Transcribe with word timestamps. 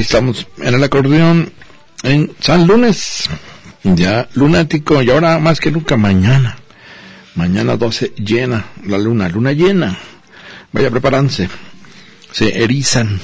Aquí 0.00 0.06
estamos 0.06 0.46
en 0.56 0.74
el 0.74 0.82
acordeón 0.82 1.52
en 2.04 2.32
San 2.40 2.66
Lunes, 2.66 3.28
ya 3.84 4.30
lunático 4.32 5.02
y 5.02 5.10
ahora 5.10 5.38
más 5.38 5.60
que 5.60 5.70
nunca 5.70 5.98
mañana. 5.98 6.56
Mañana 7.34 7.76
12 7.76 8.14
llena 8.16 8.64
la 8.86 8.96
luna, 8.96 9.28
luna 9.28 9.52
llena. 9.52 9.98
Vaya 10.72 10.90
preparándose. 10.90 11.50
Se 12.32 12.62
erizan 12.64 13.20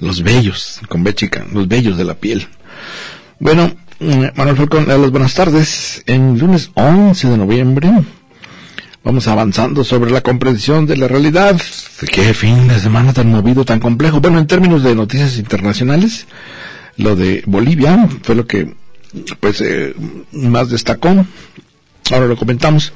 los 0.00 0.22
vellos, 0.22 0.80
con 0.90 1.02
B 1.04 1.14
chica, 1.14 1.46
los 1.50 1.66
vellos 1.66 1.96
de 1.96 2.04
la 2.04 2.14
piel. 2.14 2.46
Bueno, 3.38 3.74
eh, 4.00 4.30
Manuel 4.36 4.56
Falcón, 4.56 4.88
las 4.88 5.10
buenas 5.10 5.32
tardes. 5.32 6.02
En 6.04 6.38
lunes 6.38 6.70
11 6.74 7.30
de 7.30 7.38
noviembre 7.38 7.90
vamos 9.02 9.26
avanzando 9.26 9.84
sobre 9.84 10.10
la 10.10 10.20
comprensión 10.20 10.84
de 10.84 10.98
la 10.98 11.08
realidad. 11.08 11.58
Qué 12.08 12.32
fin 12.32 12.66
de 12.66 12.80
semana 12.80 13.12
tan 13.12 13.30
movido, 13.30 13.66
tan 13.66 13.78
complejo. 13.78 14.20
Bueno, 14.20 14.38
en 14.38 14.46
términos 14.46 14.82
de 14.82 14.94
noticias 14.94 15.36
internacionales, 15.36 16.26
lo 16.96 17.14
de 17.14 17.42
Bolivia 17.46 18.08
fue 18.22 18.34
lo 18.34 18.46
que 18.46 18.74
pues 19.38 19.60
eh, 19.60 19.94
más 20.32 20.70
destacó. 20.70 21.26
Ahora 22.10 22.26
lo 22.26 22.36
comentamos. 22.36 22.94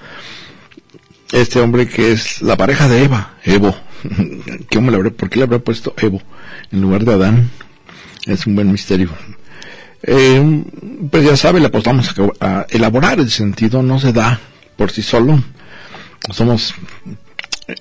Este 1.33 1.61
hombre 1.61 1.87
que 1.87 2.13
es 2.13 2.41
la 2.41 2.57
pareja 2.57 2.89
de 2.89 3.05
Eva, 3.05 3.35
Evo. 3.45 3.77
¿Qué 4.71 4.79
hombre 4.79 5.03
le 5.03 5.11
¿Por 5.11 5.29
qué 5.29 5.39
le 5.39 5.45
habrá 5.45 5.59
puesto 5.59 5.95
Evo 5.99 6.23
en 6.73 6.81
lugar 6.81 7.05
de 7.05 7.13
Adán? 7.13 7.51
Es 8.25 8.47
un 8.47 8.55
buen 8.55 8.73
misterio. 8.73 9.11
Eh, 10.03 10.65
pues 11.11 11.25
ya 11.25 11.37
sabe, 11.37 11.61
le 11.61 11.67
apostamos 11.67 12.15
a 12.41 12.67
elaborar 12.71 13.21
el 13.21 13.31
sentido, 13.31 13.83
no 13.83 13.99
se 13.99 14.15
da 14.15 14.41
por 14.77 14.91
sí 14.91 15.03
solo. 15.03 15.43
Somos 16.31 16.75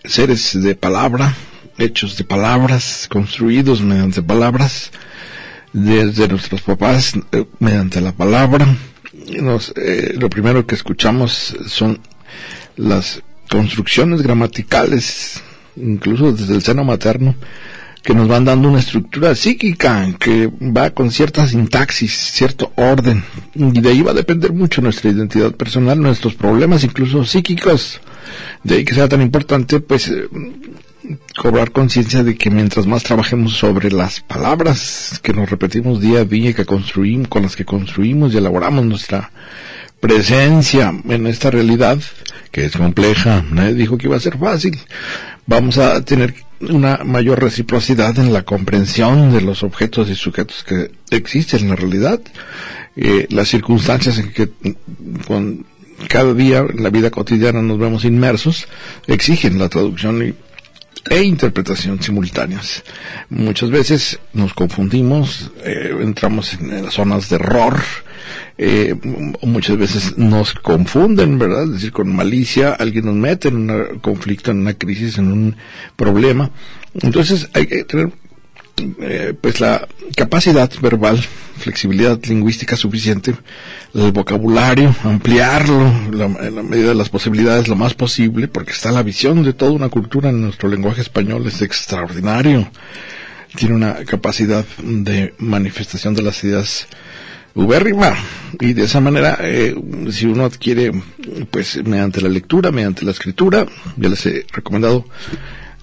seres 0.06 0.62
de 0.62 0.76
palabra, 0.76 1.36
hechos 1.78 2.18
de 2.18 2.24
palabras, 2.24 3.08
construidos 3.10 3.82
mediante 3.82 4.22
palabras, 4.22 4.92
desde 5.74 6.28
nuestros 6.28 6.62
papás, 6.62 7.14
eh, 7.32 7.46
mediante 7.60 8.02
la 8.02 8.12
palabra. 8.12 8.68
Nos, 9.42 9.74
eh, 9.76 10.16
lo 10.18 10.30
primero 10.30 10.66
que 10.66 10.76
escuchamos 10.76 11.56
son 11.68 12.00
las 12.76 13.22
construcciones 13.50 14.22
gramaticales, 14.22 15.42
incluso 15.76 16.32
desde 16.32 16.56
el 16.56 16.64
seno 16.64 16.84
materno, 16.84 17.36
que 18.04 18.14
nos 18.14 18.28
van 18.28 18.44
dando 18.46 18.68
una 18.68 18.80
estructura 18.80 19.34
psíquica 19.34 20.14
que 20.20 20.48
va 20.60 20.90
con 20.90 21.10
cierta 21.10 21.48
sintaxis, 21.48 22.12
cierto 22.12 22.74
orden, 22.76 23.24
y 23.56 23.80
de 23.80 23.90
ahí 23.90 24.02
va 24.02 24.12
a 24.12 24.16
depender 24.16 24.52
mucho 24.52 24.82
nuestra 24.82 25.10
identidad 25.10 25.54
personal, 25.54 26.02
nuestros 26.02 26.36
problemas, 26.36 26.84
incluso 26.84 27.24
psíquicos. 27.24 28.02
De 28.64 28.76
ahí 28.76 28.86
que 28.86 28.94
sea 28.96 29.08
tan 29.08 29.22
importante, 29.22 29.80
pues, 29.80 30.08
eh, 30.08 30.28
cobrar 31.38 31.72
conciencia 31.72 32.24
de 32.24 32.36
que 32.36 32.50
mientras 32.50 32.88
más 32.88 33.04
trabajemos 33.04 33.54
sobre 33.54 33.92
las 33.92 34.22
palabras 34.22 35.20
que 35.22 35.34
nos 35.34 35.50
repetimos 35.50 36.00
día 36.00 36.20
a 36.20 36.26
día, 36.26 36.54
que 36.54 36.66
construimos, 36.66 37.28
con 37.28 37.44
las 37.44 37.56
que 37.56 37.66
construimos 37.66 38.34
y 38.34 38.38
elaboramos 38.38 38.86
nuestra 38.86 39.32
presencia 40.00 40.94
en 41.08 41.28
esta 41.28 41.52
realidad, 41.52 41.98
que 42.52 42.66
es 42.66 42.76
compleja, 42.76 43.44
nadie 43.50 43.74
dijo 43.74 43.98
que 43.98 44.08
iba 44.08 44.18
a 44.18 44.22
ser 44.22 44.38
fácil, 44.38 44.78
vamos 45.46 45.78
a 45.78 46.04
tener 46.04 46.36
una 46.60 47.00
mayor 47.04 47.42
reciprocidad 47.42 48.18
en 48.20 48.32
la 48.32 48.44
comprensión 48.44 49.32
de 49.32 49.42
los 49.42 49.64
objetos 49.64 50.10
y 50.10 50.16
sujetos 50.16 50.64
que 50.64 50.92
existen 51.10 51.62
en 51.62 51.70
la 51.70 51.76
realidad, 51.76 52.22
eh, 52.96 53.28
las 53.30 53.50
circunstancias 53.50 54.20
en 54.20 54.32
que 54.32 54.50
con 55.28 55.66
cada 56.08 56.34
día 56.34 56.60
en 56.60 56.84
la 56.84 56.90
vida 56.90 57.12
cotidiana 57.12 57.62
nos 57.62 57.80
vemos 57.80 58.06
inmersos 58.06 58.68
exigen 59.08 59.60
la 59.60 59.70
traducción 59.70 60.28
y 60.28 60.34
e 61.10 61.22
interpretación 61.22 62.02
simultáneas. 62.02 62.84
Muchas 63.30 63.70
veces 63.70 64.20
nos 64.32 64.54
confundimos, 64.54 65.52
eh, 65.64 65.94
entramos 66.00 66.54
en, 66.54 66.72
en, 66.72 66.92
zonas 66.92 67.30
de 67.30 67.36
error, 67.36 67.82
eh, 68.58 68.96
muchas 69.42 69.78
veces 69.78 70.18
nos 70.18 70.54
confunden, 70.54 71.40
¿verdad? 71.40 71.64
Es 71.64 71.72
decir, 71.72 71.92
con 71.92 72.16
malicia 72.16 72.74
alguien 72.74 73.06
nos 73.06 73.16
mete 73.16 73.50
en 73.50 73.70
un 73.70 74.00
conflicto, 74.00 74.52
en 74.52 74.62
una 74.62 74.76
crisis, 74.76 75.18
en 75.18 75.32
un 75.32 75.56
problema. 75.96 76.52
Entonces 77.02 77.50
hay 77.54 77.66
que 77.66 77.84
tener 77.84 78.12
eh, 78.78 79.34
pues 79.40 79.60
la 79.60 79.88
capacidad 80.16 80.72
verbal, 80.82 81.24
flexibilidad 81.58 82.20
lingüística 82.26 82.76
suficiente, 82.76 83.36
el 83.94 84.12
vocabulario, 84.12 84.96
ampliarlo 85.04 85.92
la, 86.12 86.26
en 86.26 86.56
la 86.56 86.64
medida 86.64 86.90
de 86.90 86.96
las 86.96 87.10
posibilidades 87.10 87.68
lo 87.68 87.76
más 87.76 87.94
posible, 87.94 88.48
porque 88.48 88.72
está 88.72 88.92
la 88.92 89.04
visión 89.04 89.44
de 89.44 89.54
toda 89.54 89.72
una 89.72 89.90
cultura 89.90 90.30
en 90.30 90.42
nuestro 90.42 90.70
lenguaje 90.70 91.02
español, 91.02 91.46
es 91.48 91.62
extraordinario. 91.62 92.70
Tiene 93.56 93.76
una 93.76 94.04
capacidad 94.06 94.66
de 94.82 95.36
manifestación 95.38 96.16
de 96.16 96.24
las 96.24 96.44
ideas 96.44 96.88
ubérrima 97.56 98.16
y 98.60 98.74
de 98.74 98.84
esa 98.84 99.00
manera 99.00 99.38
eh, 99.42 99.76
si 100.10 100.26
uno 100.26 100.46
adquiere 100.46 100.92
pues 101.52 101.84
mediante 101.84 102.20
la 102.20 102.30
lectura 102.30 102.72
mediante 102.72 103.06
la 103.06 103.12
escritura 103.12 103.68
ya 103.96 104.10
les 104.10 104.26
he 104.26 104.46
recomendado 104.52 105.06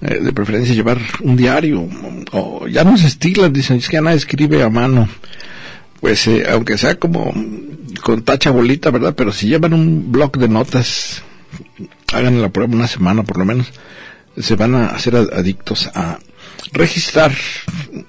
eh, 0.03 0.19
de 0.21 0.33
preferencia 0.33 0.75
llevar 0.75 0.99
un 1.23 1.37
diario, 1.37 1.89
o 2.33 2.67
ya 2.67 2.85
no 2.85 2.97
se 2.97 3.07
estilan, 3.07 3.53
dicen, 3.53 3.77
es 3.79 3.89
que 3.89 4.01
nadie 4.01 4.17
escribe 4.17 4.63
a 4.63 4.71
mano. 4.71 5.09
Pues 6.01 6.27
eh, 6.27 6.47
aunque 6.51 6.79
sea 6.79 6.95
como 6.95 7.35
con 8.03 8.23
tacha 8.23 8.51
bolita, 8.51 8.91
¿verdad? 8.91 9.15
Pero 9.15 9.33
si 9.33 9.49
llevan 9.49 9.75
un 9.75 10.11
blog 10.11 10.39
de 10.39 10.49
notas, 10.49 11.23
hagan 12.13 12.41
la 12.41 12.49
prueba 12.49 12.75
una 12.75 12.89
semana 12.89 13.23
por 13.23 13.39
lo 13.39 13.45
menos, 13.45 13.73
se 14.39 14.57
van 14.57 14.75
a 14.75 14.87
hacer 14.87 15.17
adictos 15.17 15.91
a 15.95 16.19
registrar 16.73 17.33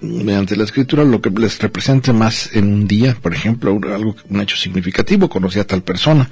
mediante 0.01 0.55
la 0.55 0.63
escritura 0.63 1.03
lo 1.03 1.21
que 1.21 1.29
les 1.29 1.59
represente 1.59 2.13
más 2.13 2.51
en 2.53 2.73
un 2.73 2.87
día, 2.87 3.17
por 3.21 3.33
ejemplo, 3.33 3.79
algo, 3.93 4.15
un 4.29 4.41
hecho 4.41 4.55
significativo, 4.55 5.29
conocí 5.29 5.59
a 5.59 5.67
tal 5.67 5.81
persona, 5.81 6.29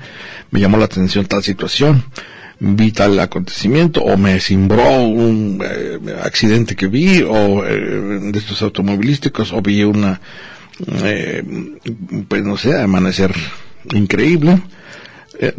me 0.52 0.60
llamó 0.60 0.78
la 0.78 0.86
atención 0.86 1.26
tal 1.26 1.44
situación, 1.44 2.04
vi 2.60 2.92
tal 2.92 3.20
acontecimiento 3.20 4.02
o 4.02 4.18
me 4.18 4.40
cimbró 4.40 5.04
un 5.04 5.64
eh, 5.64 5.98
accidente 6.22 6.76
que 6.76 6.88
vi 6.88 7.22
o 7.22 7.66
eh, 7.66 8.20
de 8.22 8.38
estos 8.38 8.62
automovilísticos 8.62 9.54
o 9.54 9.62
vi 9.62 9.84
una 9.84 10.20
eh, 11.02 11.44
pues 12.28 12.44
no 12.44 12.58
sé 12.58 12.80
amanecer 12.80 13.34
increíble. 13.94 14.62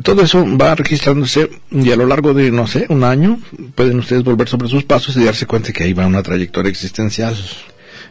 Todo 0.02 0.20
eso 0.22 0.44
va 0.58 0.74
registrándose 0.74 1.48
y 1.70 1.90
a 1.90 1.96
lo 1.96 2.04
largo 2.04 2.34
de 2.34 2.50
no 2.50 2.66
sé 2.66 2.84
un 2.90 3.02
año 3.02 3.40
pueden 3.74 3.98
ustedes 3.98 4.22
volver 4.22 4.46
sobre 4.46 4.68
sus 4.68 4.84
pasos 4.84 5.16
y 5.16 5.24
darse 5.24 5.46
cuenta 5.46 5.72
que 5.72 5.84
ahí 5.84 5.94
va 5.94 6.06
una 6.06 6.22
trayectoria 6.22 6.68
existencial 6.68 7.34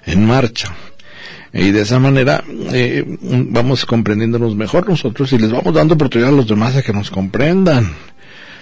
en 0.08 0.26
marcha. 0.26 0.76
Y 1.54 1.70
de 1.70 1.82
esa 1.82 2.00
manera 2.00 2.44
vamos 3.22 3.86
comprendiéndonos 3.86 4.56
mejor 4.56 4.90
nosotros 4.90 5.32
y 5.34 5.38
les 5.38 5.52
vamos 5.52 5.72
dando 5.76 5.94
oportunidad 5.94 6.32
a 6.32 6.36
los 6.36 6.48
demás 6.48 6.76
a 6.76 6.82
que 6.82 6.94
nos 6.94 7.12
comprendan 7.12 7.94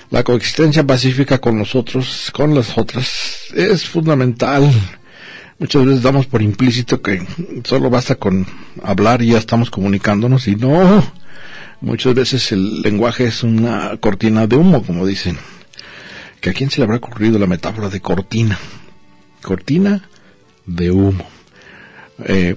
la 0.09 0.23
coexistencia 0.23 0.85
pacífica 0.85 1.39
con 1.39 1.57
nosotros, 1.57 2.31
con 2.33 2.55
las 2.55 2.77
otras, 2.77 3.51
es 3.53 3.85
fundamental. 3.85 4.71
Muchas 5.59 5.85
veces 5.85 6.03
damos 6.03 6.27
por 6.27 6.41
implícito 6.41 7.01
que 7.01 7.25
solo 7.63 7.89
basta 7.89 8.15
con 8.15 8.45
hablar 8.83 9.21
y 9.21 9.31
ya 9.31 9.37
estamos 9.37 9.69
comunicándonos 9.69 10.47
y 10.47 10.55
no. 10.55 11.03
Muchas 11.81 12.13
veces 12.13 12.51
el 12.51 12.81
lenguaje 12.81 13.25
es 13.25 13.43
una 13.43 13.97
cortina 13.97 14.47
de 14.47 14.55
humo, 14.55 14.83
como 14.83 15.05
dicen. 15.05 15.37
¿Que 16.41 16.51
a 16.51 16.53
quién 16.53 16.69
se 16.69 16.77
le 16.77 16.83
habrá 16.83 16.97
ocurrido 16.97 17.39
la 17.39 17.47
metáfora 17.47 17.89
de 17.89 17.99
cortina? 17.99 18.57
Cortina 19.41 20.07
de 20.65 20.91
humo. 20.91 21.25
Eh, 22.25 22.55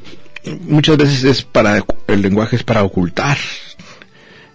muchas 0.63 0.97
veces 0.97 1.25
es 1.25 1.43
para, 1.43 1.85
el 2.07 2.23
lenguaje 2.23 2.57
es 2.57 2.63
para 2.63 2.83
ocultar, 2.83 3.39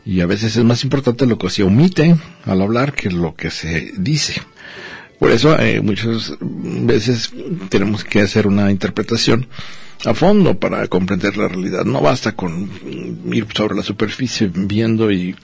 y 0.06 0.22
a 0.22 0.28
veces 0.28 0.56
es 0.56 0.64
más 0.64 0.84
importante 0.84 1.26
lo 1.26 1.38
que 1.38 1.50
se 1.50 1.64
omite 1.64 2.16
al 2.46 2.62
hablar 2.62 2.94
que 2.94 3.10
lo 3.10 3.36
que 3.36 3.50
se 3.50 3.92
dice. 3.98 4.42
Por 5.20 5.32
eso 5.32 5.58
eh, 5.60 5.82
muchas 5.82 6.34
veces 6.40 7.32
tenemos 7.70 8.04
que 8.04 8.22
hacer 8.22 8.48
una 8.48 8.70
interpretación 8.70 9.48
a 10.04 10.14
fondo 10.14 10.60
para 10.60 10.88
comprender 10.88 11.38
la 11.38 11.48
realidad. 11.48 11.86
No 11.86 12.02
basta 12.02 12.34
con 12.34 12.70
ir 13.32 13.48
sobre 13.56 13.76
la 13.76 13.84
superficie 13.84 14.52
viendo 14.54 15.12
y 15.12 15.36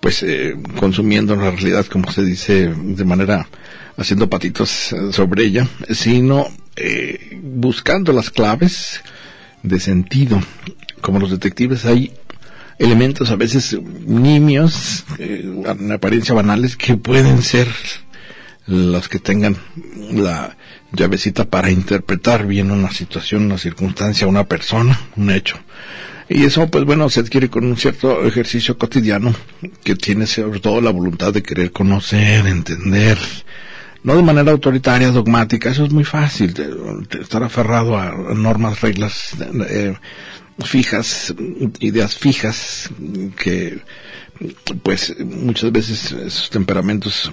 pues 0.00 0.22
eh, 0.24 0.56
consumiendo 0.80 1.36
la 1.36 1.50
realidad 1.50 1.86
como 1.86 2.10
se 2.10 2.24
dice 2.24 2.74
de 2.74 3.04
manera 3.04 3.46
haciendo 3.96 4.28
patitos 4.28 4.94
sobre 5.12 5.44
ella, 5.44 5.68
sino 5.90 6.46
eh, 6.74 7.38
buscando 7.42 8.12
las 8.12 8.30
claves 8.30 9.02
de 9.62 9.78
sentido. 9.78 10.42
Como 11.00 11.18
los 11.18 11.30
detectives 11.30 11.84
hay 11.84 12.12
elementos 12.78 13.30
a 13.30 13.36
veces 13.36 13.78
nimios, 14.06 15.04
en 15.18 15.92
apariencia 15.92 16.34
banales, 16.34 16.76
que 16.76 16.96
pueden 16.96 17.42
ser 17.42 17.68
los 18.66 19.08
que 19.08 19.18
tengan 19.18 19.56
la 20.12 20.56
llavecita 20.92 21.44
para 21.44 21.70
interpretar 21.70 22.46
bien 22.46 22.70
una 22.70 22.90
situación, 22.90 23.46
una 23.46 23.58
circunstancia, 23.58 24.26
una 24.26 24.44
persona, 24.44 25.00
un 25.16 25.30
hecho. 25.30 25.58
Y 26.28 26.44
eso, 26.44 26.68
pues 26.68 26.84
bueno, 26.84 27.10
se 27.10 27.20
adquiere 27.20 27.50
con 27.50 27.64
un 27.64 27.76
cierto 27.76 28.24
ejercicio 28.24 28.78
cotidiano 28.78 29.34
que 29.84 29.96
tiene 29.96 30.26
sobre 30.26 30.60
todo 30.60 30.80
la 30.80 30.90
voluntad 30.90 31.32
de 31.32 31.42
querer 31.42 31.72
conocer, 31.72 32.46
entender, 32.46 33.18
no 34.02 34.16
de 34.16 34.22
manera 34.22 34.52
autoritaria, 34.52 35.10
dogmática, 35.10 35.70
eso 35.70 35.84
es 35.84 35.92
muy 35.92 36.04
fácil, 36.04 36.54
de, 36.54 37.20
estar 37.20 37.42
aferrado 37.42 37.98
a 37.98 38.12
normas, 38.34 38.80
reglas 38.80 39.34
eh, 39.68 39.94
fijas, 40.68 41.34
ideas 41.80 42.16
fijas, 42.16 42.90
que 43.36 43.80
pues 44.82 45.14
muchas 45.20 45.72
veces 45.72 46.12
esos 46.12 46.50
temperamentos 46.50 47.32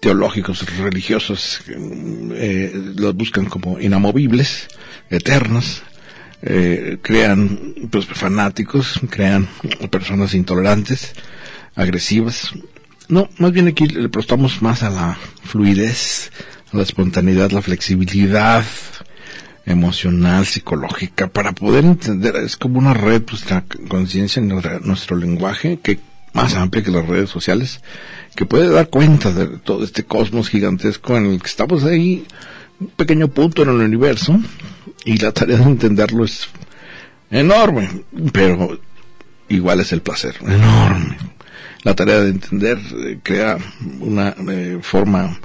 teológicos, 0.00 0.64
religiosos, 0.78 1.60
eh, 1.68 2.72
los 2.96 3.14
buscan 3.14 3.46
como 3.46 3.80
inamovibles, 3.80 4.68
eternos, 5.10 5.82
eh, 6.42 6.98
crean 7.02 7.74
pues, 7.90 8.06
fanáticos, 8.06 9.00
crean 9.10 9.48
personas 9.90 10.34
intolerantes, 10.34 11.12
agresivas. 11.74 12.52
No, 13.08 13.28
más 13.38 13.52
bien 13.52 13.68
aquí 13.68 13.86
le 13.86 14.08
prestamos 14.08 14.62
más 14.62 14.82
a 14.82 14.90
la 14.90 15.18
fluidez, 15.44 16.30
a 16.72 16.76
la 16.76 16.82
espontaneidad, 16.82 17.50
la 17.50 17.62
flexibilidad 17.62 18.64
emocional, 19.68 20.46
psicológica, 20.46 21.28
para 21.28 21.52
poder 21.52 21.84
entender, 21.84 22.36
es 22.36 22.56
como 22.56 22.78
una 22.78 22.94
red, 22.94 23.22
pues 23.22 23.48
la 23.50 23.64
conciencia 23.88 24.40
en 24.40 24.48
nuestro 24.48 25.16
lenguaje, 25.16 25.78
que 25.82 26.00
más 26.32 26.54
amplia 26.54 26.82
que 26.82 26.90
las 26.90 27.06
redes 27.06 27.28
sociales, 27.28 27.80
que 28.34 28.46
puede 28.46 28.68
dar 28.70 28.88
cuenta 28.88 29.30
de 29.30 29.46
todo 29.58 29.84
este 29.84 30.04
cosmos 30.04 30.48
gigantesco 30.48 31.16
en 31.16 31.26
el 31.26 31.40
que 31.40 31.48
estamos 31.48 31.84
ahí, 31.84 32.24
un 32.80 32.88
pequeño 32.88 33.28
punto 33.28 33.62
en 33.62 33.68
el 33.68 33.80
universo, 33.80 34.40
y 35.04 35.18
la 35.18 35.32
tarea 35.32 35.58
de 35.58 35.64
entenderlo 35.64 36.24
es 36.24 36.48
enorme, 37.30 37.90
pero 38.32 38.80
igual 39.48 39.80
es 39.80 39.92
el 39.92 40.00
placer, 40.00 40.36
enorme. 40.40 41.18
La 41.82 41.94
tarea 41.94 42.20
de 42.20 42.30
entender 42.30 42.78
crea 43.22 43.58
una 44.00 44.34
eh, 44.50 44.78
forma 44.82 45.38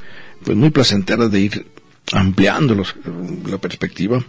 pues 0.43 0.57
muy 0.57 0.71
placentera 0.71 1.27
de 1.27 1.39
ir 1.39 1.72
ampliando 2.13 2.75
la 3.49 3.57
perspectiva 3.57 4.23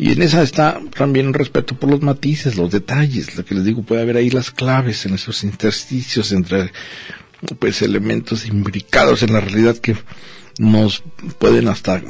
y 0.00 0.12
en 0.12 0.22
esa 0.22 0.42
está 0.42 0.80
también 0.96 1.28
un 1.28 1.34
respeto 1.34 1.74
por 1.76 1.90
los 1.90 2.00
matices, 2.00 2.56
los 2.56 2.70
detalles, 2.70 3.36
lo 3.36 3.44
que 3.44 3.54
les 3.54 3.64
digo, 3.64 3.82
puede 3.82 4.00
haber 4.00 4.16
ahí 4.16 4.30
las 4.30 4.50
claves 4.50 5.04
en 5.04 5.14
esos 5.14 5.44
intersticios 5.44 6.32
entre 6.32 6.72
pues 7.58 7.82
elementos 7.82 8.46
imbricados 8.46 9.22
en 9.22 9.34
la 9.34 9.40
realidad 9.40 9.76
que 9.76 9.96
nos 10.58 11.02
pueden 11.38 11.68
hasta 11.68 12.02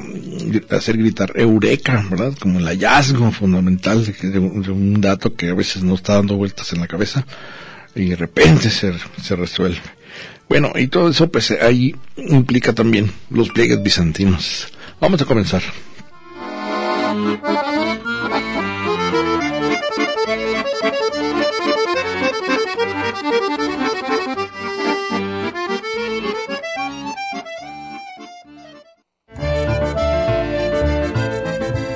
hacer 0.70 0.98
gritar 0.98 1.32
eureka, 1.34 2.06
¿verdad? 2.08 2.32
Como 2.40 2.60
el 2.60 2.66
hallazgo 2.66 3.32
fundamental 3.32 4.04
de, 4.04 4.38
un 4.38 5.00
dato 5.00 5.34
que 5.34 5.48
a 5.48 5.54
veces 5.54 5.82
nos 5.82 5.98
está 5.98 6.14
dando 6.14 6.36
vueltas 6.36 6.72
en 6.72 6.80
la 6.80 6.86
cabeza 6.86 7.26
y 7.96 8.06
de 8.06 8.16
repente 8.16 8.70
se 8.70 9.36
resuelve. 9.36 9.80
Bueno, 10.48 10.72
y 10.76 10.86
todo 10.86 11.10
eso 11.10 11.30
pues 11.30 11.50
ahí 11.52 11.94
implica 12.16 12.72
también 12.72 13.10
los 13.30 13.50
pliegues 13.50 13.82
bizantinos. 13.82 14.68
Vamos 15.00 15.22
a 15.22 15.24
comenzar. 15.24 15.62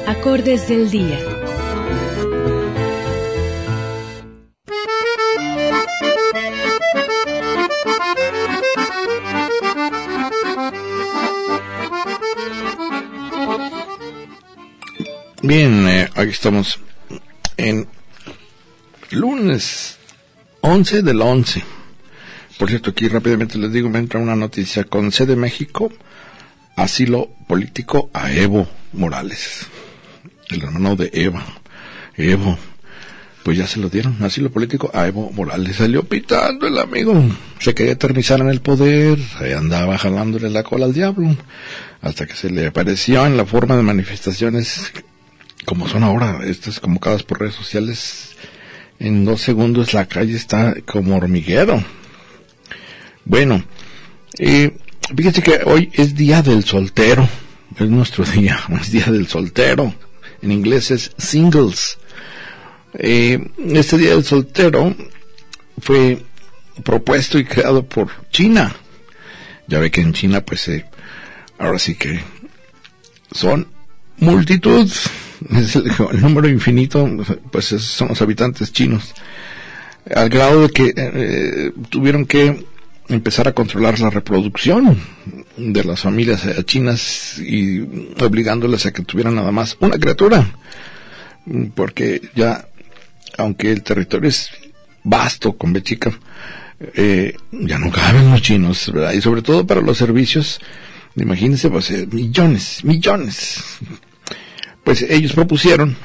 Acordes 0.07 0.69
del 0.69 0.91
día. 0.91 1.34
Bien, 15.47 15.87
eh, 15.87 16.09
aquí 16.15 16.31
estamos 16.31 16.81
en 17.59 17.87
lunes 19.11 19.99
11 20.63 21.03
del 21.03 21.21
11. 21.21 21.63
Por 22.59 22.71
cierto, 22.71 22.93
aquí 22.93 23.09
rápidamente 23.09 23.59
les 23.59 23.71
digo, 23.71 23.91
me 23.91 23.99
entra 23.99 24.21
una 24.21 24.37
noticia 24.37 24.85
con 24.85 25.13
sede 25.13 25.37
México, 25.37 25.93
asilo 26.77 27.29
político 27.47 28.09
a 28.15 28.33
Evo 28.33 28.67
Morales 28.95 29.67
el 30.49 30.63
hermano 30.63 30.97
de 30.97 31.11
Eva, 31.13 31.45
Evo, 32.17 32.57
pues 33.43 33.59
ya 33.59 33.67
se 33.67 33.81
lo 33.81 33.91
dieron, 33.91 34.17
asilo 34.23 34.51
político 34.51 34.91
a 34.95 35.07
Evo 35.07 35.31
Morales. 35.31 35.77
Salió 35.77 36.05
pitando 36.05 36.67
el 36.67 36.79
amigo, 36.79 37.23
se 37.59 37.75
quería 37.75 37.93
eternizar 37.93 38.41
en 38.41 38.49
el 38.49 38.63
poder, 38.63 39.19
andaba 39.55 39.99
jalándole 39.99 40.49
la 40.49 40.63
cola 40.63 40.87
al 40.87 40.95
diablo, 40.95 41.37
hasta 42.01 42.25
que 42.25 42.35
se 42.35 42.49
le 42.49 42.69
apareció 42.69 43.27
en 43.27 43.37
la 43.37 43.45
forma 43.45 43.77
de 43.77 43.83
manifestaciones 43.83 44.91
como 45.65 45.89
son 45.89 46.03
ahora, 46.03 46.41
estas 46.45 46.81
convocadas 46.81 47.23
por 47.23 47.41
redes 47.41 47.55
sociales. 47.55 48.37
En 48.99 49.25
dos 49.25 49.41
segundos 49.41 49.93
la 49.93 50.07
calle 50.07 50.37
está 50.37 50.77
como 50.87 51.17
hormiguero. 51.17 51.83
Bueno, 53.25 53.65
fíjese 54.37 55.43
que 55.43 55.61
hoy 55.65 55.91
es 55.93 56.15
día 56.15 56.43
del 56.43 56.65
soltero, 56.65 57.29
es 57.79 57.89
nuestro 57.89 58.25
día, 58.37 58.61
es 58.81 58.93
día 58.93 59.07
del 59.07 59.27
soltero 59.27 59.95
en 60.45 60.53
inglés 60.53 60.91
es 60.91 61.11
singles. 61.17 61.99
Eh, 62.93 63.51
este 63.73 63.99
Día 63.99 64.11
del 64.11 64.25
Soltero 64.25 64.95
fue 65.81 66.23
propuesto 66.85 67.39
y 67.39 67.45
creado 67.45 67.85
por 67.85 68.11
China. 68.31 68.77
Ya 69.67 69.79
ve 69.79 69.91
que 69.91 70.03
en 70.03 70.13
China, 70.13 70.43
pues, 70.43 70.69
eh, 70.69 70.85
ahora 71.59 71.79
sí 71.79 71.95
que 71.95 72.21
son 73.33 73.67
multitud, 74.19 74.91
es 75.57 75.77
el, 75.77 75.91
número 76.21 76.49
infinito, 76.49 77.09
pues 77.51 77.67
son 77.67 78.09
los 78.09 78.23
habitantes 78.23 78.73
chinos, 78.73 79.15
al 80.15 80.29
grado 80.29 80.63
de 80.63 80.69
que 80.71 80.93
eh, 80.97 81.73
tuvieron 81.89 82.27
que 82.27 82.65
empezar 83.09 83.49
a 83.49 83.53
controlar 83.53 83.99
la 84.01 84.11
reproducción 84.11 84.99
de 85.57 85.85
las 85.85 86.01
familias 86.01 86.47
chinas 86.65 87.39
y 87.39 87.81
obligándoles 88.21 88.87
a 88.87 88.93
que 88.93 89.03
tuvieran 89.03 89.35
nada 89.35 89.53
más 89.53 89.77
una 89.81 89.99
criatura. 89.99 90.47
Porque 91.75 92.23
ya, 92.35 92.67
aunque 93.37 93.71
el 93.71 93.83
territorio 93.83 94.31
es 94.31 94.51
vasto 95.03 95.53
con 95.53 95.75
Bechica, 95.75 96.19
eh, 96.95 97.37
ya 97.53 97.79
no 97.79 97.91
caben 97.91 98.31
los 98.31 98.43
chinos, 98.43 98.91
¿verdad? 98.93 99.13
Y 99.13 99.21
sobre 99.21 99.43
todo 99.43 99.67
para 99.67 99.83
los 99.83 99.99
servicios, 99.99 100.61
imagínense, 101.17 101.71
pues 101.71 101.91
eh, 101.91 102.07
millones, 102.11 102.83
millones. 102.85 103.63
Pues 104.85 105.03
ellos 105.03 105.33
propusieron 105.33 105.97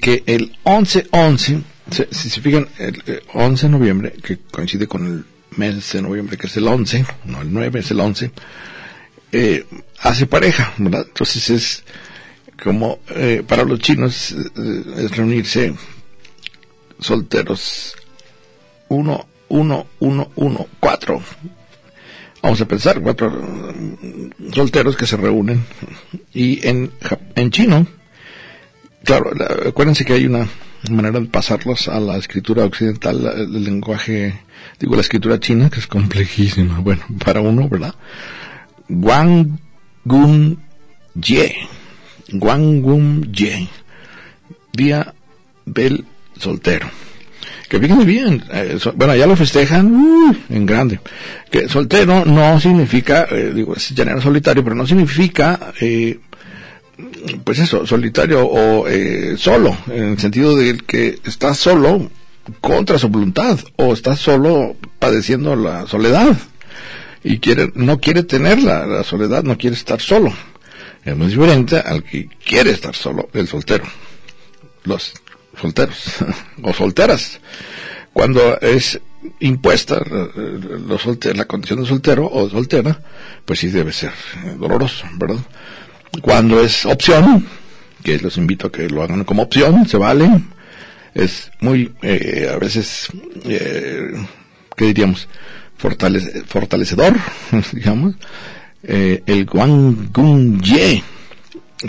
que 0.00 0.22
el 0.26 0.56
11-11, 0.64 1.62
si 2.10 2.30
se 2.30 2.40
fijan, 2.40 2.68
el 2.78 3.22
11 3.34 3.66
de 3.66 3.72
noviembre, 3.72 4.12
que 4.12 4.38
coincide 4.50 4.86
con 4.86 5.06
el 5.06 5.24
mes 5.56 5.92
de 5.92 6.02
noviembre, 6.02 6.36
que 6.36 6.46
es 6.46 6.56
el 6.56 6.66
11, 6.66 7.04
no 7.26 7.42
el 7.42 7.52
9, 7.52 7.80
es 7.80 7.90
el 7.90 8.00
11, 8.00 8.30
eh, 9.32 9.66
hace 10.00 10.26
pareja, 10.26 10.72
¿verdad? 10.78 11.04
Entonces 11.06 11.50
es 11.50 11.84
como 12.62 13.00
eh, 13.08 13.42
para 13.46 13.64
los 13.64 13.80
chinos 13.80 14.32
eh, 14.32 14.82
es 14.98 15.16
reunirse 15.16 15.74
solteros 17.00 17.94
uno, 18.88 19.26
uno, 19.48 19.86
uno, 20.00 20.30
uno, 20.36 20.66
cuatro. 20.78 21.22
Vamos 22.42 22.60
a 22.60 22.66
pensar, 22.66 23.00
cuatro 23.00 23.30
mm, 23.30 24.52
solteros 24.52 24.96
que 24.96 25.06
se 25.06 25.16
reúnen. 25.16 25.64
Y 26.34 26.66
en, 26.66 26.92
en 27.34 27.50
chino, 27.50 27.86
claro, 29.04 29.32
acuérdense 29.66 30.04
que 30.04 30.14
hay 30.14 30.26
una 30.26 30.48
manera 30.90 31.20
de 31.20 31.26
pasarlos 31.26 31.88
a 31.88 32.00
la 32.00 32.16
escritura 32.16 32.64
occidental, 32.64 33.24
el 33.36 33.64
lenguaje, 33.64 34.40
digo, 34.78 34.94
la 34.94 35.02
escritura 35.02 35.38
china, 35.38 35.70
que 35.70 35.80
es 35.80 35.86
complejísima, 35.86 36.80
bueno, 36.80 37.02
para 37.24 37.40
uno, 37.40 37.68
¿verdad? 37.68 37.94
Wang 38.88 39.58
Gun 40.04 40.58
Ye. 41.14 41.56
Wang 42.32 42.82
Gun 42.82 43.32
Ye. 43.32 43.68
Día 44.72 45.14
del 45.64 46.04
Soltero. 46.38 46.90
Que 47.72 47.80
fíjense 47.80 48.04
bien, 48.04 48.44
eh, 48.52 48.78
bueno, 48.96 49.16
ya 49.16 49.26
lo 49.26 49.34
festejan 49.34 49.90
uy, 49.94 50.36
en 50.50 50.66
grande. 50.66 51.00
Que 51.50 51.70
soltero 51.70 52.22
no 52.26 52.60
significa, 52.60 53.26
eh, 53.30 53.50
digo, 53.54 53.74
es 53.74 53.94
llanero 53.94 54.20
solitario, 54.20 54.62
pero 54.62 54.76
no 54.76 54.86
significa, 54.86 55.72
eh, 55.80 56.18
pues 57.44 57.58
eso, 57.58 57.86
solitario 57.86 58.46
o 58.46 58.86
eh, 58.88 59.36
solo, 59.38 59.76
en 59.88 60.12
el 60.12 60.18
sentido 60.18 60.56
de 60.56 60.76
que 60.78 61.18
está 61.24 61.54
solo 61.54 62.10
contra 62.60 62.98
su 62.98 63.08
voluntad 63.08 63.58
o 63.76 63.92
está 63.92 64.16
solo 64.16 64.76
padeciendo 64.98 65.56
la 65.56 65.86
soledad 65.86 66.36
y 67.24 67.38
quiere, 67.38 67.70
no 67.74 67.98
quiere 67.98 68.22
tener 68.24 68.62
la, 68.62 69.04
soledad, 69.04 69.42
no 69.44 69.56
quiere 69.56 69.76
estar 69.76 70.00
solo. 70.00 70.32
Es 71.04 71.16
muy 71.16 71.28
diferente 71.28 71.78
al 71.78 72.04
que 72.04 72.28
quiere 72.44 72.70
estar 72.70 72.94
solo, 72.94 73.28
el 73.32 73.48
soltero. 73.48 73.84
Los 74.84 75.14
solteros 75.60 76.16
o 76.62 76.72
solteras. 76.72 77.40
Cuando 78.12 78.60
es 78.60 79.00
impuesta 79.40 80.02
eh, 80.04 81.34
la 81.34 81.44
condición 81.46 81.80
de 81.80 81.88
soltero 81.88 82.28
o 82.30 82.50
soltera, 82.50 83.00
pues 83.44 83.60
sí 83.60 83.68
debe 83.68 83.92
ser 83.92 84.12
doloroso, 84.58 85.06
¿verdad? 85.14 85.40
Cuando 86.20 86.60
es 86.62 86.84
opción, 86.84 87.46
que 88.04 88.18
los 88.18 88.36
invito 88.36 88.66
a 88.66 88.72
que 88.72 88.88
lo 88.88 89.02
hagan 89.02 89.24
como 89.24 89.42
opción, 89.42 89.88
se 89.88 89.96
vale, 89.96 90.28
es 91.14 91.50
muy, 91.60 91.92
eh, 92.02 92.50
a 92.52 92.58
veces, 92.58 93.08
eh, 93.44 94.12
¿qué 94.76 94.84
diríamos? 94.86 95.28
Fortalece- 95.80 96.44
fortalecedor, 96.46 97.14
digamos. 97.72 98.14
Eh, 98.84 99.22
el 99.26 99.46
Guan 99.46 100.60
Ye, 100.60 101.02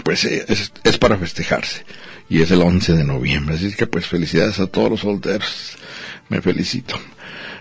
pues 0.04 0.26
eh, 0.26 0.46
es, 0.48 0.72
es 0.84 0.98
para 0.98 1.18
festejarse. 1.18 1.84
Y 2.30 2.42
es 2.42 2.52
el 2.52 2.62
11 2.62 2.94
de 2.94 3.04
noviembre. 3.04 3.56
Así 3.56 3.74
que 3.74 3.86
pues 3.88 4.06
felicidades 4.08 4.60
a 4.60 4.68
todos 4.68 4.90
los 4.90 5.00
solteros. 5.02 5.76
Me 6.30 6.42
felicito. 6.42 6.96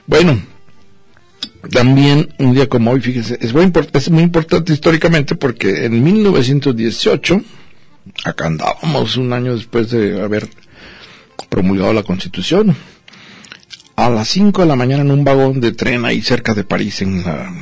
Bueno, 0.07 0.40
también 1.71 2.35
un 2.39 2.55
día 2.55 2.69
como 2.69 2.91
hoy, 2.91 3.01
fíjense, 3.01 3.39
es 3.41 3.53
muy, 3.53 3.71
es 3.93 4.11
muy 4.11 4.23
importante 4.23 4.73
históricamente 4.73 5.35
porque 5.35 5.85
en 5.87 6.03
1918, 6.03 7.41
acá 8.25 8.47
andábamos 8.47 9.17
un 9.17 9.33
año 9.33 9.55
después 9.57 9.91
de 9.91 10.21
haber 10.21 10.49
promulgado 11.49 11.93
la 11.93 12.03
Constitución, 12.03 12.75
a 13.97 14.09
las 14.11 14.29
5 14.29 14.63
de 14.63 14.69
la 14.69 14.77
mañana 14.77 15.03
en 15.03 15.11
un 15.11 15.25
vagón 15.25 15.61
de 15.61 15.73
tren 15.73 16.05
ahí 16.05 16.23
cerca 16.23 16.55
de 16.55 16.65
París, 16.65 17.03
en 17.03 17.23
la 17.25 17.53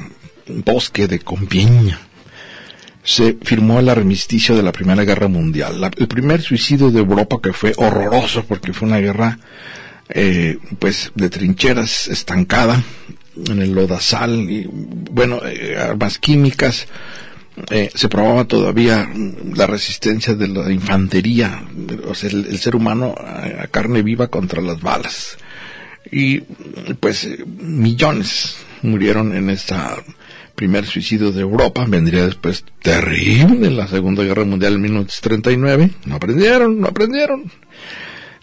bosque 0.46 1.06
de 1.08 1.18
Compiègne, 1.20 1.96
se 3.02 3.36
firmó 3.42 3.80
el 3.80 3.88
armisticio 3.88 4.56
de 4.56 4.62
la 4.62 4.72
Primera 4.72 5.04
Guerra 5.04 5.28
Mundial. 5.28 5.80
La- 5.80 5.90
el 5.96 6.06
primer 6.08 6.40
suicidio 6.42 6.90
de 6.90 7.00
Europa 7.00 7.38
que 7.42 7.52
fue 7.52 7.72
horroroso 7.76 8.44
porque 8.44 8.72
fue 8.72 8.88
una 8.88 8.98
guerra 8.98 9.38
eh, 10.12 10.58
pues 10.78 11.12
de 11.14 11.30
trincheras 11.30 12.08
estancada 12.08 12.82
en 13.48 13.62
el 13.62 13.72
lodazal 13.72 14.50
y 14.50 14.68
bueno 14.68 15.40
eh, 15.44 15.76
armas 15.78 16.18
químicas 16.18 16.86
eh, 17.70 17.90
se 17.94 18.08
probaba 18.08 18.44
todavía 18.44 19.06
mm, 19.06 19.54
la 19.54 19.66
resistencia 19.66 20.34
de 20.34 20.48
la 20.48 20.70
infantería 20.70 21.62
o 22.08 22.14
sea 22.14 22.30
el, 22.30 22.58
ser 22.58 22.76
humano 22.76 23.14
a, 23.18 23.66
carne 23.68 24.02
viva 24.02 24.28
contra 24.28 24.62
las 24.62 24.80
balas. 24.80 25.36
Y 26.10 26.40
pues 27.00 27.24
eh, 27.24 27.44
millones 27.46 28.56
murieron 28.82 29.36
en 29.36 29.50
esta 29.50 29.96
primer 30.54 30.84
suicidio 30.84 31.32
de 31.32 31.40
Europa, 31.40 31.86
vendría 31.88 32.26
después 32.26 32.64
terrible 32.82 33.70
la 33.70 33.88
Segunda 33.88 34.22
Guerra 34.22 34.44
Mundial 34.44 34.74
en 34.74 34.82
1939, 34.82 35.90
no 36.04 36.16
aprendieron, 36.16 36.80
no 36.80 36.88
aprendieron, 36.88 37.50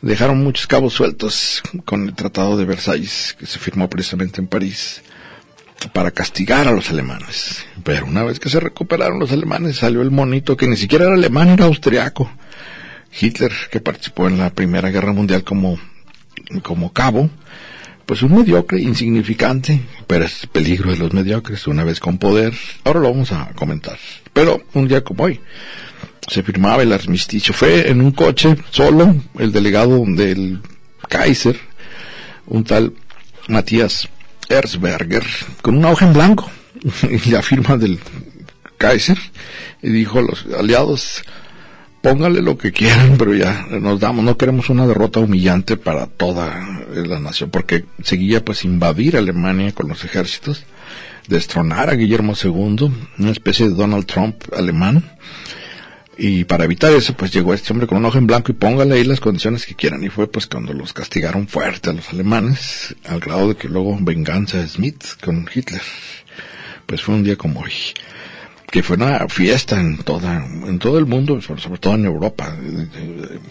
dejaron 0.01 0.43
muchos 0.43 0.67
cabos 0.67 0.93
sueltos 0.93 1.63
con 1.85 2.03
el 2.03 2.13
Tratado 2.13 2.57
de 2.57 2.65
Versalles 2.65 3.35
que 3.37 3.45
se 3.45 3.59
firmó 3.59 3.89
precisamente 3.89 4.41
en 4.41 4.47
París 4.47 5.01
para 5.93 6.11
castigar 6.11 6.67
a 6.67 6.71
los 6.71 6.89
alemanes, 6.89 7.65
pero 7.83 8.05
una 8.05 8.23
vez 8.23 8.39
que 8.39 8.49
se 8.49 8.59
recuperaron 8.59 9.19
los 9.19 9.31
alemanes 9.31 9.77
salió 9.77 10.01
el 10.01 10.11
monito 10.11 10.57
que 10.57 10.67
ni 10.67 10.75
siquiera 10.75 11.05
era 11.05 11.13
alemán, 11.13 11.49
era 11.49 11.65
austriaco, 11.65 12.31
Hitler 13.19 13.51
que 13.71 13.79
participó 13.79 14.27
en 14.27 14.37
la 14.37 14.49
Primera 14.49 14.89
Guerra 14.89 15.13
Mundial 15.13 15.43
como 15.43 15.79
como 16.63 16.93
cabo, 16.93 17.29
pues 18.05 18.21
un 18.21 18.35
mediocre, 18.35 18.79
insignificante, 18.79 19.81
pero 20.07 20.25
es 20.25 20.43
el 20.43 20.49
peligro 20.49 20.91
de 20.91 20.97
los 20.97 21.13
mediocres, 21.13 21.67
una 21.67 21.83
vez 21.83 21.99
con 21.99 22.17
poder, 22.17 22.53
ahora 22.85 23.01
lo 23.01 23.11
vamos 23.11 23.31
a 23.33 23.49
comentar. 23.53 23.97
Pero 24.31 24.63
un 24.73 24.87
día 24.87 25.03
como 25.03 25.25
hoy, 25.25 25.41
se 26.27 26.43
firmaba 26.43 26.84
el 26.84 26.93
armisticio, 26.93 27.53
fue 27.53 27.89
en 27.89 28.01
un 28.01 28.12
coche 28.12 28.57
solo, 28.69 29.15
el 29.39 29.51
delegado 29.51 30.03
del 30.05 30.60
Kaiser, 31.07 31.57
un 32.48 32.63
tal 32.63 32.93
Matías 33.48 34.10
Erzberger, 34.50 35.25
con 35.62 35.77
una 35.77 35.89
hoja 35.89 36.07
en 36.07 36.13
blanco, 36.13 36.50
y 37.10 37.29
la 37.29 37.41
firma 37.41 37.77
del 37.77 38.00
Kaiser, 38.77 39.17
y 39.81 39.89
dijo 39.89 40.19
a 40.19 40.24
los 40.24 40.46
aliados, 40.57 41.24
póngale 42.01 42.41
lo 42.41 42.57
que 42.57 42.74
quieran, 42.74 43.15
pero 43.17 43.34
ya 43.34 43.65
nos 43.69 44.00
damos, 44.00 44.24
no 44.24 44.38
queremos 44.38 44.69
una 44.69 44.86
derrota 44.86 45.22
humillante 45.22 45.77
para 45.77 46.07
toda 46.07 46.86
la 46.93 47.19
nación, 47.19 47.50
porque 47.50 47.86
seguía 48.03 48.43
pues 48.43 48.65
invadir 48.65 49.15
Alemania 49.15 49.72
con 49.74 49.88
los 49.88 50.03
ejércitos, 50.03 50.65
destronar 51.27 51.89
a 51.89 51.96
Guillermo 51.96 52.34
II, 52.41 52.91
una 53.17 53.31
especie 53.31 53.67
de 53.69 53.75
Donald 53.75 54.05
Trump 54.05 54.36
alemán, 54.55 55.03
y 56.17 56.45
para 56.45 56.65
evitar 56.65 56.91
eso 56.93 57.13
pues 57.13 57.31
llegó 57.31 57.53
este 57.53 57.71
hombre 57.71 57.88
con 57.88 57.97
un 57.97 58.05
ojo 58.05 58.17
en 58.17 58.27
blanco 58.27 58.51
y 58.51 58.55
póngale 58.55 58.95
ahí 58.95 59.03
las 59.03 59.19
condiciones 59.19 59.65
que 59.65 59.75
quieran, 59.75 60.03
y 60.03 60.09
fue 60.09 60.29
pues 60.29 60.47
cuando 60.47 60.74
los 60.74 60.93
castigaron 60.93 61.47
fuerte 61.47 61.89
a 61.89 61.93
los 61.93 62.09
alemanes, 62.09 62.95
al 63.05 63.19
grado 63.19 63.50
de 63.50 63.55
que 63.55 63.69
luego 63.69 63.97
venganza 64.01 64.57
de 64.57 64.67
Smith 64.67 65.03
con 65.24 65.47
Hitler, 65.53 65.81
pues 66.86 67.01
fue 67.01 67.15
un 67.15 67.24
día 67.24 67.36
como 67.36 67.62
hoy 67.62 67.74
que 68.69 68.83
fue 68.83 68.97
una 68.97 69.27
fiesta 69.29 69.79
en 69.79 69.97
toda 70.00 70.45
en 70.45 70.77
todo 70.79 71.00
el 71.00 71.05
mundo, 71.05 71.41
sobre, 71.41 71.77
todo 71.77 71.95
en 71.95 72.05
Europa. 72.05 72.53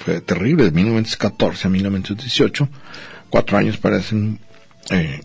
Fue 0.00 0.20
terrible, 0.20 0.64
de 0.64 0.70
1914 0.73 1.66
a 1.66 1.70
1918. 1.70 2.68
Cuatro 3.30 3.56
años 3.56 3.78
parecen 3.78 4.38
eh, 4.90 5.23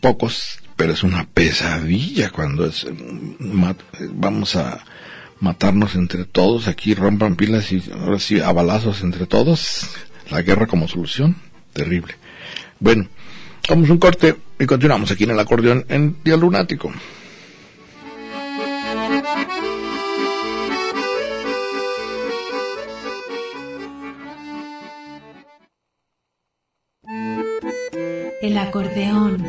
pocos, 0.00 0.58
pero 0.76 0.92
es 0.92 1.02
una 1.02 1.26
pesadilla 1.26 2.30
cuando 2.30 2.66
es 2.66 2.84
mm, 2.84 3.64
eh, 3.64 3.74
vamos 4.12 4.54
a 4.56 4.84
matarnos 5.42 5.96
entre 5.96 6.24
todos, 6.24 6.68
aquí 6.68 6.94
rompan 6.94 7.34
pilas 7.34 7.72
y 7.72 7.82
ahora 7.92 8.20
sí 8.20 8.40
a 8.40 8.52
balazos 8.52 9.02
entre 9.02 9.26
todos, 9.26 9.88
la 10.30 10.40
guerra 10.40 10.68
como 10.68 10.86
solución, 10.86 11.36
terrible. 11.72 12.14
Bueno, 12.78 13.08
vamos 13.68 13.90
un 13.90 13.98
corte 13.98 14.36
y 14.58 14.66
continuamos 14.66 15.10
aquí 15.10 15.24
en 15.24 15.30
el 15.32 15.40
acordeón 15.40 15.84
en 15.88 16.16
Día 16.22 16.36
Lunático. 16.36 16.92
El 28.40 28.58
acordeón. 28.58 29.48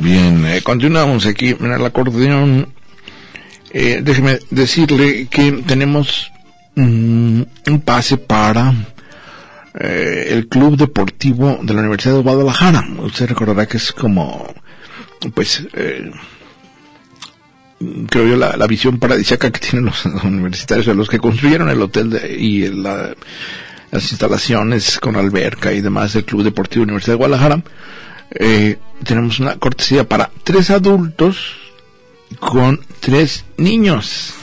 Bien, 0.00 0.46
eh, 0.46 0.62
continuamos 0.62 1.26
aquí 1.26 1.56
en 1.58 1.72
el 1.72 1.84
acordeón. 1.84 2.72
Eh, 3.70 4.00
déjeme 4.02 4.38
decirle 4.50 5.26
que 5.26 5.50
tenemos 5.66 6.30
mm, 6.76 7.42
un 7.66 7.80
pase 7.84 8.16
para 8.16 8.72
eh, 9.74 10.28
el 10.30 10.46
Club 10.46 10.76
Deportivo 10.76 11.58
de 11.62 11.74
la 11.74 11.80
Universidad 11.80 12.14
de 12.14 12.22
Guadalajara. 12.22 12.86
Usted 12.98 13.28
recordará 13.28 13.66
que 13.66 13.78
es 13.78 13.92
como, 13.92 14.54
pues, 15.34 15.66
eh, 15.74 16.12
creo 18.08 18.26
yo, 18.28 18.36
la, 18.36 18.66
visión 18.68 19.00
paradisíaca 19.00 19.50
que 19.50 19.58
tienen 19.60 19.86
los, 19.86 20.04
universitarios, 20.24 20.86
los 20.96 21.08
que 21.08 21.18
construyeron 21.18 21.70
el 21.70 21.82
hotel 21.82 22.20
y 22.38 22.68
las 22.68 23.16
instalaciones 24.12 25.00
con 25.00 25.16
alberca 25.16 25.72
y 25.72 25.80
demás 25.80 26.12
del 26.12 26.24
Club 26.24 26.44
Deportivo 26.44 26.84
Universidad 26.84 27.14
de 27.14 27.18
Guadalajara, 27.18 27.62
eh, 28.30 28.78
tenemos 29.04 29.40
una 29.40 29.56
cortesía 29.56 30.08
para 30.08 30.30
tres 30.44 30.70
adultos 30.70 31.56
con 32.40 32.80
tres 33.00 33.44
niños. 33.56 34.34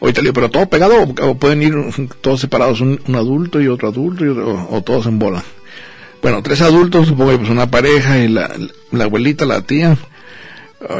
Ahorita 0.00 0.22
le 0.22 0.32
pero 0.32 0.50
todo 0.50 0.68
pegado 0.68 1.02
o 1.02 1.34
pueden 1.36 1.62
ir 1.62 1.74
todos 2.20 2.40
separados, 2.40 2.80
un, 2.80 3.00
adulto 3.14 3.60
y 3.60 3.68
otro 3.68 3.88
adulto 3.88 4.24
o, 4.70 4.82
todos 4.82 5.06
en 5.06 5.18
bola. 5.18 5.42
Bueno, 6.22 6.42
tres 6.42 6.62
adultos, 6.62 7.08
supongo 7.08 7.36
pues 7.38 7.50
una 7.50 7.70
pareja 7.70 8.18
y 8.18 8.28
la, 8.28 8.50
la 8.92 9.04
abuelita, 9.04 9.44
la 9.44 9.62
tía 9.62 9.96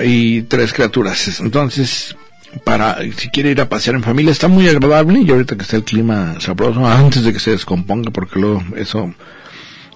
y 0.03 0.43
tres 0.43 0.73
criaturas. 0.73 1.41
Entonces, 1.41 2.17
para 2.63 2.99
si 3.17 3.29
quiere 3.31 3.51
ir 3.51 3.61
a 3.61 3.69
pasear 3.69 3.97
en 3.97 4.03
familia 4.03 4.31
está 4.31 4.49
muy 4.49 4.69
agradable 4.69 5.21
y 5.21 5.31
ahorita 5.31 5.57
que 5.57 5.63
está 5.63 5.77
el 5.77 5.85
clima 5.85 6.37
sabroso 6.41 6.87
antes 6.87 7.25
de 7.25 7.33
que 7.33 7.41
se 7.41 7.51
descomponga 7.51 8.11
porque 8.11 8.39
luego 8.39 8.63
eso 8.77 9.13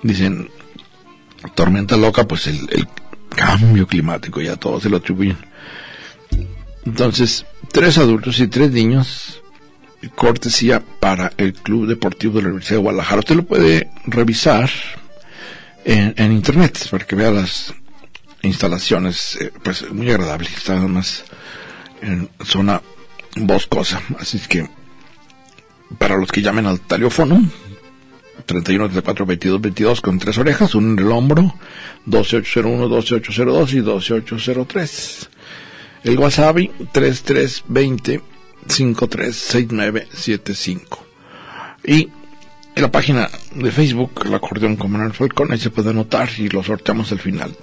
dicen 0.02 0.50
tormenta 1.54 1.96
loca 1.96 2.24
pues 2.24 2.46
el, 2.46 2.88
cambio 3.34 3.86
climático 3.86 4.40
ya 4.40 4.56
todos 4.56 4.82
se 4.82 4.88
lo 4.88 4.96
atribuyen. 4.96 5.36
Entonces 6.84 7.46
tres 7.70 7.98
adultos 7.98 8.40
y 8.40 8.48
tres 8.48 8.72
niños 8.72 9.40
cortesía 10.14 10.82
para 11.00 11.32
el 11.36 11.52
Club 11.52 11.86
Deportivo 11.86 12.34
de 12.34 12.42
la 12.42 12.48
Universidad 12.48 12.78
de 12.78 12.82
Guadalajara. 12.82 13.20
Usted 13.20 13.36
lo 13.36 13.44
puede 13.44 13.90
revisar 14.06 14.70
en, 15.84 16.14
en 16.16 16.32
internet 16.32 16.88
para 16.90 17.06
que 17.06 17.14
vea 17.14 17.30
las 17.30 17.74
instalaciones, 18.42 19.36
eh, 19.40 19.52
pues 19.62 19.90
muy 19.92 20.10
agradable, 20.10 20.48
está 20.56 20.76
más 20.76 21.24
en 22.00 22.28
zona 22.44 22.82
boscosa, 23.36 24.00
así 24.18 24.38
que 24.40 24.68
para 25.98 26.16
los 26.16 26.30
que 26.30 26.42
llamen 26.42 26.66
al 26.66 26.80
teléfono 26.80 27.42
31 28.46 28.88
34 28.88 29.26
22 29.26 29.60
22 29.60 30.00
con 30.00 30.18
tres 30.18 30.38
orejas, 30.38 30.74
uno 30.74 30.92
en 30.92 30.98
el 30.98 31.12
hombro, 31.12 31.54
2801 32.06 32.88
2802 32.88 33.74
y 33.74 33.80
2803. 33.80 35.28
El 36.04 36.18
WhatsApp 36.18 36.56
3320 36.92 38.22
536975. 38.66 41.06
Y 41.84 42.08
en 42.74 42.82
la 42.82 42.90
página 42.90 43.28
de 43.54 43.70
Facebook, 43.72 44.22
el 44.24 44.34
acordeón 44.34 44.76
comunal 44.76 45.12
Falcón, 45.12 45.52
ahí 45.52 45.58
se 45.58 45.68
puede 45.70 45.90
anotar 45.90 46.30
y 46.38 46.48
lo 46.48 46.62
sorteamos 46.62 47.12
al 47.12 47.18
final 47.18 47.54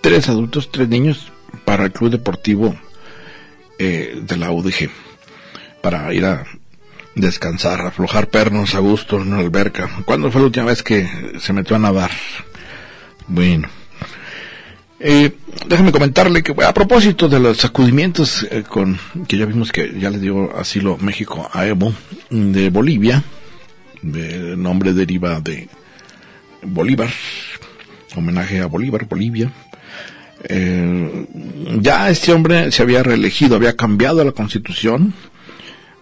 tres 0.00 0.28
adultos, 0.28 0.70
tres 0.70 0.88
niños 0.88 1.30
para 1.64 1.84
el 1.84 1.92
Club 1.92 2.10
Deportivo 2.10 2.76
eh, 3.78 4.20
de 4.22 4.36
la 4.36 4.50
UDG, 4.50 4.90
para 5.82 6.12
ir 6.14 6.24
a 6.24 6.44
descansar, 7.14 7.80
aflojar 7.80 8.28
pernos 8.28 8.74
a 8.74 8.78
gusto 8.78 9.16
en 9.16 9.32
una 9.32 9.38
alberca. 9.38 9.90
¿Cuándo 10.04 10.30
fue 10.30 10.40
la 10.40 10.46
última 10.46 10.66
vez 10.66 10.82
que 10.82 11.08
se 11.38 11.52
metió 11.52 11.76
a 11.76 11.78
nadar? 11.78 12.10
Bueno. 13.26 13.68
Eh, 15.02 15.32
déjame 15.66 15.92
comentarle 15.92 16.42
que 16.42 16.54
a 16.62 16.74
propósito 16.74 17.26
de 17.26 17.40
los 17.40 17.56
sacudimientos 17.56 18.46
eh, 18.50 18.64
con 18.68 18.98
que 19.26 19.38
ya 19.38 19.46
vimos 19.46 19.72
que 19.72 19.98
ya 19.98 20.10
le 20.10 20.18
dio 20.18 20.54
asilo 20.54 20.98
México 20.98 21.48
a 21.50 21.66
Evo 21.66 21.94
de 22.28 22.68
Bolivia, 22.68 23.24
el 24.02 24.62
nombre 24.62 24.92
deriva 24.92 25.40
de 25.40 25.68
Bolívar, 26.62 27.08
homenaje 28.14 28.60
a 28.60 28.66
Bolívar, 28.66 29.06
Bolivia. 29.06 29.50
Eh, 30.44 31.26
ya 31.80 32.10
este 32.10 32.32
hombre 32.32 32.70
se 32.70 32.82
había 32.82 33.02
reelegido, 33.02 33.56
había 33.56 33.76
cambiado 33.76 34.22
la 34.22 34.32
constitución 34.32 35.14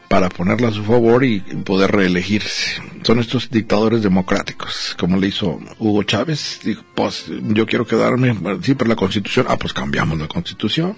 para 0.09 0.31
ponerla 0.31 0.69
a 0.69 0.73
su 0.73 0.83
favor 0.85 1.25
y 1.25 1.41
poder 1.41 1.93
reelegirse. 1.93 2.83
Son 3.03 3.19
estos 3.19 3.51
dictadores 3.51 4.03
democráticos, 4.03 4.97
como 4.99 5.19
le 5.19 5.29
hizo 5.29 5.61
Hugo 5.79 6.03
Chávez. 6.03 6.61
Dijo, 6.65 6.83
pues 6.95 7.27
yo 7.29 7.67
quiero 7.67 7.87
quedarme, 7.87 8.35
sí, 8.63 8.75
pero 8.75 8.89
la 8.89 8.97
constitución, 8.97 9.47
ah, 9.49 9.57
pues 9.57 9.73
cambiamos 9.73 10.19
la 10.19 10.27
constitución. 10.27 10.97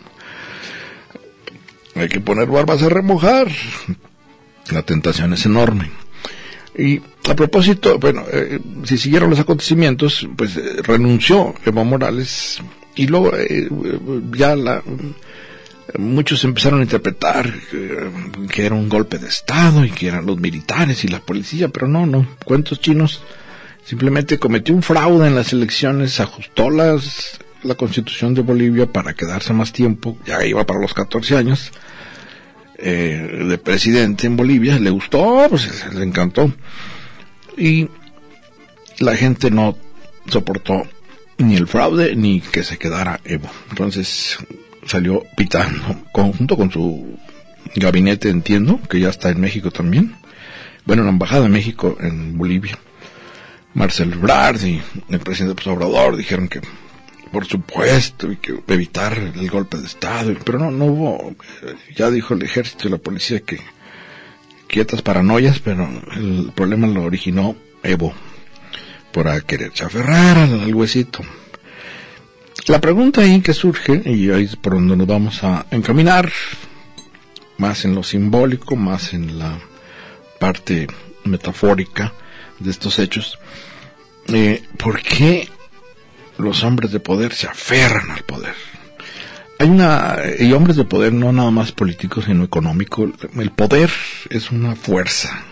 Hay 1.96 2.08
que 2.08 2.20
poner 2.20 2.48
barbas 2.48 2.82
a 2.82 2.88
remojar. 2.88 3.48
La 4.70 4.82
tentación 4.82 5.32
es 5.32 5.44
enorme. 5.44 5.90
Y 6.78 7.00
a 7.28 7.34
propósito, 7.34 7.98
bueno, 7.98 8.24
eh, 8.32 8.60
si 8.84 8.96
siguieron 8.96 9.30
los 9.30 9.40
acontecimientos, 9.40 10.28
pues 10.36 10.56
eh, 10.56 10.82
renunció 10.82 11.54
Evo 11.64 11.84
Morales 11.84 12.62
y 12.94 13.08
luego 13.08 13.36
eh, 13.36 13.68
ya 14.32 14.54
la, 14.54 14.82
muchos 15.98 16.44
empezaron 16.44 16.80
a 16.80 16.84
interpretar 16.84 17.52
que, 17.70 18.64
era 18.64 18.74
un 18.74 18.88
golpe 18.88 19.18
de 19.18 19.28
Estado 19.28 19.84
y 19.84 19.90
que 19.90 20.08
eran 20.08 20.26
los 20.26 20.38
militares 20.38 21.04
y 21.04 21.08
la 21.08 21.20
policía, 21.20 21.68
pero 21.68 21.88
no, 21.88 22.06
no, 22.06 22.26
cuentos 22.44 22.80
chinos. 22.80 23.22
Simplemente 23.84 24.38
cometió 24.38 24.74
un 24.74 24.82
fraude 24.82 25.26
en 25.26 25.34
las 25.34 25.52
elecciones, 25.52 26.20
ajustó 26.20 26.70
las, 26.70 27.38
la 27.62 27.74
constitución 27.74 28.34
de 28.34 28.42
Bolivia 28.42 28.86
para 28.86 29.14
quedarse 29.14 29.52
más 29.52 29.72
tiempo, 29.72 30.18
ya 30.26 30.44
iba 30.44 30.64
para 30.64 30.80
los 30.80 30.94
14 30.94 31.36
años 31.36 31.72
eh, 32.78 33.46
de 33.48 33.58
presidente 33.58 34.26
en 34.26 34.36
Bolivia, 34.36 34.78
le 34.78 34.90
gustó, 34.90 35.46
pues 35.48 35.68
le 35.92 36.04
encantó. 36.04 36.52
Y 37.56 37.88
la 38.98 39.16
gente 39.16 39.50
no 39.50 39.76
soportó 40.28 40.86
ni 41.38 41.56
el 41.56 41.66
fraude 41.66 42.14
ni 42.16 42.40
que 42.40 42.62
se 42.62 42.78
quedara 42.78 43.20
Evo. 43.24 43.50
Entonces 43.70 44.38
salió 44.90 45.22
pitando, 45.36 46.02
conjunto 46.10 46.56
con 46.56 46.72
su 46.72 47.16
gabinete, 47.76 48.28
entiendo, 48.28 48.80
que 48.88 48.98
ya 48.98 49.08
está 49.10 49.30
en 49.30 49.40
México 49.40 49.70
también. 49.70 50.16
Bueno, 50.84 51.02
en 51.02 51.06
la 51.06 51.12
Embajada 51.12 51.42
de 51.42 51.48
México 51.48 51.96
en 52.00 52.36
Bolivia. 52.36 52.76
Marcel 53.72 54.16
Brard 54.16 54.60
y 54.64 54.82
el 55.10 55.20
presidente 55.20 55.70
Obrador 55.70 56.16
dijeron 56.16 56.48
que, 56.48 56.60
por 57.30 57.46
supuesto, 57.46 58.32
y 58.32 58.38
que 58.38 58.60
evitar 58.66 59.16
el 59.16 59.48
golpe 59.48 59.78
de 59.78 59.86
Estado, 59.86 60.34
pero 60.44 60.58
no, 60.58 60.72
no 60.72 60.86
hubo, 60.86 61.36
ya 61.94 62.10
dijo 62.10 62.34
el 62.34 62.42
ejército 62.42 62.88
y 62.88 62.90
la 62.90 62.98
policía 62.98 63.40
que 63.40 63.60
quietas 64.66 65.02
paranoias, 65.02 65.60
pero 65.60 65.88
el 66.16 66.50
problema 66.52 66.88
lo 66.88 67.04
originó 67.04 67.54
Evo 67.84 68.12
por 69.12 69.44
quererse 69.44 69.84
aferrar 69.84 70.36
al, 70.38 70.74
huesito. 70.74 71.20
La 72.70 72.80
pregunta 72.80 73.22
ahí 73.22 73.40
que 73.40 73.52
surge, 73.52 74.00
y 74.06 74.30
ahí 74.30 74.44
es 74.44 74.54
por 74.54 74.74
donde 74.74 74.96
nos 74.96 75.08
vamos 75.08 75.42
a 75.42 75.66
encaminar, 75.72 76.30
más 77.58 77.84
en 77.84 77.96
lo 77.96 78.04
simbólico, 78.04 78.76
más 78.76 79.12
en 79.12 79.40
la 79.40 79.58
parte 80.38 80.86
metafórica 81.24 82.12
de 82.60 82.70
estos 82.70 83.00
hechos, 83.00 83.40
eh, 84.28 84.62
¿por 84.78 85.02
qué 85.02 85.48
los 86.38 86.62
hombres 86.62 86.92
de 86.92 87.00
poder 87.00 87.34
se 87.34 87.48
aferran 87.48 88.12
al 88.12 88.22
poder? 88.22 88.54
Hay 89.58 89.68
una, 89.68 90.18
y 90.38 90.52
hombres 90.52 90.76
de 90.76 90.84
poder 90.84 91.12
no 91.12 91.32
nada 91.32 91.50
más 91.50 91.72
políticos, 91.72 92.26
sino 92.26 92.44
económico, 92.44 93.10
el 93.36 93.50
poder 93.50 93.90
es 94.28 94.52
una 94.52 94.76
fuerza, 94.76 95.42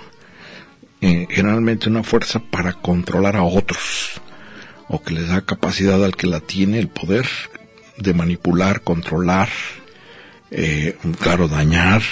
eh, 1.00 1.26
generalmente 1.28 1.88
una 1.88 2.04
fuerza 2.04 2.38
para 2.38 2.74
controlar 2.74 3.34
a 3.34 3.42
otros, 3.42 4.20
o 4.88 5.02
que 5.02 5.14
les 5.14 5.28
da 5.28 5.42
capacidad 5.42 6.02
al 6.04 6.16
que 6.16 6.26
la 6.26 6.40
tiene 6.40 6.78
el 6.78 6.88
poder 6.88 7.26
de 7.98 8.14
manipular, 8.14 8.82
controlar, 8.82 9.48
eh, 10.50 10.96
claro, 11.20 11.48
dañar, 11.48 12.02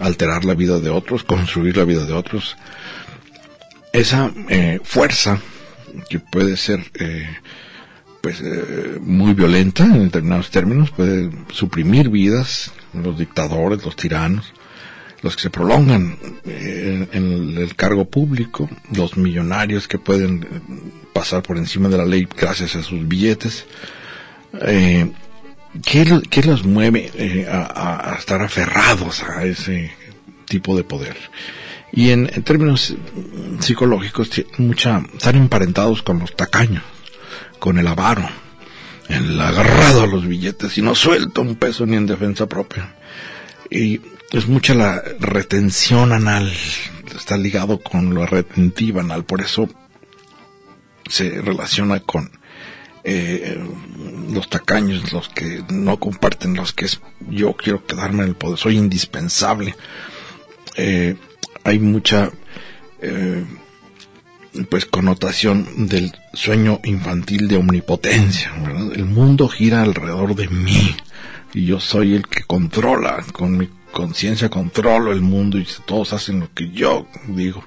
alterar 0.00 0.44
la 0.44 0.54
vida 0.54 0.80
de 0.80 0.90
otros, 0.90 1.22
construir 1.24 1.76
la 1.76 1.84
vida 1.84 2.04
de 2.04 2.12
otros. 2.12 2.56
Esa 3.92 4.32
eh, 4.48 4.80
fuerza, 4.82 5.40
que 6.10 6.18
puede 6.18 6.56
ser 6.56 6.90
pues 8.20 8.42
muy 9.00 9.34
violenta 9.34 9.84
en 9.84 10.04
determinados 10.04 10.50
términos, 10.50 10.90
puede 10.90 11.30
suprimir 11.52 12.08
vidas, 12.08 12.72
los 12.94 13.18
dictadores, 13.18 13.84
los 13.84 13.94
tiranos, 13.96 14.52
los 15.24 15.36
que 15.36 15.42
se 15.42 15.50
prolongan 15.50 16.18
eh, 16.44 17.08
en, 17.12 17.56
el 17.56 17.74
cargo 17.74 18.04
público, 18.04 18.68
los 18.94 19.16
millonarios 19.16 19.88
que 19.88 19.98
pueden 19.98 20.46
pasar 21.14 21.42
por 21.42 21.56
encima 21.56 21.88
de 21.88 21.96
la 21.96 22.04
ley 22.04 22.28
gracias 22.36 22.76
a 22.76 22.82
sus 22.82 23.08
billetes. 23.08 23.64
Eh, 24.60 25.10
¿qué, 25.82 26.42
los 26.44 26.64
mueve 26.66 27.10
eh, 27.14 27.46
a, 27.48 28.16
estar 28.18 28.42
aferrados 28.42 29.22
a 29.22 29.46
ese 29.46 29.92
tipo 30.44 30.76
de 30.76 30.84
poder? 30.84 31.16
Y 31.90 32.10
en, 32.10 32.26
términos 32.42 32.94
psicológicos, 33.60 34.28
mucha, 34.58 35.02
están 35.14 35.36
emparentados 35.36 36.02
con 36.02 36.18
los 36.18 36.36
tacaños, 36.36 36.84
con 37.58 37.78
el 37.78 37.86
avaro, 37.86 38.28
el 39.08 39.40
agarrado 39.40 40.02
a 40.02 40.06
los 40.06 40.26
billetes 40.26 40.76
y 40.76 40.82
no 40.82 40.94
suelta 40.94 41.40
un 41.40 41.56
peso 41.56 41.86
ni 41.86 41.96
en 41.96 42.04
defensa 42.04 42.46
propia. 42.46 42.94
Y 43.70 44.00
es 44.32 44.46
mucha 44.46 44.74
la 44.74 45.02
retención 45.20 46.12
anal, 46.12 46.52
está 47.16 47.36
ligado 47.36 47.80
con 47.80 48.14
la 48.14 48.26
retentiva 48.26 49.00
anal, 49.00 49.24
por 49.24 49.40
eso 49.40 49.68
se 51.08 51.40
relaciona 51.40 52.00
con 52.00 52.30
eh, 53.04 53.58
los 54.32 54.48
tacaños, 54.48 55.12
los 55.12 55.28
que 55.28 55.62
no 55.70 55.98
comparten, 55.98 56.54
los 56.54 56.72
que 56.72 56.86
es, 56.86 57.00
yo 57.28 57.54
quiero 57.54 57.84
quedarme 57.84 58.22
en 58.22 58.30
el 58.30 58.34
poder, 58.34 58.58
soy 58.58 58.76
indispensable. 58.76 59.76
Eh, 60.76 61.16
hay 61.62 61.78
mucha 61.78 62.30
eh, 63.00 63.44
pues 64.68 64.86
connotación 64.86 65.86
del 65.88 66.12
sueño 66.32 66.80
infantil 66.84 67.48
de 67.48 67.56
omnipotencia, 67.56 68.52
El 68.94 69.04
mundo 69.04 69.48
gira 69.48 69.82
alrededor 69.82 70.34
de 70.34 70.48
mí 70.48 70.96
y 71.54 71.66
yo 71.66 71.80
soy 71.80 72.14
el 72.14 72.26
que 72.26 72.42
controla, 72.42 73.24
con 73.32 73.56
mi 73.56 73.68
conciencia 73.92 74.48
controlo 74.48 75.12
el 75.12 75.22
mundo 75.22 75.58
y 75.58 75.66
todos 75.86 76.12
hacen 76.12 76.40
lo 76.40 76.52
que 76.52 76.70
yo 76.70 77.06
digo 77.28 77.64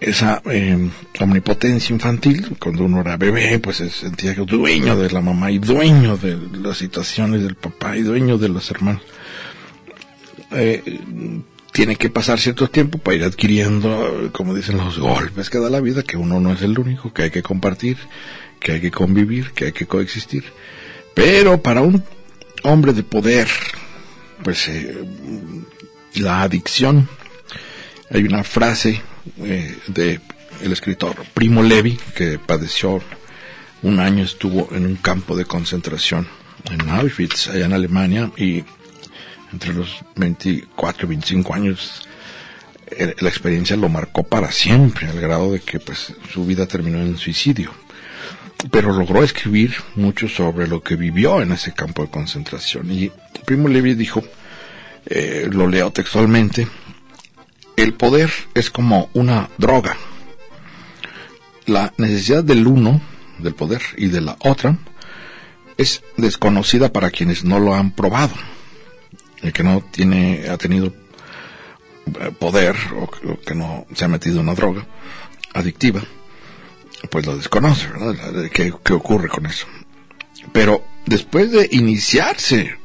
esa 0.00 0.42
eh, 0.50 0.90
omnipotencia 1.20 1.92
infantil, 1.92 2.56
cuando 2.58 2.84
uno 2.84 3.00
era 3.00 3.16
bebé, 3.16 3.58
pues 3.58 3.78
se 3.78 3.90
sentía 3.90 4.34
dueño 4.34 4.96
de 4.96 5.10
la 5.10 5.20
mamá 5.20 5.50
y 5.50 5.58
dueño 5.58 6.16
de 6.16 6.38
las 6.58 6.78
situaciones 6.78 7.42
del 7.42 7.56
papá 7.56 7.96
y 7.96 8.02
dueño 8.02 8.38
de 8.38 8.48
los 8.48 8.70
hermanos. 8.70 9.02
Eh, 10.52 10.82
tiene 11.72 11.96
que 11.96 12.10
pasar 12.10 12.38
cierto 12.38 12.68
tiempo 12.68 12.98
para 12.98 13.16
ir 13.16 13.24
adquiriendo, 13.24 14.30
como 14.32 14.54
dicen 14.54 14.78
los 14.78 14.98
golpes 14.98 15.50
que 15.50 15.58
da 15.58 15.70
la 15.70 15.80
vida, 15.80 16.02
que 16.02 16.16
uno 16.16 16.40
no 16.40 16.52
es 16.52 16.62
el 16.62 16.78
único, 16.78 17.12
que 17.12 17.24
hay 17.24 17.30
que 17.30 17.42
compartir, 17.42 17.96
que 18.60 18.72
hay 18.72 18.80
que 18.80 18.90
convivir, 18.90 19.52
que 19.52 19.66
hay 19.66 19.72
que 19.72 19.86
coexistir. 19.86 20.44
Pero 21.14 21.62
para 21.62 21.82
un 21.82 22.02
hombre 22.62 22.92
de 22.92 23.02
poder, 23.02 23.48
pues 24.42 24.68
eh, 24.68 25.04
la 26.14 26.42
adicción, 26.42 27.08
hay 28.10 28.24
una 28.24 28.44
frase 28.44 29.00
eh, 29.38 29.76
de 29.88 30.20
el 30.62 30.72
escritor 30.72 31.16
Primo 31.34 31.62
Levi, 31.62 31.98
que 32.14 32.38
padeció 32.38 33.02
un 33.82 33.98
año, 33.98 34.22
estuvo 34.22 34.68
en 34.74 34.86
un 34.86 34.96
campo 34.96 35.36
de 35.36 35.44
concentración 35.44 36.28
en 36.70 36.88
Auschwitz, 36.88 37.48
allá 37.48 37.66
en 37.66 37.72
Alemania, 37.72 38.30
y 38.36 38.64
entre 39.52 39.74
los 39.74 40.02
24 40.16 41.06
y 41.06 41.08
25 41.08 41.54
años 41.54 42.08
eh, 42.86 43.14
la 43.20 43.28
experiencia 43.28 43.76
lo 43.76 43.88
marcó 43.88 44.22
para 44.22 44.52
siempre, 44.52 45.08
al 45.08 45.20
grado 45.20 45.52
de 45.52 45.60
que 45.60 45.80
pues 45.80 46.14
su 46.32 46.44
vida 46.44 46.66
terminó 46.66 46.98
en 46.98 47.16
suicidio. 47.16 47.72
Pero 48.70 48.92
logró 48.92 49.22
escribir 49.24 49.74
mucho 49.96 50.28
sobre 50.28 50.68
lo 50.68 50.82
que 50.82 50.96
vivió 50.96 51.42
en 51.42 51.52
ese 51.52 51.72
campo 51.72 52.02
de 52.02 52.10
concentración. 52.10 52.90
Y 52.92 53.10
Primo 53.44 53.68
Levi 53.68 53.94
dijo, 53.94 54.22
eh, 55.06 55.48
lo 55.50 55.66
leo 55.66 55.90
textualmente, 55.90 56.68
el 57.76 57.94
poder 57.94 58.30
es 58.54 58.70
como 58.70 59.10
una 59.14 59.50
droga. 59.58 59.96
La 61.66 61.92
necesidad 61.96 62.44
del 62.44 62.66
uno, 62.66 63.00
del 63.38 63.54
poder, 63.54 63.82
y 63.96 64.08
de 64.08 64.20
la 64.20 64.36
otra, 64.40 64.78
es 65.76 66.02
desconocida 66.16 66.92
para 66.92 67.10
quienes 67.10 67.44
no 67.44 67.58
lo 67.58 67.74
han 67.74 67.90
probado. 67.90 68.34
El 69.42 69.52
que 69.52 69.64
no 69.64 69.82
tiene, 69.90 70.48
ha 70.48 70.56
tenido 70.56 70.92
eh, 72.20 72.30
poder 72.38 72.76
o, 72.96 73.10
que 73.36 73.54
no 73.54 73.86
se 73.94 74.04
ha 74.04 74.08
metido 74.08 74.36
en 74.36 74.48
una 74.48 74.54
droga 74.54 74.86
adictiva, 75.54 76.02
pues 77.10 77.26
lo 77.26 77.36
desconoce, 77.36 77.88
¿verdad? 77.88 78.50
¿Qué, 78.52 78.72
¿Qué 78.82 78.92
ocurre 78.92 79.28
con 79.28 79.46
eso? 79.46 79.66
Pero 80.52 80.84
después 81.06 81.50
de 81.50 81.68
iniciarse 81.72 82.76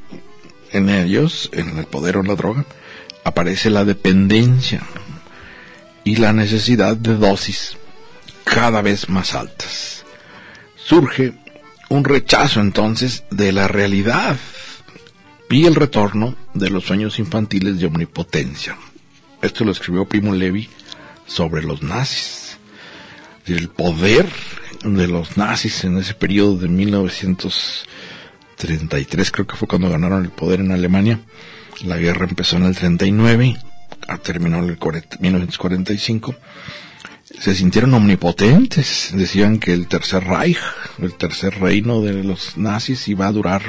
en 0.72 0.90
ellos, 0.90 1.50
en 1.54 1.78
el 1.78 1.86
poder 1.86 2.18
o 2.18 2.22
en 2.22 2.28
la 2.28 2.36
droga, 2.36 2.66
aparece 3.24 3.70
la 3.70 3.86
dependencia 3.86 4.82
y 6.04 6.16
la 6.16 6.34
necesidad 6.34 6.96
de 6.96 7.16
dosis 7.16 7.78
cada 8.46 8.82
vez 8.82 9.10
más 9.10 9.36
altas. 9.36 10.06
Surge 10.76 11.34
un 11.90 12.04
rechazo 12.04 12.62
entonces 12.62 13.24
de 13.30 13.52
la 13.52 13.68
realidad 13.68 14.38
y 15.50 15.66
el 15.66 15.76
retorno 15.76 16.36
de 16.54 16.70
los 16.70 16.86
sueños 16.86 17.20
infantiles 17.20 17.80
de 17.80 17.88
omnipotencia. 17.88 18.78
Esto 19.42 19.64
lo 19.64 19.72
escribió 19.72 20.06
Primo 20.06 20.34
Levi 20.34 20.70
sobre 21.26 21.64
los 21.64 21.84
nazis. 21.84 22.47
El 23.48 23.70
poder 23.70 24.28
de 24.84 25.08
los 25.08 25.38
nazis 25.38 25.86
en 25.86 25.98
ese 25.98 26.14
periodo 26.14 26.58
de 26.58 26.68
1933, 26.68 29.32
creo 29.32 29.48
que 29.48 29.56
fue 29.56 29.70
cuando 29.70 29.90
ganaron 29.90 30.26
el 30.26 30.32
poder 30.32 30.60
en 30.60 30.74
Alemania, 30.74 31.22
la 31.84 31.98
guerra 31.98 32.26
empezó 32.28 32.58
en 32.58 32.66
el 32.66 32.76
39, 32.76 33.56
terminó 34.24 34.58
en 34.58 34.66
el 34.66 34.78
1945. 35.20 36.36
Se 37.40 37.56
sintieron 37.56 37.94
omnipotentes. 37.94 39.12
Decían 39.14 39.60
que 39.60 39.74
el 39.74 39.88
tercer 39.88 40.24
Reich, 40.24 40.58
el 41.00 41.14
tercer 41.14 41.60
reino 41.60 42.02
de 42.02 42.24
los 42.24 42.58
nazis, 42.58 43.08
iba 43.08 43.28
a 43.28 43.32
durar 43.32 43.62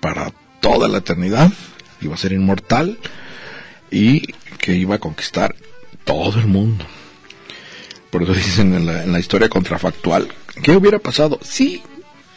para 0.00 0.32
toda 0.60 0.88
la 0.88 0.98
eternidad, 0.98 1.52
iba 2.00 2.14
a 2.14 2.18
ser 2.18 2.32
inmortal 2.32 2.98
y 3.90 4.32
que 4.58 4.74
iba 4.74 4.96
a 4.96 5.00
conquistar 5.00 5.54
todo 6.04 6.38
el 6.38 6.46
mundo. 6.46 6.86
Por 8.12 8.24
eso 8.24 8.34
dicen 8.34 8.74
en 8.74 8.84
la, 8.84 9.04
en 9.04 9.10
la 9.10 9.18
historia 9.18 9.48
contrafactual, 9.48 10.28
¿qué 10.62 10.72
hubiera 10.72 10.98
pasado 10.98 11.38
si 11.40 11.82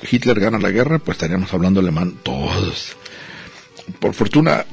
Hitler 0.10 0.40
gana 0.40 0.58
la 0.58 0.72
guerra? 0.72 1.00
Pues 1.00 1.18
estaríamos 1.18 1.54
hablando 1.54 1.82
alemán 1.82 2.16
todos. 2.24 2.96
Por 4.00 4.14
fortuna, 4.14 4.66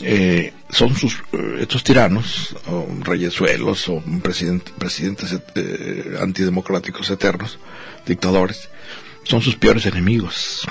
eh, 0.00 0.52
son 0.68 0.94
sus, 0.94 1.22
eh, 1.32 1.60
estos 1.60 1.82
tiranos, 1.82 2.54
o 2.66 2.86
reyesuelos, 3.00 3.88
o 3.88 4.02
presidentes 4.22 5.40
eh, 5.54 6.18
antidemocráticos 6.20 7.08
eternos, 7.08 7.58
dictadores, 8.04 8.68
son 9.22 9.40
sus 9.40 9.56
peores 9.56 9.86
enemigos. 9.86 10.66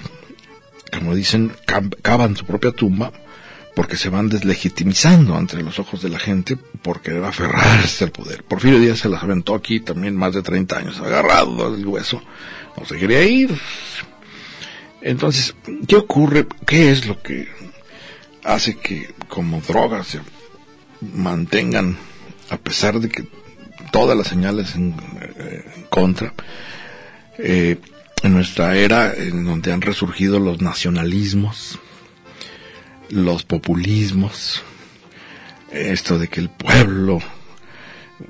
Como 0.92 1.16
dicen, 1.16 1.54
cavan 2.04 2.38
su 2.38 2.46
propia 2.46 2.72
tumba 2.72 3.12
porque 3.76 3.98
se 3.98 4.10
van 4.10 4.30
deslegitimizando 4.30 5.38
entre 5.38 5.64
los 5.64 5.80
ojos 5.80 6.02
de 6.02 6.10
la 6.10 6.20
gente 6.20 6.58
por 6.58 7.02
querer 7.02 7.24
aferrarse 7.24 8.04
al 8.04 8.12
poder. 8.12 8.44
Porfirio 8.44 8.80
Díaz 8.80 9.00
se 9.00 9.10
las 9.10 9.24
aventó 9.24 9.56
aquí 9.56 9.80
también 9.80 10.16
más 10.16 10.34
de 10.34 10.42
30 10.42 10.78
años, 10.78 11.00
agarrado 11.00 11.76
del 11.76 11.86
hueso, 11.86 12.22
no 12.78 12.86
se 12.86 12.98
quería 12.98 13.24
ir. 13.24 13.58
Entonces, 15.02 15.56
¿qué 15.88 15.96
ocurre? 15.96 16.46
¿Qué 16.66 16.92
es 16.92 17.08
lo 17.08 17.22
que 17.22 17.48
hace 18.44 18.78
que 18.78 19.14
como 19.28 19.62
drogas 19.62 20.08
se 20.08 20.20
mantengan, 21.02 21.98
a 22.50 22.58
pesar 22.58 23.00
de 23.00 23.10
que 23.10 23.26
todas 23.92 24.18
las 24.18 24.28
señales 24.28 24.76
en, 24.76 24.96
eh, 25.38 25.86
contra, 25.90 26.34
eh, 27.38 27.78
en 28.24 28.34
nuestra 28.34 28.76
era 28.76 29.14
en 29.14 29.46
donde 29.46 29.74
han 29.74 29.82
resurgido 29.82 30.40
los 30.40 30.62
nacionalismos, 30.62 31.80
los 33.12 33.44
populismos, 33.44 34.64
esto 35.72 36.18
de 36.18 36.28
que 36.28 36.40
el 36.40 36.50
pueblo 36.50 37.20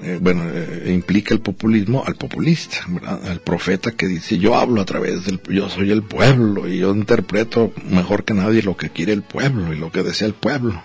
eh, 0.04 0.20
bueno, 0.22 0.44
eh, 0.50 0.92
implica 0.92 1.34
el 1.34 1.42
populismo 1.42 2.04
al 2.06 2.16
populista, 2.16 2.88
al 3.28 3.42
profeta 3.42 3.92
que 3.92 4.08
dice 4.08 4.38
yo 4.38 4.56
hablo 4.56 4.82
a 4.82 4.86
través 4.86 5.26
del, 5.26 5.42
yo 5.50 5.70
soy 5.70 5.92
el 5.92 6.04
pueblo 6.04 6.68
y 6.68 6.80
yo 6.80 6.94
interpreto 6.94 7.74
mejor 7.90 8.24
que 8.24 8.34
nadie 8.34 8.62
lo 8.62 8.78
que 8.78 8.90
quiere 8.90 9.14
el 9.14 9.24
pueblo 9.24 9.74
y 9.74 9.78
lo 9.78 9.92
que 9.92 10.04
desea 10.04 10.28
el 10.28 10.34
pueblo. 10.34 10.82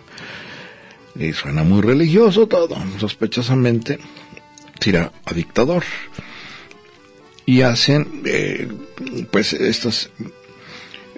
Y 1.14 1.32
suena 1.32 1.62
muy 1.62 1.80
religioso 1.80 2.46
todo, 2.46 2.76
sospechosamente 2.98 3.98
tira 4.78 5.12
a 5.24 5.32
dictador. 5.32 5.84
Y 7.46 7.62
hacen, 7.62 8.22
eh, 8.26 8.68
pues, 9.30 9.56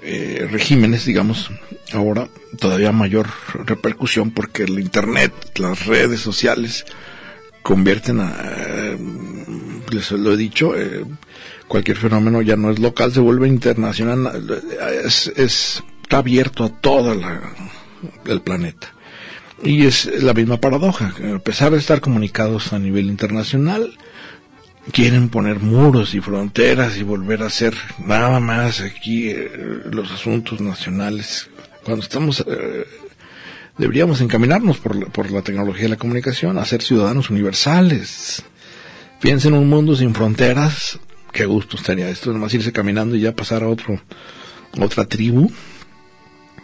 estos 0.09 0.51
regímenes, 0.51 1.05
digamos, 1.05 1.51
ahora 1.93 2.29
todavía 2.59 2.93
mayor 2.93 3.29
repercusión 3.67 4.31
porque 4.31 4.65
el 4.65 4.79
Internet, 4.79 5.33
las 5.57 5.87
redes 5.87 6.21
sociales, 6.21 6.87
convierten 7.63 8.21
a, 8.21 8.35
eh, 8.41 8.99
les 9.91 10.11
lo 10.13 10.33
he 10.33 10.37
dicho, 10.37 10.77
eh, 10.77 11.05
cualquier 11.67 11.97
fenómeno 11.97 12.43
ya 12.43 12.57
no 12.57 12.71
es 12.71 12.79
local, 12.79 13.13
se 13.13 13.21
vuelve 13.21 13.49
internacional, 13.49 14.63
es, 15.05 15.33
está 15.37 16.19
abierto 16.19 16.65
a 16.65 16.71
todo 16.71 17.13
el 18.27 18.41
planeta. 18.41 18.95
Y 19.63 19.87
es 19.87 20.07
la 20.23 20.35
misma 20.35 20.59
paradoja, 20.59 21.15
a 21.35 21.39
pesar 21.41 21.73
de 21.73 21.79
estar 21.79 22.01
comunicados 22.01 22.73
a 22.73 22.79
nivel 22.79 23.07
internacional, 23.07 23.99
quieren 24.93 25.29
poner 25.29 25.61
muros 25.61 26.15
y 26.15 26.21
fronteras 26.21 26.97
y 26.97 27.03
volver 27.03 27.43
a 27.43 27.47
hacer 27.47 27.75
nada 28.05 28.41
más 28.41 28.81
aquí 28.81 29.31
eh, 29.31 29.51
los 29.91 30.11
asuntos 30.11 30.61
nacionales. 30.61 31.49
Cuando 31.85 32.03
estamos 32.03 32.45
deberíamos 33.79 34.21
encaminarnos 34.21 34.79
por, 34.79 35.11
por 35.11 35.31
la 35.31 35.43
tecnología 35.43 35.85
de 35.85 35.91
la 35.91 35.97
comunicación 35.97 36.59
a 36.59 36.65
ser 36.65 36.83
ciudadanos 36.83 37.31
universales. 37.31 38.43
Piensa 39.21 39.49
en 39.49 39.55
un 39.55 39.69
mundo 39.69 39.97
sin 39.97 40.15
fronteras, 40.15 40.99
qué 41.33 41.47
gusto 41.47 41.77
estaría 41.77 42.11
esto, 42.11 42.33
nomás 42.33 42.53
irse 42.55 42.73
caminando 42.73 43.17
y 43.17 43.21
ya 43.21 43.35
pasar 43.35 43.63
a 43.63 43.69
otro, 43.69 44.01
otra 44.79 45.07
tribu. 45.07 45.51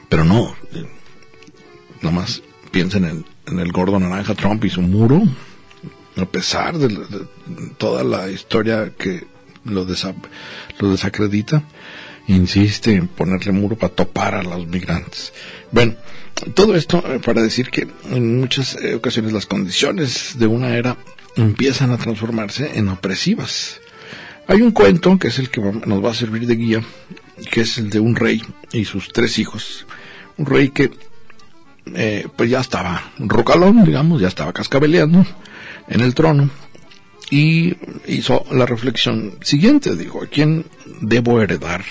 Pero 0.09 0.25
no, 0.25 0.55
nomás 2.03 2.43
piensen 2.71 3.05
en, 3.05 3.25
en 3.47 3.59
el 3.61 3.73
gordo 3.73 3.99
naranja 3.99 4.35
Trump 4.35 4.65
y 4.65 4.71
su 4.71 4.83
muro, 4.83 5.23
a 6.17 6.27
pesar 6.27 6.79
de, 6.79 6.97
toda 7.77 8.05
la 8.05 8.31
historia 8.31 8.93
que 8.97 9.27
lo, 9.65 9.85
desacredita, 9.85 11.63
insiste 12.29 12.93
en 12.93 13.09
ponerle 13.09 13.53
muro 13.53 13.77
para 13.77 13.95
topar 13.95 14.35
a 14.35 14.43
los 14.43 14.67
migrantes. 14.67 15.33
Bueno, 15.71 15.95
todo 16.55 16.75
esto 16.75 17.03
eh, 17.07 17.21
para 17.25 17.43
decir 17.43 17.71
que 17.71 17.89
en 18.11 18.41
muchas 18.41 18.77
eh, 18.77 18.95
ocasiones 18.95 19.33
las 19.33 19.47
condiciones 19.47 20.39
de 20.39 20.47
una 20.47 20.77
era 20.77 20.97
empiezan 21.37 21.91
a 21.91 21.99
transformarse 21.99 22.79
en 22.79 22.89
opresivas. 22.89 23.81
Hay 24.47 24.63
un 24.63 24.73
cuento 24.73 25.19
que 25.19 25.29
es 25.29 25.39
el 25.39 25.51
que 25.51 25.61
nos 25.61 26.05
va 26.05 26.11
a 26.11 26.15
servir 26.15 26.47
de 26.47 26.57
guía, 26.57 26.83
que 27.51 27.63
es 27.63 27.79
el 27.79 27.91
de 27.91 27.99
un 27.99 28.15
rey 28.15 28.43
y 28.73 28.85
sus 28.85 29.09
tres 29.09 29.39
hijos. 29.39 29.87
Un 30.37 30.47
rey 30.47 30.69
que 30.69 30.91
eh, 31.95 32.29
pues 32.37 32.51
ya 32.51 32.61
estaba 32.61 33.13
rocalón, 33.19 33.85
digamos, 33.85 34.21
ya 34.21 34.29
estaba 34.29 34.53
cascabeleando 34.53 35.25
en 35.89 36.01
el 36.01 36.15
trono 36.15 36.51
y 37.31 37.75
hizo 38.07 38.45
la 38.51 38.67
reflexión 38.67 39.39
siguiente, 39.43 39.97
dijo, 39.97 40.23
¿a 40.23 40.27
quién 40.27 40.67
debo 41.01 41.41
heredar 41.41 41.85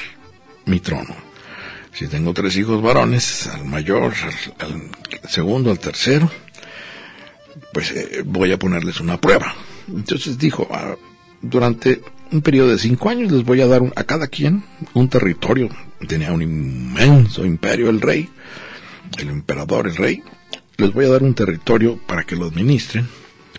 mi 0.66 0.80
trono? 0.80 1.16
Si 1.94 2.08
tengo 2.08 2.34
tres 2.34 2.56
hijos 2.58 2.82
varones, 2.82 3.48
al 3.48 3.66
mayor, 3.66 4.14
al, 4.60 4.90
segundo, 5.28 5.70
al 5.70 5.80
tercero, 5.80 6.30
pues 7.72 7.92
eh, 7.92 8.24
voy 8.26 8.52
a 8.52 8.58
ponerles 8.58 9.00
una 9.00 9.20
prueba. 9.20 9.54
Entonces 9.88 10.38
dijo, 10.38 10.68
ah, 10.72 10.96
durante 11.42 12.02
un 12.32 12.42
periodo 12.42 12.70
de 12.70 12.80
cinco 12.80 13.10
años 13.10 13.32
les 13.32 13.44
voy 13.44 13.62
a 13.62 13.68
dar 13.68 13.82
a 13.96 14.04
cada 14.06 14.28
quien 14.28 14.64
un 14.94 15.08
territorio. 15.08 15.70
Tenía 16.08 16.32
un 16.32 16.42
inmenso 16.42 17.46
imperio 17.46 17.90
el 17.90 18.02
rey, 18.02 18.28
el 19.20 19.30
emperador, 19.30 19.88
el 19.88 19.96
rey. 19.96 20.24
Les 20.78 20.92
voy 20.92 21.06
a 21.06 21.10
dar 21.10 21.22
un 21.22 21.36
territorio 21.36 22.00
para 22.08 22.24
que 22.24 22.36
lo 22.36 22.46
administren, 22.46 23.08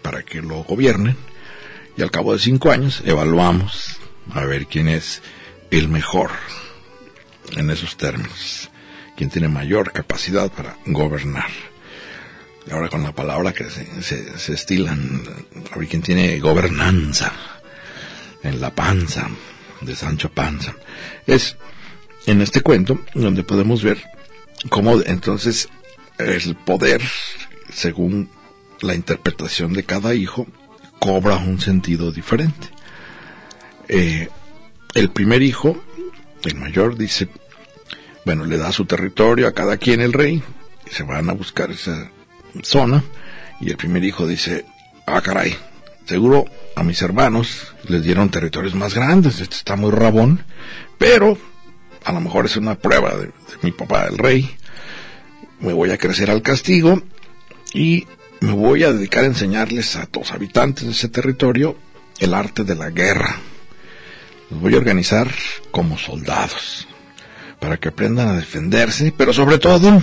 para 0.05 0.23
que 0.23 0.43
lo 0.43 0.63
gobiernen. 0.65 1.17
Y 1.97 2.03
al 2.03 2.11
cabo 2.11 2.35
de 2.35 2.39
cinco 2.39 2.71
años 2.71 3.03
evaluamos 3.07 3.97
a 4.33 4.45
ver 4.45 4.67
quién 4.67 4.87
es 4.87 5.23
el 5.71 5.89
mejor 5.89 6.31
en 7.57 7.71
esos 7.71 7.97
términos, 7.97 8.71
quién 9.17 9.31
tiene 9.31 9.49
mayor 9.49 9.93
capacidad 9.93 10.53
para 10.53 10.77
gobernar. 10.85 11.49
Ahora 12.71 12.91
con 12.91 13.03
la 13.03 13.13
palabra 13.13 13.55
que 13.55 13.65
se, 13.71 14.03
se, 14.03 14.39
se 14.39 14.53
estilan, 14.53 15.23
a 15.73 15.79
ver 15.79 15.89
quién 15.89 16.03
tiene 16.03 16.39
gobernanza 16.39 17.33
en 18.43 18.61
la 18.61 18.75
panza 18.75 19.31
de 19.81 19.97
Sancho 19.97 20.31
Panza. 20.31 20.75
Es 21.27 21.57
en 22.27 22.43
este 22.43 22.61
cuento 22.61 23.01
donde 23.15 23.43
podemos 23.43 23.83
ver 23.83 24.03
cómo 24.69 25.01
entonces 25.01 25.69
el 26.19 26.57
poder, 26.57 27.03
según 27.73 28.29
la 28.85 28.95
interpretación 28.95 29.73
de 29.73 29.85
cada 29.85 30.15
hijo, 30.15 30.47
cobra 30.99 31.37
un 31.37 31.61
sentido 31.61 32.13
diferente. 32.13 32.69
Eh, 33.89 34.29
el 34.95 35.11
primer 35.11 35.43
hijo, 35.43 35.77
el 36.45 36.55
mayor, 36.57 36.97
dice, 36.97 37.29
bueno, 38.25 38.45
le 38.45 38.59
da 38.59 38.73
su 38.73 38.85
territorio 38.85 39.49
a 39.49 39.53
cada 39.53 39.77
quien 39.77 40.01
el 40.01 40.13
rey, 40.13 40.43
y 40.87 40.91
se 40.91 41.03
van 41.03 41.29
a 41.29 41.33
buscar 41.35 41.71
esa 41.71 42.11
zona, 42.63 43.03
y 43.61 43.71
el 43.71 43.77
primer 43.77 44.05
hijo 44.05 44.27
dice, 44.27 44.65
ah, 45.07 45.21
caray, 45.21 45.57
Seguro 46.07 46.45
a 46.77 46.83
mis 46.83 47.01
hermanos 47.01 47.75
les 47.89 48.03
dieron 48.05 48.29
territorios 48.29 48.75
más 48.75 48.95
grandes, 48.95 49.41
este 49.41 49.57
está 49.57 49.75
muy 49.75 49.91
rabón, 49.91 50.45
pero 50.99 51.39
a 52.05 52.13
lo 52.13 52.21
mejor 52.21 52.45
es 52.45 52.57
una 52.59 52.75
prueba 52.75 53.17
de, 53.17 53.31
mi 53.63 53.73
papá 53.73 54.05
el 54.05 54.19
rey. 54.19 54.55
Me 55.61 55.73
voy 55.73 55.91
a 55.91 55.99
crecer 55.99 56.31
al 56.31 56.43
castigo 56.43 57.03
y 57.73 58.07
me 58.41 58.53
voy 58.53 58.85
a 58.85 58.93
dedicar 58.93 59.25
a 59.25 59.29
enseñarles 59.29 59.97
a 59.97 60.09
los 60.13 60.33
habitantes 60.33 60.85
de 60.85 60.93
ese 60.93 61.09
territorio 61.09 61.77
el 62.19 62.35
arte 62.35 62.65
de 62.65 62.75
la 62.75 62.91
guerra. 62.91 63.37
Los 64.51 64.61
voy 64.61 64.75
a 64.75 64.79
organizar 64.79 65.31
como 65.71 65.99
soldados, 65.99 66.87
para 67.59 67.79
que 67.79 67.89
aprendan 67.89 68.29
a 68.29 68.37
defenderse, 68.37 69.13
pero 69.17 69.33
sobre 69.33 69.59
todo 69.59 70.03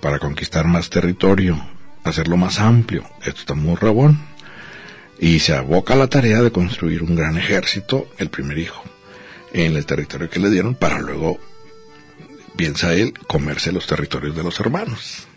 para 0.00 0.18
conquistar 0.18 0.66
más 0.66 0.90
territorio, 0.90 1.64
hacerlo 2.04 2.36
más 2.36 2.58
amplio. 2.58 3.04
Esto 3.24 3.40
está 3.40 3.54
muy 3.54 3.76
rabón 3.76 4.20
y 5.18 5.38
se 5.38 5.54
aboca 5.54 5.94
a 5.94 5.96
la 5.96 6.08
tarea 6.08 6.42
de 6.42 6.50
construir 6.50 7.02
un 7.02 7.14
gran 7.14 7.38
ejército, 7.38 8.08
el 8.18 8.28
primer 8.28 8.58
hijo, 8.58 8.82
en 9.52 9.76
el 9.76 9.86
territorio 9.86 10.28
que 10.28 10.40
le 10.40 10.50
dieron 10.50 10.74
para 10.74 10.98
luego, 10.98 11.38
piensa 12.56 12.94
él, 12.94 13.14
comerse 13.26 13.72
los 13.72 13.86
territorios 13.86 14.36
de 14.36 14.42
los 14.42 14.58
hermanos. 14.60 15.28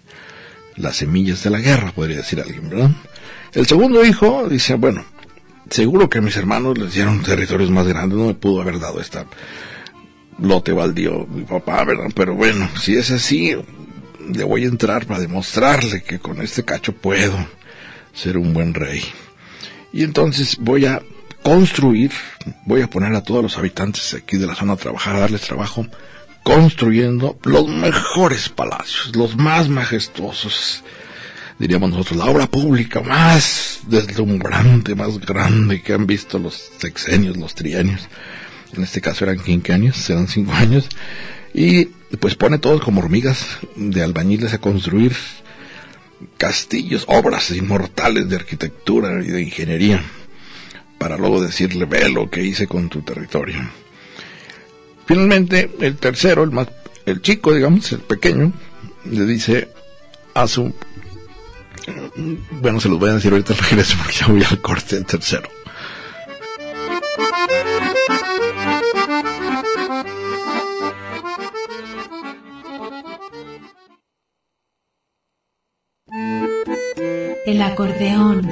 Las 0.77 0.97
semillas 0.97 1.43
de 1.43 1.49
la 1.49 1.59
guerra, 1.59 1.91
podría 1.91 2.17
decir 2.17 2.39
alguien, 2.39 2.69
¿verdad? 2.69 2.91
El 3.53 3.65
segundo 3.65 4.03
hijo 4.03 4.47
dice, 4.49 4.75
bueno, 4.75 5.05
seguro 5.69 6.09
que 6.09 6.21
mis 6.21 6.35
hermanos 6.35 6.77
les 6.77 6.93
dieron 6.93 7.21
territorios 7.23 7.71
más 7.71 7.87
grandes, 7.87 8.17
no 8.17 8.27
me 8.27 8.33
pudo 8.33 8.61
haber 8.61 8.79
dado 8.79 8.99
esta 8.99 9.25
lote 10.39 10.73
baldío 10.73 11.25
mi 11.27 11.43
papá, 11.43 11.83
¿verdad? 11.85 12.09
Pero 12.13 12.35
bueno, 12.35 12.69
si 12.79 12.95
es 12.95 13.11
así, 13.11 13.55
le 14.33 14.43
voy 14.43 14.63
a 14.63 14.67
entrar 14.67 15.05
para 15.05 15.19
demostrarle 15.19 16.03
que 16.03 16.19
con 16.19 16.41
este 16.41 16.63
cacho 16.63 16.93
puedo 16.93 17.37
ser 18.13 18.37
un 18.37 18.53
buen 18.53 18.73
rey. 18.73 19.01
Y 19.93 20.03
entonces 20.03 20.57
voy 20.59 20.85
a 20.85 21.01
construir, 21.43 22.11
voy 22.65 22.81
a 22.81 22.89
poner 22.89 23.13
a 23.13 23.23
todos 23.23 23.43
los 23.43 23.57
habitantes 23.57 24.13
aquí 24.13 24.37
de 24.37 24.47
la 24.47 24.55
zona 24.55 24.73
a 24.73 24.77
trabajar, 24.77 25.15
a 25.15 25.19
darles 25.19 25.41
trabajo, 25.41 25.85
construyendo 26.45 27.39
los 27.41 27.67
mejores 27.67 28.49
palacios, 28.49 29.15
los 29.15 29.35
más 29.35 29.67
majestuosos, 29.67 30.83
diríamos 31.57 31.89
nosotros, 31.89 32.19
la 32.19 32.25
obra 32.25 32.45
pública 32.45 33.01
más 33.01 33.79
deslumbrante, 33.87 34.93
más 34.93 35.19
grande 35.19 35.81
que 35.81 35.93
han 35.93 36.05
visto 36.05 36.37
los 36.37 36.53
sexenios, 36.77 37.35
los 37.35 37.55
trienios. 37.55 38.07
En 38.73 38.83
este 38.83 39.01
caso 39.01 39.25
eran 39.25 39.39
quinquenios, 39.39 40.07
eran 40.07 40.27
cinco 40.27 40.53
años. 40.53 40.87
Y 41.51 41.85
pues 42.19 42.35
pone 42.35 42.59
todos 42.59 42.79
como 42.79 43.01
hormigas 43.01 43.47
de 43.75 44.03
albañiles 44.03 44.53
a 44.53 44.59
construir 44.59 45.15
castillos, 46.37 47.05
obras 47.07 47.49
inmortales 47.49 48.29
de 48.29 48.35
arquitectura 48.35 49.23
y 49.23 49.29
de 49.29 49.41
ingeniería, 49.41 50.03
para 50.99 51.17
luego 51.17 51.41
decirle, 51.41 51.85
ve 51.85 52.07
lo 52.07 52.29
que 52.29 52.43
hice 52.43 52.67
con 52.67 52.87
tu 52.87 53.01
territorio. 53.01 53.67
Finalmente, 55.05 55.71
el 55.79 55.97
tercero, 55.97 56.43
el 56.43 56.51
más, 56.51 56.67
el 57.05 57.21
chico, 57.21 57.53
digamos, 57.53 57.91
el 57.91 57.99
pequeño, 57.99 58.51
le 59.05 59.25
dice 59.25 59.69
a 60.33 60.47
su, 60.47 60.73
bueno, 62.51 62.79
se 62.79 62.89
los 62.89 62.99
voy 62.99 63.11
a 63.11 63.13
decir 63.13 63.31
ahorita 63.31 63.53
al 63.53 63.59
regreso 63.59 63.95
porque 63.97 64.13
ya 64.13 64.27
voy 64.27 64.43
al 64.43 64.61
corte 64.61 64.97
el 64.97 65.05
tercero. 65.05 65.49
El 77.45 77.61
acordeón. 77.61 78.51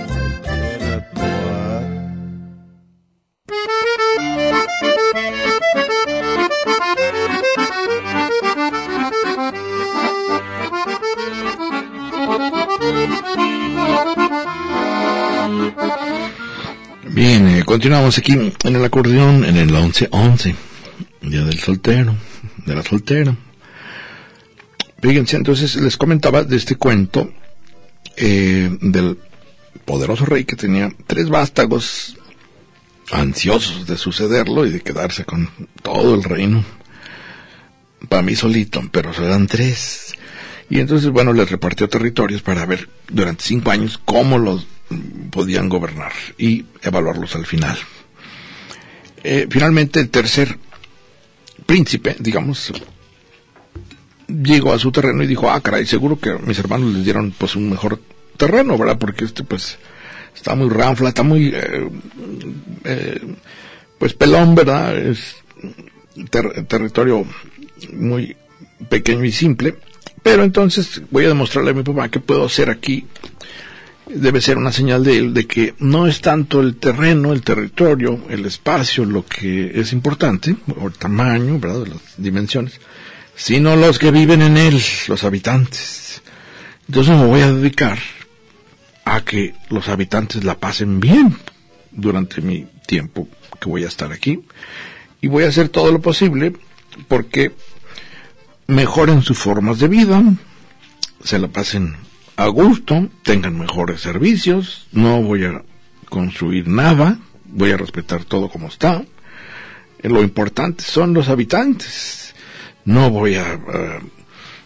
Bien, 17.21 17.47
eh, 17.49 17.63
continuamos 17.63 18.17
aquí 18.17 18.31
en 18.31 18.75
el 18.75 18.83
acordeón 18.83 19.45
en 19.45 19.55
el 19.55 19.69
11-11, 19.69 20.55
Día 21.21 21.43
del 21.43 21.59
Soltero, 21.59 22.15
de 22.65 22.73
la 22.73 22.81
Soltera. 22.81 23.37
Fíjense, 25.03 25.37
entonces 25.37 25.75
les 25.75 25.97
comentaba 25.97 26.43
de 26.43 26.57
este 26.57 26.77
cuento 26.77 27.31
eh, 28.17 28.75
del 28.81 29.19
poderoso 29.85 30.25
rey 30.25 30.45
que 30.45 30.55
tenía 30.55 30.91
tres 31.05 31.29
vástagos 31.29 32.17
ansiosos 33.11 33.85
de 33.85 33.97
sucederlo 33.97 34.65
y 34.65 34.71
de 34.71 34.81
quedarse 34.81 35.23
con 35.23 35.47
todo 35.83 36.15
el 36.15 36.23
reino. 36.23 36.65
Para 38.09 38.23
mí 38.23 38.35
solito, 38.35 38.81
pero 38.91 39.11
eran 39.11 39.45
tres. 39.45 40.15
Y 40.71 40.79
entonces, 40.79 41.11
bueno, 41.11 41.33
les 41.33 41.51
repartió 41.51 41.87
territorios 41.87 42.41
para 42.41 42.65
ver 42.65 42.89
durante 43.09 43.43
cinco 43.43 43.69
años 43.69 43.99
cómo 44.03 44.39
los 44.39 44.65
podían 45.29 45.69
gobernar 45.69 46.11
y 46.37 46.65
evaluarlos 46.81 47.35
al 47.35 47.45
final. 47.45 47.77
Eh, 49.23 49.47
finalmente, 49.49 49.99
el 49.99 50.09
tercer 50.09 50.57
príncipe, 51.65 52.15
digamos, 52.19 52.71
llegó 54.27 54.73
a 54.73 54.79
su 54.79 54.91
terreno 54.91 55.23
y 55.23 55.27
dijo, 55.27 55.49
ah, 55.49 55.61
caray, 55.61 55.85
seguro 55.85 56.19
que 56.19 56.33
mis 56.33 56.59
hermanos 56.59 56.93
les 56.93 57.03
dieron 57.03 57.33
pues 57.37 57.55
un 57.55 57.69
mejor 57.69 57.99
terreno, 58.37 58.77
¿verdad? 58.77 58.97
Porque 58.97 59.25
este 59.25 59.43
pues 59.43 59.77
está 60.35 60.55
muy 60.55 60.69
ranfla, 60.69 61.09
está 61.09 61.23
muy, 61.23 61.51
eh, 61.53 61.89
eh, 62.85 63.21
pues 63.97 64.13
pelón, 64.13 64.55
¿verdad? 64.55 64.97
Es 64.97 65.35
territorio 66.67 67.25
muy 67.93 68.35
pequeño 68.89 69.23
y 69.23 69.31
simple. 69.31 69.75
Pero 70.23 70.43
entonces 70.43 71.01
voy 71.09 71.25
a 71.25 71.29
demostrarle 71.29 71.71
a 71.71 71.73
mi 71.73 71.83
papá 71.83 72.09
que 72.09 72.19
puedo 72.19 72.45
hacer 72.45 72.69
aquí. 72.69 73.05
Debe 74.07 74.41
ser 74.41 74.57
una 74.57 74.71
señal 74.71 75.03
de 75.03 75.17
él 75.17 75.33
de 75.33 75.47
que 75.47 75.75
no 75.79 76.07
es 76.07 76.21
tanto 76.21 76.59
el 76.59 76.75
terreno, 76.75 77.33
el 77.33 77.43
territorio, 77.43 78.25
el 78.29 78.45
espacio 78.45 79.05
lo 79.05 79.25
que 79.25 79.79
es 79.79 79.93
importante, 79.93 80.55
o 80.79 80.87
el 80.87 80.93
tamaño, 80.93 81.59
¿verdad? 81.59 81.87
Las 81.87 82.01
dimensiones, 82.17 82.79
sino 83.35 83.75
los 83.75 83.99
que 83.99 84.11
viven 84.11 84.41
en 84.41 84.57
él, 84.57 84.81
los 85.07 85.23
habitantes. 85.23 86.21
Entonces 86.87 87.15
me 87.15 87.25
voy 87.25 87.41
a 87.41 87.53
dedicar 87.53 87.99
a 89.05 89.21
que 89.21 89.53
los 89.69 89.87
habitantes 89.87 90.43
la 90.43 90.59
pasen 90.59 90.99
bien 90.99 91.37
durante 91.91 92.41
mi 92.41 92.67
tiempo 92.85 93.27
que 93.59 93.69
voy 93.69 93.83
a 93.83 93.87
estar 93.87 94.11
aquí 94.11 94.41
y 95.21 95.27
voy 95.27 95.43
a 95.43 95.49
hacer 95.49 95.69
todo 95.69 95.91
lo 95.91 96.01
posible 96.01 96.53
porque 97.07 97.51
mejoren 98.67 99.21
sus 99.21 99.37
formas 99.37 99.79
de 99.79 99.87
vida, 99.87 100.23
se 101.23 101.39
la 101.39 101.47
pasen 101.47 101.95
a 102.43 102.47
gusto, 102.47 103.09
tengan 103.23 103.57
mejores 103.57 104.01
servicios, 104.01 104.87
no 104.91 105.21
voy 105.21 105.45
a 105.45 105.63
construir 106.09 106.67
nada, 106.67 107.19
voy 107.45 107.71
a 107.71 107.77
respetar 107.77 108.23
todo 108.25 108.49
como 108.49 108.67
está. 108.67 109.03
Lo 110.01 110.21
importante 110.23 110.83
son 110.83 111.13
los 111.13 111.29
habitantes. 111.29 112.33
No 112.85 113.09
voy 113.11 113.35
a, 113.35 113.59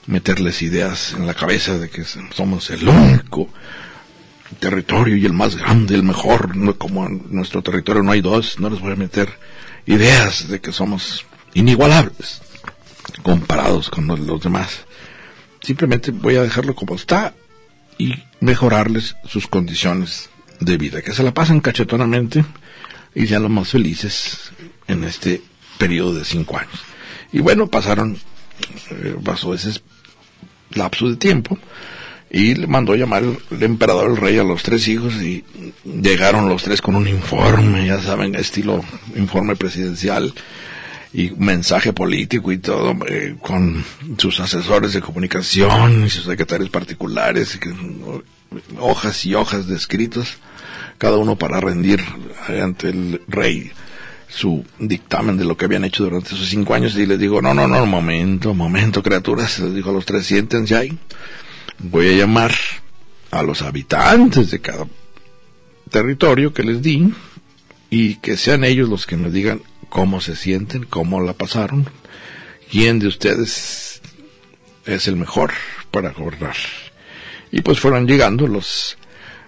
meterles 0.07 0.61
ideas 0.61 1.13
en 1.13 1.25
la 1.25 1.33
cabeza 1.33 1.77
de 1.79 1.89
que 1.89 2.03
somos 2.03 2.69
el 2.69 2.88
único 2.88 3.49
territorio 4.59 5.17
y 5.17 5.25
el 5.25 5.33
más 5.33 5.55
grande, 5.55 5.95
el 5.95 6.03
mejor, 6.03 6.55
no, 6.55 6.75
como 6.75 7.07
en 7.07 7.23
nuestro 7.31 7.63
territorio 7.63 8.03
no 8.03 8.11
hay 8.11 8.21
dos, 8.21 8.59
no 8.59 8.69
les 8.69 8.79
voy 8.79 8.91
a 8.91 8.95
meter 8.95 9.29
ideas 9.88 10.47
de 10.47 10.61
que 10.61 10.71
somos 10.71 11.25
inigualables 11.55 12.41
comparados 13.23 13.89
con 13.89 14.07
los 14.07 14.43
demás. 14.43 14.85
Simplemente 15.61 16.11
voy 16.11 16.35
a 16.35 16.43
dejarlo 16.43 16.75
como 16.75 16.95
está 16.95 17.33
y 17.97 18.15
mejorarles 18.39 19.15
sus 19.25 19.47
condiciones 19.47 20.29
de 20.60 20.77
vida, 20.77 21.01
que 21.01 21.13
se 21.13 21.23
la 21.23 21.34
pasen 21.34 21.60
cachetonamente 21.60 22.45
y 23.13 23.27
sean 23.27 23.43
los 23.43 23.51
más 23.51 23.69
felices 23.69 24.51
en 24.88 25.03
este 25.03 25.41
periodo 25.77 26.13
de 26.13 26.25
cinco 26.25 26.58
años. 26.58 26.79
Y 27.31 27.39
bueno, 27.39 27.67
pasaron, 27.67 28.17
eh, 28.91 29.15
pasó 29.23 29.53
ese 29.53 29.81
lapso 30.71 31.10
de 31.10 31.15
tiempo 31.15 31.58
y 32.29 32.55
le 32.55 32.67
mandó 32.67 32.95
llamar 32.95 33.23
el, 33.23 33.63
emperador, 33.63 34.12
el 34.12 34.17
rey, 34.17 34.38
a 34.38 34.43
los 34.43 34.63
tres 34.63 34.88
hijos 34.88 35.13
y 35.15 35.43
llegaron 35.84 36.49
los 36.49 36.63
tres 36.63 36.81
con 36.81 36.95
un 36.95 37.08
informe, 37.08 37.86
ya 37.86 38.01
saben, 38.01 38.36
estilo 38.36 38.84
informe 39.15 39.55
presidencial 39.55 40.34
y 41.15 41.32
mensaje 41.38 41.93
político 41.93 42.51
y 42.51 42.58
todo, 42.58 42.93
eh, 43.08 43.38
con 43.41 43.86
sus 44.17 44.41
asesores 44.41 44.91
de 44.91 44.99
comunicación 44.99 46.06
y 46.06 46.10
sus 46.10 46.25
secretarios 46.25 46.69
particulares, 46.69 47.58
hojas 48.78 49.25
y 49.25 49.34
hojas 49.34 49.65
de 49.67 49.78
escritos, 49.78 50.38
cada 50.97 51.17
uno 51.17 51.38
para 51.38 51.62
rendir 51.62 52.04
ante 52.49 52.89
el 52.89 53.21
rey 53.30 53.71
su 54.28 54.65
dictamen 54.78 55.38
de 55.38 55.45
lo 55.45 55.56
que 55.56 55.63
habían 55.63 55.86
hecho 55.86 56.04
durante 56.04 56.36
esos 56.36 56.49
cinco 56.49 56.73
años 56.73 56.97
y 56.97 57.06
les 57.06 57.17
digo, 57.17 57.41
no, 57.41 57.54
no, 57.54 57.65
no, 57.65 57.86
momento, 57.86 58.54
momento, 58.54 59.01
criaturas, 59.01 59.60
les 59.60 59.73
dijo 59.73 59.91
a 59.91 59.93
los 59.93 60.06
tres, 60.06 60.25
siéntense 60.25 60.75
ahí, 60.75 60.97
voy 61.80 62.10
a 62.10 62.17
llamar 62.17 62.54
a 63.32 63.41
los 63.41 63.62
habitantes 63.62 64.51
de 64.51 64.60
cada 64.60 64.86
territorio 65.89 66.54
que 66.54 66.63
les 66.63 66.82
di 66.82 67.13
y 67.89 68.15
que 68.15 68.36
sean 68.36 68.65
ellos 68.65 68.89
los 68.89 69.06
que 69.06 69.15
me 69.15 69.30
digan 69.30 69.62
cómo 69.89 70.21
se 70.21 70.36
sienten, 70.36 70.84
cómo 70.84 71.21
la 71.21 71.34
pasaron, 71.34 71.89
quién 72.69 73.00
de 73.00 73.08
ustedes 73.08 74.02
es 74.86 75.08
el 75.08 75.15
mejor 75.15 75.52
para 75.91 76.12
gobernar. 76.12 76.56
Y 77.52 77.62
pues 77.62 77.80
fueron 77.80 78.08
llegando 78.08 78.48
los, 78.48 78.98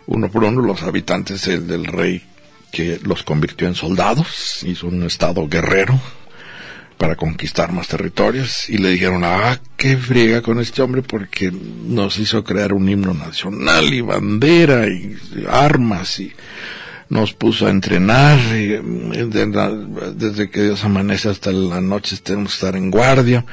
uno 0.05 0.29
por 0.31 0.43
uno, 0.43 0.61
los 0.61 0.83
habitantes 0.83 1.45
del 1.45 1.85
rey 1.85 2.23
que 2.71 2.99
los 3.03 3.23
convirtió 3.23 3.67
en 3.67 3.75
soldados, 3.75 4.63
hizo 4.63 4.87
un 4.87 5.03
estado 5.03 5.47
guerrero 5.47 5.99
para 6.97 7.15
conquistar 7.15 7.71
más 7.71 7.87
territorios 7.87 8.69
y 8.69 8.77
le 8.77 8.89
dijeron, 8.89 9.23
ah, 9.23 9.59
qué 9.77 9.97
friega 9.97 10.41
con 10.41 10.59
este 10.59 10.81
hombre 10.81 11.03
porque 11.03 11.51
nos 11.51 12.17
hizo 12.17 12.43
crear 12.43 12.73
un 12.73 12.89
himno 12.89 13.13
nacional 13.13 13.93
y 13.93 14.01
bandera 14.01 14.87
y 14.87 15.15
armas 15.49 16.19
y 16.19 16.33
nos 17.09 17.33
puso 17.33 17.67
a 17.67 17.69
entrenar 17.69 18.39
desde 18.39 20.49
que 20.49 20.63
Dios 20.63 20.83
amanece 20.83 21.29
hasta 21.29 21.51
la 21.51 21.81
noche 21.81 22.17
tenemos 22.21 22.51
que 22.51 22.55
estar 22.55 22.75
en 22.75 22.91
guardia, 22.91 23.45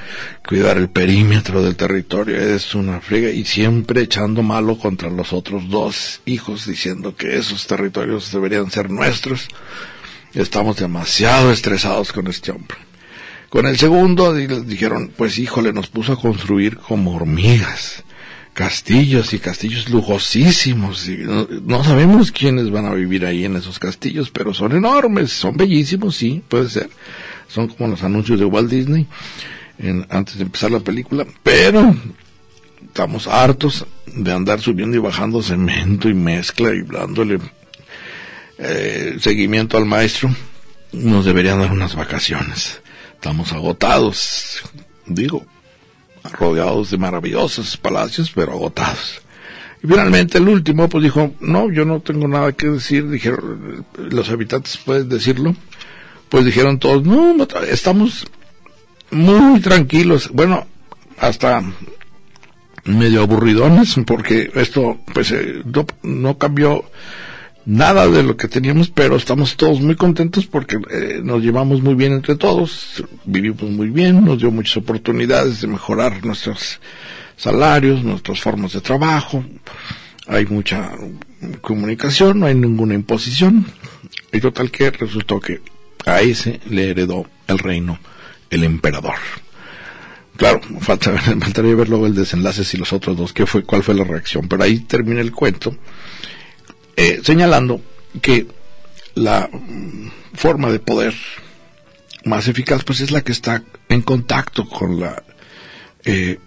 cuidar 0.47 0.77
el 0.77 0.89
perímetro 0.89 1.63
del 1.63 1.77
territorio, 1.77 2.37
es 2.37 2.75
una 2.75 3.01
friega 3.01 3.31
y 3.31 3.45
siempre 3.45 4.03
echando 4.03 4.43
malo 4.43 4.79
contra 4.79 5.11
los 5.11 5.33
otros 5.33 5.69
dos 5.69 6.21
hijos 6.27 6.67
diciendo 6.67 7.15
que 7.17 7.37
esos 7.37 7.67
territorios 7.67 8.33
deberían 8.33 8.71
ser 8.71 8.91
nuestros. 8.91 9.49
Estamos 10.33 10.77
demasiado 10.77 11.53
estresados 11.53 12.13
con 12.13 12.27
este 12.27 12.51
hombre. 12.51 12.77
Con 13.49 13.67
el 13.67 13.79
segundo 13.79 14.35
dijeron, 14.35 15.13
pues 15.17 15.39
híjole, 15.39 15.73
nos 15.73 15.87
puso 15.87 16.15
a 16.15 16.21
construir 16.21 16.79
como 16.79 17.15
hormigas 17.15 18.03
castillos 18.55 19.35
y 19.35 19.39
castillos 19.39 19.91
lujosísimos. 19.91 21.07
Y 21.09 21.19
no, 21.19 21.85
sabemos 21.85 22.33
quiénes 22.33 22.71
van 22.71 22.87
a 22.87 22.95
vivir 22.95 23.27
ahí 23.27 23.45
en 23.45 23.57
esos 23.57 23.79
castillos, 23.79 24.31
pero 24.31 24.55
son 24.55 24.73
enormes, 24.73 25.33
son 25.33 25.57
bellísimos, 25.57 26.17
sí, 26.17 26.43
puede 26.49 26.71
ser. 26.71 26.89
Son 27.49 27.69
como 27.69 27.91
los 27.91 28.03
anuncios 28.03 28.39
de 28.39 28.47
Walt 28.47 28.71
Disney 28.71 29.07
antes 30.09 30.37
de 30.39 30.45
empezar 30.45 30.71
la 30.71 30.81
película, 30.81 31.27
pero 31.43 31.95
estamos 32.87 33.27
hartos 33.27 33.85
de 34.07 34.33
andar 34.33 34.61
subiendo 34.61 34.97
y 34.97 35.01
bajando 35.01 35.43
cemento 35.43 36.09
y 36.09 36.15
mezcla 36.15 36.73
y 36.73 36.83
dándole 36.83 37.41
eh, 38.59 39.17
seguimiento 39.21 39.77
al 39.77 39.85
maestro. 39.85 40.35
Nos 40.93 41.25
deberían 41.25 41.59
dar 41.59 41.73
unas 41.73 41.97
vacaciones. 41.97 42.81
Estamos 43.15 43.53
agotados. 43.53 44.63
Digo, 45.07 45.45
rodeados 46.33 46.91
de 46.91 46.99
maravillosos 46.99 47.77
palacios, 47.77 48.33
pero 48.35 48.53
agotados. 48.53 49.23
Y 49.83 49.87
finalmente 49.87 50.39
el 50.39 50.49
último 50.49 50.89
pues 50.89 51.05
dijo, 51.05 51.35
no, 51.41 51.71
yo 51.71 51.85
no 51.85 52.01
tengo 52.01 52.27
nada 52.27 52.53
que 52.53 52.69
decir, 52.69 53.09
dijeron, 53.09 53.85
los 53.99 54.31
habitantes 54.31 54.79
pueden 54.79 55.09
decirlo. 55.09 55.55
Pues 56.29 56.47
dijeron 56.47 56.79
todos, 56.79 57.05
no, 57.05 57.37
estamos 57.69 58.27
muy 59.11 59.61
tranquilos. 59.61 60.31
Bueno, 60.33 60.67
hasta 61.19 61.63
medio 62.85 63.23
aburridones, 63.23 63.95
porque 64.07 64.51
esto 64.55 64.99
pues 65.13 65.31
eh, 65.33 65.63
no, 65.65 65.87
no 66.03 66.39
cambió 66.39 66.85
nada 67.67 68.09
de 68.09 68.23
lo 68.23 68.37
que 68.37 68.49
teníamos, 68.49 68.89
pero 68.91 69.17
estamos 69.17 69.57
todos 69.57 69.81
muy 69.81 69.97
contentos 69.97 70.47
porque 70.47 70.79
eh, 70.91 71.21
nos 71.23 71.43
llevamos 71.43 71.83
muy 71.83 71.95
bien 71.95 72.13
entre 72.13 72.37
todos, 72.37 73.05
vivimos 73.25 73.63
muy 73.71 73.89
bien, 73.89 74.25
nos 74.25 74.39
dio 74.39 74.51
muchas 74.51 74.77
oportunidades 74.79 75.61
de 75.61 75.69
mejorar 75.69 76.25
nuestros 76.25 76.81
salarios, 77.37 78.05
nuestras 78.05 78.41
formas 78.41 78.73
de 78.73 78.81
trabajo, 78.81 79.45
hay 80.27 80.47
mucha 80.47 80.93
comunicación, 81.61 82.41
no 82.41 82.47
hay 82.47 82.55
ninguna 82.55 82.95
imposición, 82.95 83.67
y 84.33 84.41
total 84.41 84.71
que 84.71 84.91
resultó 84.91 85.41
que 85.41 85.61
a 86.07 86.21
ese 86.21 86.61
le 86.69 86.91
heredó 86.91 87.27
el 87.47 87.59
reino 87.59 87.99
el 88.51 88.65
emperador. 88.65 89.15
Claro, 90.37 90.61
falta, 90.81 91.17
faltaría 91.41 91.75
ver 91.75 91.89
luego 91.89 92.07
el 92.07 92.15
desenlace 92.15 92.65
si 92.65 92.77
los 92.77 92.93
otros 92.93 93.17
dos, 93.17 93.33
qué 93.33 93.47
fue, 93.47 93.63
cuál 93.63 93.83
fue 93.83 93.95
la 93.95 94.05
reacción, 94.05 94.49
pero 94.49 94.65
ahí 94.65 94.81
termina 94.81 95.21
el 95.21 95.33
cuento 95.33 95.77
eh, 96.97 97.21
señalando 97.23 97.81
que 98.23 98.47
la 99.15 99.49
forma 100.35 100.71
de 100.71 100.79
poder 100.79 101.15
más 102.25 102.49
eficaz 102.49 102.85
pues 102.85 103.01
es 103.01 103.11
la 103.11 103.23
que 103.23 103.33
está 103.33 103.63
en 103.89 104.03
contacto 104.03 104.69
con 104.69 105.01
la 105.01 105.23
eh, 106.05 106.39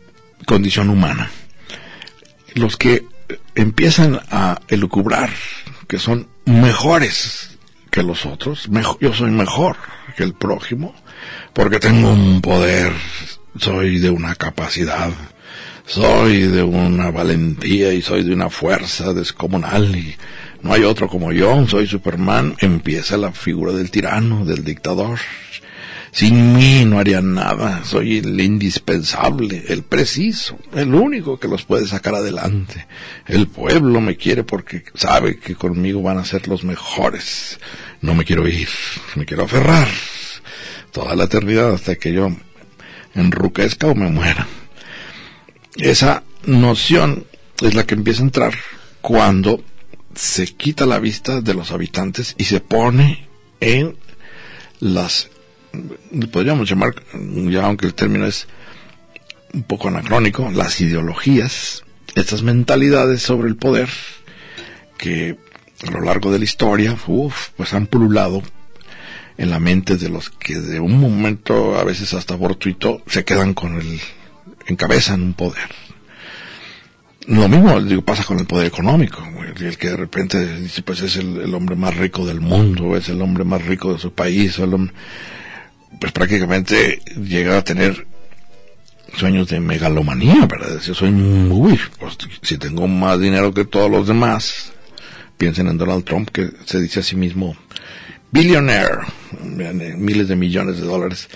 condición 0.45 0.89
humana. 0.89 1.32
Los 2.54 2.78
que 2.78 3.06
empiezan 3.56 4.20
a 4.32 4.60
elucubrar 4.68 5.30
que 5.88 6.00
son 6.00 6.28
mejores 6.45 7.58
que 7.91 8.04
los 8.04 8.26
otros, 8.26 8.70
yo 9.00 9.14
soy 9.14 9.32
mejor 9.32 9.78
que 10.16 10.24
el 10.24 10.34
prójimo, 10.34 10.93
porque 11.54 11.80
tengo 11.80 12.12
un 12.12 12.41
poder, 12.41 12.93
soy 13.60 14.00
de 14.00 14.10
una 14.10 14.36
capacidad, 14.36 15.12
soy 15.88 16.42
de 16.42 16.64
una 16.64 17.12
valentía 17.12 17.94
y 17.94 18.02
soy 18.02 18.24
de 18.24 18.34
una 18.34 18.50
fuerza 18.50 19.14
descomunal 19.14 19.96
y 19.96 20.16
no 20.62 20.74
hay 20.74 20.84
otro 20.84 21.08
como 21.08 21.32
yo, 21.32 21.66
soy 21.66 21.88
Superman, 21.88 22.56
empieza 22.60 23.16
la 23.16 23.32
figura 23.32 23.72
del 23.72 23.90
tirano, 23.90 24.44
del 24.44 24.66
dictador. 24.66 25.18
Sin 26.12 26.56
mí 26.56 26.84
no 26.84 27.00
harían 27.00 27.34
nada. 27.36 27.84
Soy 27.86 28.18
el 28.18 28.40
indispensable, 28.42 29.66
el 29.68 29.84
preciso, 29.84 30.58
el 30.74 30.94
único 30.94 31.40
que 31.40 31.48
los 31.48 31.64
puede 31.64 31.88
sacar 31.88 32.16
adelante. 32.16 32.88
El 33.26 33.48
pueblo 33.48 34.02
me 34.02 34.18
quiere 34.18 34.44
porque 34.44 34.84
sabe 34.96 35.38
que 35.38 35.56
conmigo 35.56 36.02
van 36.02 36.18
a 36.18 36.26
ser 36.26 36.48
los 36.48 36.64
mejores. 36.64 37.60
No 38.02 38.14
me 38.14 38.26
quiero 38.26 38.48
ir, 38.48 38.70
me 39.16 39.26
quiero 39.26 39.44
aferrar 39.44 39.88
toda 40.92 41.16
la 41.16 41.26
eternidad 41.26 41.72
hasta 41.72 41.96
que 41.96 42.12
yo 42.12 42.30
enruquezca 43.14 43.88
o 43.88 43.96
me 43.96 44.10
muera. 44.10 44.48
Esa 45.78 46.24
noción 46.46 47.26
es 47.62 47.74
la 47.76 47.86
que 47.86 47.96
empieza 47.96 48.22
a 48.22 48.26
entrar 48.26 48.54
cuando 49.02 49.64
se 50.16 50.48
quita 50.48 50.86
la 50.86 51.00
vista 51.00 51.42
de 51.42 51.54
los 51.54 51.72
habitantes 51.72 52.36
y 52.38 52.46
se 52.46 52.60
pone 52.60 53.28
en 53.60 53.96
las 54.80 55.30
podríamos 56.32 56.70
llamar 56.70 56.96
ya 57.14 57.66
aunque 57.66 57.86
el 57.86 57.94
término 57.94 58.26
es 58.26 58.48
un 59.54 59.64
poco 59.64 59.90
anacrónico 59.90 60.50
las 60.52 60.82
ideologías 60.82 61.84
estas 62.16 62.42
mentalidades 62.42 63.22
sobre 63.22 63.48
el 63.48 63.56
poder 63.56 63.90
que 64.98 65.38
a 65.86 65.92
lo 65.92 66.02
largo 66.02 66.32
de 66.32 66.40
la 66.40 66.46
historia 66.46 66.98
pues 67.56 67.74
han 67.74 67.86
pululado 67.86 68.42
en 69.38 69.52
la 69.52 69.60
mente 69.60 69.98
de 69.98 70.10
los 70.10 70.32
que 70.32 70.56
de 70.56 70.80
un 70.80 71.00
momento 71.00 71.78
a 71.78 71.84
veces 71.84 72.14
hasta 72.16 72.38
fortuito 72.38 73.04
se 73.06 73.24
quedan 73.24 73.54
con 73.54 73.80
el 73.80 74.02
encabezan 74.68 75.22
un 75.22 75.34
poder 75.34 75.70
lo 77.28 77.49
mismo 77.49 78.01
pasa 78.03 78.24
con 78.24 78.39
el 78.39 78.45
poder 78.45 78.68
económico. 78.68 79.22
El, 79.59 79.78
que 79.78 79.89
de 79.89 79.97
repente 79.97 80.57
dice, 80.57 80.82
pues 80.82 81.01
es 81.01 81.18
el, 81.18 81.53
hombre 81.53 81.76
más 81.76 81.95
rico 81.95 82.26
del 82.26 82.39
mundo, 82.39 82.95
es 82.95 83.09
el 83.09 83.22
hombre 83.22 83.43
más 83.43 83.65
rico 83.65 83.93
de 83.93 83.99
su 83.99 84.13
país, 84.13 84.59
pues 85.99 86.11
prácticamente 86.11 87.01
llega 87.22 87.57
a 87.57 87.63
tener 87.63 88.07
sueños 89.18 89.47
de 89.49 89.59
megalomanía, 89.59 90.45
¿verdad? 90.45 90.80
Yo 90.80 90.93
soy 90.93 91.11
muy, 91.11 91.80
si 92.41 92.57
tengo 92.57 92.88
más 92.88 93.20
dinero 93.20 93.53
que 93.53 93.65
todos 93.65 93.89
los 93.89 94.07
demás, 94.07 94.72
piensen 95.38 95.68
en 95.68 95.78
Donald 95.78 96.05
Trump 96.05 96.30
que 96.30 96.51
se 96.65 96.80
dice 96.80 96.99
a 96.99 97.03
sí 97.03 97.15
mismo 97.15 97.55
billionaire, 98.32 98.99
miles 99.41 100.28
de 100.28 100.36
millones 100.36 100.78
de 100.78 100.86
dólares, 100.86 101.30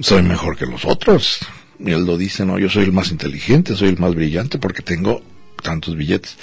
soy 0.00 0.22
mejor 0.22 0.56
que 0.56 0.66
los 0.66 0.84
otros 0.84 1.40
y 1.78 1.90
él 1.90 2.04
lo 2.04 2.16
dice, 2.16 2.44
no, 2.44 2.58
yo 2.58 2.68
soy 2.68 2.84
el 2.84 2.92
más 2.92 3.10
inteligente, 3.10 3.76
soy 3.76 3.88
el 3.88 3.98
más 3.98 4.14
brillante 4.14 4.58
porque 4.58 4.82
tengo 4.82 5.22
tantos 5.62 5.96
billetes. 5.96 6.36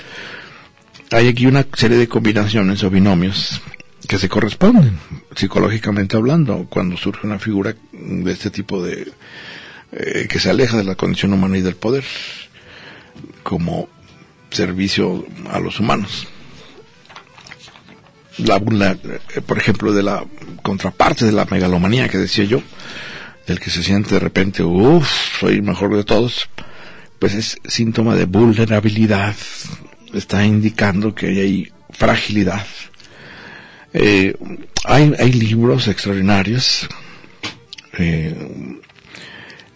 Hay 1.11 1.27
aquí 1.27 1.45
una 1.45 1.65
serie 1.75 1.97
de 1.97 2.07
combinaciones 2.07 2.83
o 2.83 2.89
binomios 2.89 3.61
que 4.07 4.17
se 4.17 4.29
corresponden, 4.29 4.97
psicológicamente 5.35 6.17
hablando, 6.17 6.67
cuando 6.69 6.97
surge 6.97 7.25
una 7.25 7.39
figura 7.39 7.75
de 7.91 8.31
este 8.31 8.49
tipo 8.49 8.83
de, 8.83 9.11
eh, 9.91 10.27
que 10.29 10.39
se 10.39 10.49
aleja 10.49 10.77
de 10.77 10.83
la 10.83 10.95
condición 10.95 11.33
humana 11.33 11.57
y 11.57 11.61
del 11.61 11.75
poder, 11.75 12.03
como 13.43 13.87
servicio 14.49 15.25
a 15.49 15.59
los 15.59 15.79
humanos. 15.79 16.27
La, 18.39 18.57
eh, 18.57 19.41
por 19.45 19.57
ejemplo, 19.57 19.93
de 19.93 20.03
la 20.03 20.25
contraparte 20.63 21.25
de 21.25 21.31
la 21.31 21.45
megalomanía 21.45 22.09
que 22.09 22.17
decía 22.17 22.45
yo, 22.45 22.61
del 23.47 23.59
que 23.59 23.69
se 23.69 23.83
siente 23.83 24.15
de 24.15 24.19
repente, 24.19 24.63
uff, 24.63 25.39
soy 25.39 25.61
mejor 25.61 25.95
de 25.95 26.03
todos, 26.03 26.49
pues 27.19 27.33
es 27.33 27.57
síntoma 27.65 28.15
de 28.15 28.25
vulnerabilidad, 28.25 29.35
está 30.13 30.45
indicando 30.45 31.13
que 31.13 31.27
hay 31.27 31.71
fragilidad. 31.89 32.65
Eh, 33.93 34.35
hay, 34.85 35.13
hay 35.19 35.31
libros 35.31 35.87
extraordinarios 35.87 36.87
eh, 37.97 38.79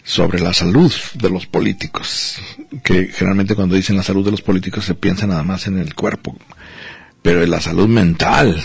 sobre 0.02 0.40
la 0.40 0.52
salud 0.52 0.92
de 1.14 1.30
los 1.30 1.46
políticos, 1.46 2.38
que 2.82 3.08
generalmente 3.08 3.54
cuando 3.54 3.76
dicen 3.76 3.96
la 3.96 4.02
salud 4.02 4.24
de 4.24 4.30
los 4.30 4.42
políticos 4.42 4.84
se 4.84 4.94
piensa 4.94 5.26
nada 5.26 5.42
más 5.42 5.66
en 5.66 5.78
el 5.78 5.94
cuerpo, 5.94 6.36
pero 7.22 7.42
en 7.42 7.50
la 7.50 7.60
salud 7.60 7.88
mental, 7.88 8.62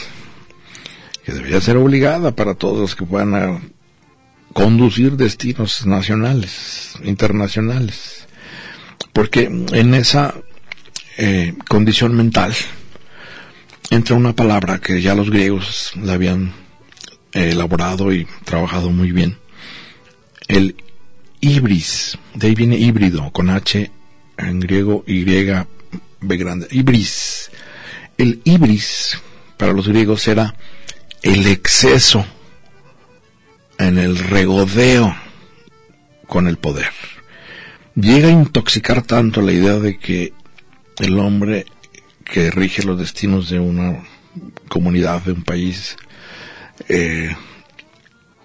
que 1.24 1.34
debería 1.34 1.62
ser 1.62 1.78
obligada 1.78 2.36
para 2.36 2.56
todos 2.56 2.80
los 2.80 2.96
que 2.96 3.06
puedan 3.06 3.73
conducir 4.54 5.18
destinos 5.18 5.86
nacionales, 5.86 6.94
internacionales. 7.04 8.28
Porque 9.12 9.44
en 9.44 9.94
esa 9.94 10.36
eh, 11.18 11.54
condición 11.68 12.16
mental 12.16 12.54
entra 13.90 14.16
una 14.16 14.34
palabra 14.34 14.80
que 14.80 15.02
ya 15.02 15.16
los 15.16 15.30
griegos 15.30 15.92
la 16.02 16.14
habían 16.14 16.54
eh, 17.34 17.50
elaborado 17.52 18.14
y 18.14 18.28
trabajado 18.46 18.90
muy 18.90 19.12
bien. 19.12 19.38
El 20.48 20.76
ibris, 21.42 22.18
de 22.34 22.48
ahí 22.48 22.56
viene 22.56 22.78
híbrido, 22.78 23.32
con 23.32 23.50
H 23.50 23.92
en 24.38 24.60
griego, 24.60 25.04
Y, 25.06 25.24
B 25.24 26.38
grande, 26.38 26.68
ibris. 26.72 27.52
El 28.18 28.42
ibris 28.46 29.18
para 29.58 29.74
los 29.74 29.88
griegos 29.88 30.28
era 30.28 30.56
el 31.22 31.48
exceso 31.48 32.26
en 33.88 33.98
el 33.98 34.18
regodeo 34.18 35.16
con 36.28 36.48
el 36.48 36.58
poder. 36.58 36.92
Llega 37.96 38.28
a 38.28 38.32
intoxicar 38.32 39.04
tanto 39.04 39.42
la 39.42 39.52
idea 39.52 39.78
de 39.80 39.98
que 39.98 40.34
el 41.00 41.20
hombre 41.20 41.66
que 42.24 42.50
rige 42.50 42.84
los 42.84 42.98
destinos 42.98 43.50
de 43.50 43.60
una 43.60 44.04
comunidad, 44.68 45.22
de 45.22 45.34
un 45.34 45.44
país, 45.44 45.96
eh, 46.90 47.36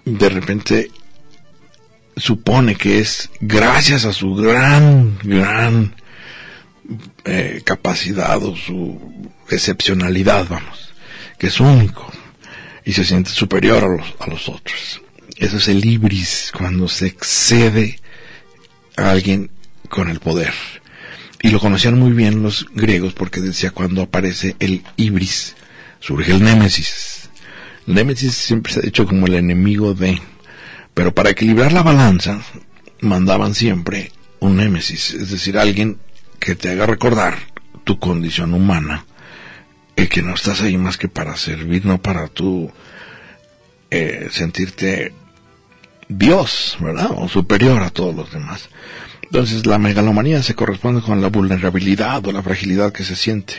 de 0.05 0.29
repente 0.29 0.91
supone 2.15 2.75
que 2.75 2.99
es 2.99 3.29
gracias 3.39 4.05
a 4.05 4.13
su 4.13 4.35
gran, 4.35 5.17
gran 5.23 5.95
eh, 7.25 7.61
capacidad 7.63 8.43
o 8.43 8.55
su 8.55 9.31
excepcionalidad, 9.49 10.47
vamos, 10.49 10.93
que 11.37 11.47
es 11.47 11.59
único 11.59 12.11
y 12.83 12.93
se 12.93 13.05
siente 13.05 13.31
superior 13.31 13.83
a 13.83 13.87
los, 13.87 14.15
a 14.19 14.27
los 14.27 14.49
otros. 14.49 15.01
Eso 15.39 15.55
es 15.55 15.69
el 15.69 15.85
ibris, 15.85 16.51
cuando 16.55 16.89
se 16.89 17.07
excede 17.07 17.97
a 18.97 19.09
alguien 19.09 19.49
con 19.87 20.09
el 20.09 20.19
poder. 20.19 20.53
Y 21.41 21.49
lo 21.49 21.61
conocían 21.61 21.97
muy 21.97 22.11
bien 22.11 22.43
los 22.43 22.67
griegos 22.73 23.13
porque 23.13 23.39
decía 23.39 23.71
cuando 23.71 24.01
aparece 24.01 24.57
el 24.59 24.83
ibris, 24.97 25.55
surge 26.01 26.33
el 26.33 26.43
némesis. 26.43 27.29
El 27.87 27.93
némesis 27.93 28.35
siempre 28.35 28.73
se 28.73 28.79
ha 28.79 28.83
dicho 28.83 29.07
como 29.07 29.27
el 29.27 29.35
enemigo 29.35 29.93
de... 29.93 30.21
Pero 30.93 31.15
para 31.15 31.29
equilibrar 31.29 31.71
la 31.71 31.83
balanza, 31.83 32.41
mandaban 32.99 33.55
siempre 33.55 34.11
un 34.41 34.57
némesis, 34.57 35.13
es 35.13 35.31
decir, 35.31 35.57
alguien 35.57 35.99
que 36.39 36.55
te 36.55 36.69
haga 36.69 36.85
recordar 36.85 37.37
tu 37.85 37.97
condición 37.97 38.53
humana, 38.53 39.05
el 39.95 40.09
que 40.09 40.21
no 40.21 40.33
estás 40.33 40.61
ahí 40.61 40.77
más 40.77 40.97
que 40.97 41.07
para 41.07 41.37
servir, 41.37 41.85
no 41.85 42.01
para 42.01 42.27
tú 42.27 42.71
eh, 43.89 44.27
sentirte 44.31 45.13
Dios, 46.09 46.75
¿verdad? 46.81 47.11
O 47.15 47.29
superior 47.29 47.81
a 47.83 47.91
todos 47.91 48.15
los 48.15 48.31
demás. 48.31 48.69
Entonces 49.21 49.67
la 49.67 49.77
megalomanía 49.77 50.41
se 50.41 50.55
corresponde 50.55 51.01
con 51.01 51.21
la 51.21 51.29
vulnerabilidad 51.29 52.25
o 52.25 52.31
la 52.31 52.41
fragilidad 52.41 52.91
que 52.91 53.03
se 53.03 53.15
siente. 53.15 53.53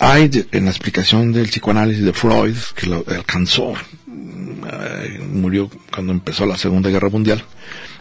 Hay 0.00 0.28
en 0.50 0.64
la 0.64 0.70
explicación 0.72 1.32
del 1.32 1.46
psicoanálisis 1.46 2.04
de 2.04 2.12
Freud, 2.12 2.56
que 2.74 2.88
lo 2.88 3.04
alcanzó, 3.06 3.74
eh, 4.08 5.20
murió 5.32 5.70
cuando 5.92 6.12
empezó 6.12 6.44
la 6.44 6.58
Segunda 6.58 6.90
Guerra 6.90 7.08
Mundial, 7.08 7.44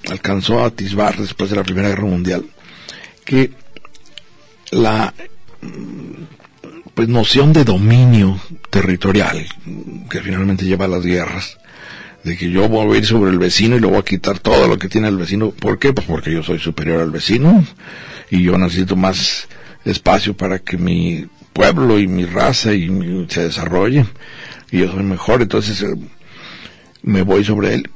alcanzó 0.10 0.64
a 0.64 0.66
atisbar 0.66 1.16
después 1.16 1.52
de 1.52 1.58
la 1.58 1.64
Primera 1.64 1.90
Guerra 1.90 2.06
Mundial, 2.06 2.44
que 3.24 3.52
la 4.72 5.14
pues 6.96 7.08
noción 7.08 7.54
de 7.54 7.64
dominio 7.64 8.42
territorial 8.72 9.46
que 10.10 10.22
finalmente 10.22 10.66
lleva 10.66 10.86
a 10.86 10.88
las 10.88 11.06
guerras 11.06 11.60
de 12.24 12.38
que 12.38 12.52
yo 12.52 12.70
voy 12.70 12.96
a 12.96 13.00
ir 13.00 13.06
sobre 13.06 13.32
el 13.32 13.40
vecino 13.40 13.76
y 13.76 13.80
le 13.80 13.88
voy 13.88 13.98
a 13.98 14.04
quitar 14.04 14.40
todo 14.40 14.68
lo 14.68 14.78
que 14.78 14.90
tiene 14.90 15.08
el 15.08 15.18
vecino. 15.18 15.52
¿Por 15.52 15.80
qué? 15.80 15.94
Pues 15.94 16.08
porque 16.08 16.32
yo 16.32 16.44
soy 16.44 16.60
superior 16.60 17.02
al 17.02 17.12
vecino 17.12 17.66
y 18.30 18.44
yo 18.44 18.58
necesito 18.58 18.96
más 18.96 19.48
espacio 19.86 20.36
para 20.36 20.60
que 20.60 20.78
mi 20.78 21.28
pueblo 21.54 22.00
y 22.00 22.08
mi 22.08 22.26
raza 22.26 22.74
y 22.74 22.88
se 23.30 23.44
desarrolle 23.44 24.06
y 24.72 24.80
yo 24.80 24.92
soy 24.92 25.04
mejor, 25.04 25.42
entonces 25.42 25.82
eh, 25.84 25.96
me 27.04 27.22
voy 27.24 27.44
sobre 27.44 27.74
él. 27.74 27.90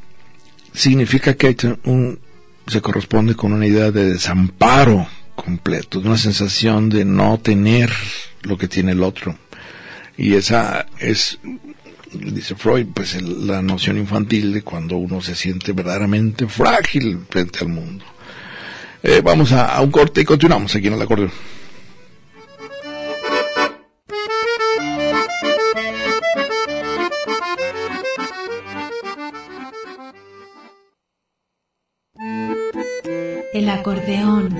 Significa 0.74 1.36
que 1.36 1.56
un, 1.86 2.20
se 2.68 2.82
corresponde 2.82 3.36
con 3.36 3.54
una 3.54 3.66
idea 3.66 3.92
de 3.92 4.12
desamparo 4.12 5.08
completo, 5.36 6.02
de 6.02 6.08
una 6.10 6.18
sensación 6.18 6.90
de 6.90 7.06
no 7.06 7.40
tener 7.40 7.92
lo 8.42 8.58
que 8.58 8.68
tiene 8.68 8.92
el 8.92 9.04
otro. 9.04 9.38
Y 10.18 10.34
esa 10.34 10.86
es 11.00 11.40
dice 12.12 12.56
Freud, 12.56 12.88
pues 12.94 13.22
la 13.22 13.62
noción 13.62 13.98
infantil 13.98 14.54
de 14.54 14.62
cuando 14.62 14.98
uno 14.98 15.22
se 15.22 15.36
siente 15.36 15.74
verdaderamente 15.74 16.48
frágil 16.48 17.26
frente 17.30 17.60
al 17.60 17.70
mundo. 17.70 18.06
Eh, 19.04 19.22
vamos 19.24 19.52
a 19.52 19.80
un 19.82 19.92
corte 19.92 20.22
y 20.22 20.26
continuamos 20.26 20.76
aquí 20.76 20.88
en 20.88 20.94
el 20.94 21.02
acordeón. 21.02 21.32
El 33.54 33.70
acordeón 33.70 34.60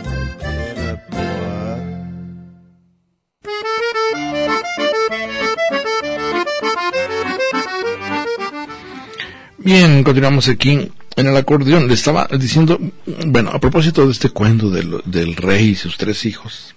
Bien, 9.63 10.03
continuamos 10.03 10.47
aquí 10.47 10.91
en 11.15 11.27
el 11.27 11.37
acordeón. 11.37 11.87
Le 11.87 11.93
estaba 11.93 12.27
diciendo, 12.27 12.79
bueno, 13.27 13.51
a 13.51 13.59
propósito 13.59 14.05
de 14.05 14.11
este 14.11 14.29
cuento 14.29 14.71
del, 14.71 15.01
del 15.05 15.35
rey 15.35 15.69
y 15.69 15.75
sus 15.75 15.97
tres 15.97 16.25
hijos, 16.25 16.75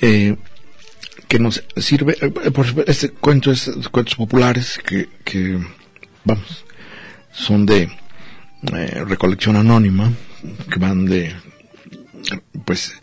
eh, 0.00 0.36
que 1.26 1.40
nos 1.40 1.64
sirve, 1.76 2.16
eh, 2.20 2.50
por 2.52 2.66
este 2.86 3.10
cuento 3.10 3.50
es 3.50 3.68
cuentos 3.90 4.14
populares 4.14 4.78
que, 4.86 5.08
que 5.24 5.58
vamos, 6.24 6.64
son 7.32 7.66
de 7.66 7.90
eh, 8.72 9.04
recolección 9.04 9.56
anónima, 9.56 10.12
que 10.70 10.78
van 10.78 11.04
de, 11.04 11.34
pues, 12.64 12.94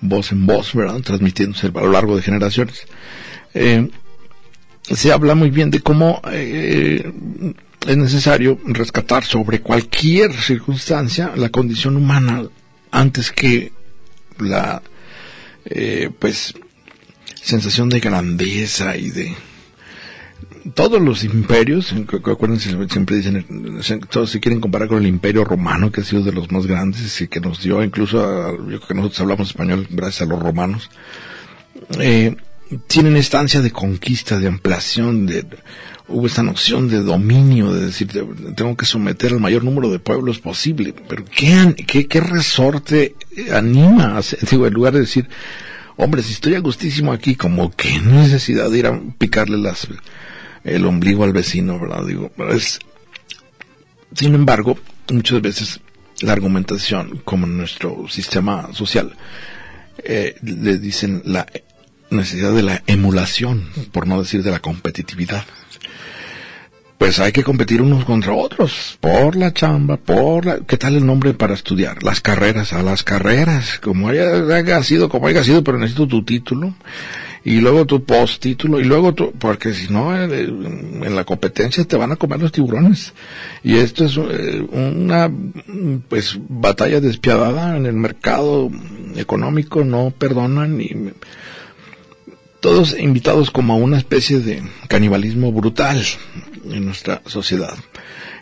voz 0.00 0.30
en 0.30 0.46
voz, 0.46 0.74
¿verdad? 0.74 1.00
Transmitiéndose 1.00 1.66
a 1.66 1.70
lo 1.70 1.90
largo 1.90 2.14
de 2.14 2.22
generaciones. 2.22 2.86
Eh, 3.52 3.90
se 4.84 5.12
habla 5.12 5.34
muy 5.34 5.50
bien 5.50 5.70
de 5.70 5.80
cómo 5.80 6.20
eh, 6.30 7.10
es 7.86 7.96
necesario 7.96 8.58
rescatar 8.64 9.24
sobre 9.24 9.60
cualquier 9.60 10.32
circunstancia 10.32 11.32
la 11.36 11.50
condición 11.50 11.96
humana 11.96 12.44
antes 12.90 13.30
que 13.30 13.72
la, 14.38 14.82
eh, 15.64 16.10
pues, 16.18 16.54
sensación 17.42 17.88
de 17.88 18.00
grandeza 18.00 18.96
y 18.96 19.10
de 19.10 19.34
todos 20.74 21.00
los 21.00 21.24
imperios, 21.24 21.94
acuérdense, 22.24 22.70
siempre 22.88 23.16
dicen, 23.16 23.44
todos 24.08 24.30
se 24.30 24.40
quieren 24.40 24.60
comparar 24.60 24.88
con 24.88 24.98
el 24.98 25.06
imperio 25.06 25.44
romano, 25.44 25.92
que 25.92 26.00
ha 26.00 26.04
sido 26.04 26.22
de 26.22 26.32
los 26.32 26.50
más 26.50 26.66
grandes 26.66 27.20
y 27.20 27.28
que 27.28 27.40
nos 27.40 27.62
dio, 27.62 27.82
incluso, 27.82 28.24
a, 28.24 28.52
yo 28.52 28.66
creo 28.66 28.88
que 28.88 28.94
nosotros 28.94 29.20
hablamos 29.20 29.48
español 29.48 29.86
gracias 29.90 30.22
a 30.22 30.30
los 30.30 30.42
romanos, 30.42 30.90
eh, 32.00 32.34
tienen 32.86 33.16
esta 33.16 33.44
de 33.44 33.70
conquista, 33.70 34.38
de 34.38 34.48
ampliación, 34.48 35.26
de, 35.26 35.44
hubo 36.14 36.28
esta 36.28 36.44
noción 36.44 36.88
de 36.88 37.02
dominio, 37.02 37.72
de 37.72 37.86
decir, 37.86 38.08
tengo 38.54 38.76
que 38.76 38.86
someter 38.86 39.32
al 39.32 39.40
mayor 39.40 39.64
número 39.64 39.90
de 39.90 39.98
pueblos 39.98 40.38
posible, 40.38 40.94
pero 41.08 41.24
¿qué, 41.24 41.74
qué, 41.86 42.06
qué 42.06 42.20
resorte 42.20 43.16
anima? 43.52 44.20
Digo, 44.48 44.66
en 44.66 44.74
lugar 44.74 44.92
de 44.92 45.00
decir, 45.00 45.28
hombre, 45.96 46.22
si 46.22 46.32
estoy 46.32 46.54
a 46.54 46.60
gustísimo 46.60 47.12
aquí, 47.12 47.34
como 47.34 47.72
que 47.72 47.98
necesidad 47.98 48.70
de 48.70 48.78
ir 48.78 48.86
a 48.86 49.00
picarle 49.18 49.58
las, 49.58 49.88
el 50.62 50.86
ombligo 50.86 51.24
al 51.24 51.32
vecino, 51.32 51.80
¿verdad? 51.80 52.06
Digo, 52.06 52.30
es, 52.50 52.78
sin 54.14 54.36
embargo, 54.36 54.78
muchas 55.10 55.42
veces 55.42 55.80
la 56.20 56.32
argumentación, 56.32 57.22
como 57.24 57.46
en 57.46 57.56
nuestro 57.56 58.06
sistema 58.08 58.72
social, 58.72 59.16
eh, 60.04 60.36
le 60.42 60.78
dicen 60.78 61.22
la 61.24 61.46
necesidad 62.10 62.52
de 62.52 62.62
la 62.62 62.82
emulación, 62.86 63.68
por 63.90 64.06
no 64.06 64.20
decir 64.20 64.44
de 64.44 64.52
la 64.52 64.60
competitividad. 64.60 65.44
Pues 67.04 67.20
hay 67.20 67.32
que 67.32 67.44
competir 67.44 67.82
unos 67.82 68.06
contra 68.06 68.32
otros, 68.32 68.96
por 68.98 69.36
la 69.36 69.52
chamba, 69.52 69.98
por 69.98 70.46
la... 70.46 70.60
¿Qué 70.60 70.78
tal 70.78 70.96
el 70.96 71.04
nombre 71.04 71.34
para 71.34 71.52
estudiar? 71.52 72.02
Las 72.02 72.22
carreras, 72.22 72.72
a 72.72 72.82
las 72.82 73.02
carreras, 73.02 73.78
como 73.78 74.08
haya, 74.08 74.82
sido, 74.82 75.10
como 75.10 75.26
haya 75.26 75.44
sido, 75.44 75.62
pero 75.62 75.76
necesito 75.76 76.08
tu 76.08 76.24
título, 76.24 76.72
y 77.44 77.60
luego 77.60 77.84
tu 77.84 78.04
post 78.04 78.40
título, 78.40 78.80
y 78.80 78.84
luego 78.84 79.12
tu... 79.12 79.32
Porque 79.32 79.74
si 79.74 79.92
no, 79.92 80.16
eh, 80.16 80.44
en 80.44 81.14
la 81.14 81.24
competencia 81.24 81.84
te 81.84 81.98
van 81.98 82.12
a 82.12 82.16
comer 82.16 82.40
los 82.40 82.52
tiburones. 82.52 83.12
Y 83.62 83.76
esto 83.76 84.06
es 84.06 84.16
eh, 84.16 84.66
una, 84.72 85.30
pues, 86.08 86.38
batalla 86.48 87.02
despiadada 87.02 87.76
en 87.76 87.84
el 87.84 87.96
mercado 87.96 88.70
económico, 89.14 89.84
no 89.84 90.10
perdonan 90.10 90.80
y 90.80 91.12
todos 92.64 92.98
invitados 92.98 93.50
como 93.50 93.74
a 93.74 93.76
una 93.76 93.98
especie 93.98 94.40
de 94.40 94.62
canibalismo 94.88 95.52
brutal 95.52 96.02
en 96.70 96.86
nuestra 96.86 97.20
sociedad. 97.26 97.76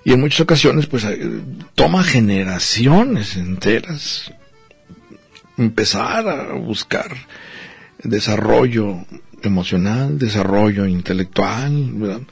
Y 0.04 0.12
en 0.12 0.20
muchas 0.20 0.42
ocasiones, 0.42 0.86
pues, 0.86 1.02
eh, 1.02 1.40
toma 1.74 2.04
generaciones 2.04 3.36
enteras 3.36 4.32
empezar 5.58 6.28
a 6.28 6.52
buscar 6.52 7.16
desarrollo 8.04 9.04
emocional, 9.42 10.20
desarrollo 10.20 10.86
intelectual, 10.86 12.24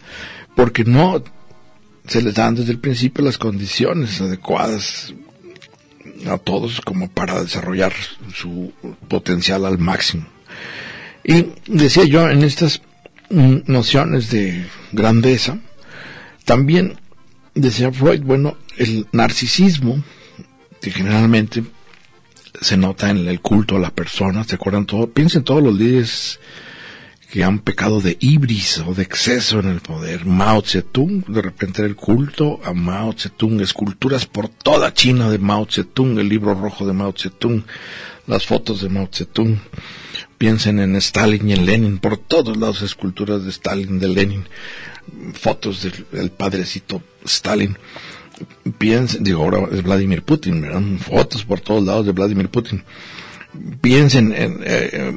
porque 0.54 0.84
no 0.84 1.24
se 2.06 2.22
les 2.22 2.34
dan 2.36 2.54
desde 2.54 2.70
el 2.70 2.78
principio 2.78 3.24
las 3.24 3.36
condiciones 3.36 4.20
adecuadas 4.20 5.12
a 6.28 6.38
todos 6.38 6.80
como 6.82 7.10
para 7.10 7.42
desarrollar 7.42 7.92
su 8.32 8.72
potencial 9.08 9.66
al 9.66 9.78
máximo. 9.78 10.24
Y 11.24 11.46
decía 11.66 12.04
yo, 12.04 12.28
en 12.28 12.42
estas 12.42 12.82
mm, 13.30 13.58
nociones 13.66 14.30
de 14.30 14.66
grandeza, 14.92 15.58
también 16.44 16.98
decía 17.54 17.92
Freud, 17.92 18.22
bueno, 18.22 18.56
el 18.76 19.06
narcisismo, 19.12 20.02
que 20.80 20.90
generalmente 20.90 21.62
se 22.60 22.76
nota 22.76 23.10
en 23.10 23.28
el 23.28 23.40
culto 23.40 23.76
a 23.76 23.80
la 23.80 23.90
persona, 23.90 24.44
¿se 24.44 24.56
acuerdan 24.56 24.86
todo? 24.86 25.10
Piensen 25.10 25.44
todos 25.44 25.62
los 25.62 25.74
líderes 25.74 26.40
que 27.30 27.44
han 27.44 27.60
pecado 27.60 28.00
de 28.00 28.16
ibris 28.18 28.78
o 28.78 28.92
de 28.92 29.04
exceso 29.04 29.60
en 29.60 29.68
el 29.68 29.80
poder. 29.80 30.26
Mao 30.26 30.62
Zedong, 30.62 31.24
de 31.28 31.42
repente 31.42 31.82
el 31.82 31.94
culto 31.94 32.60
a 32.64 32.72
Mao 32.72 33.14
Zedong, 33.16 33.60
esculturas 33.60 34.26
por 34.26 34.48
toda 34.48 34.92
China 34.92 35.30
de 35.30 35.38
Mao 35.38 35.66
Zedong, 35.70 36.18
el 36.18 36.28
libro 36.28 36.54
rojo 36.54 36.86
de 36.86 36.92
Mao 36.92 37.14
Zedong, 37.16 37.62
las 38.26 38.46
fotos 38.46 38.80
de 38.82 38.88
Mao 38.88 39.08
Zedong. 39.12 39.60
Piensen 40.40 40.78
en 40.78 40.96
Stalin 40.96 41.50
y 41.50 41.52
en 41.52 41.66
Lenin, 41.66 41.98
por 41.98 42.16
todos 42.16 42.56
lados 42.56 42.80
esculturas 42.80 43.44
de 43.44 43.50
Stalin, 43.50 43.98
de 43.98 44.08
Lenin, 44.08 44.44
fotos 45.34 45.86
del, 46.12 46.30
padrecito 46.30 47.02
Stalin. 47.26 47.76
Piensen, 48.78 49.22
digo, 49.22 49.42
ahora 49.42 49.68
es 49.70 49.82
Vladimir 49.82 50.22
Putin, 50.22 50.62
¿verdad? 50.62 50.80
fotos 50.98 51.44
por 51.44 51.60
todos 51.60 51.84
lados 51.84 52.06
de 52.06 52.12
Vladimir 52.12 52.48
Putin. 52.48 52.82
Piensen 53.82 54.32
en, 54.32 54.60
eh, 54.64 55.12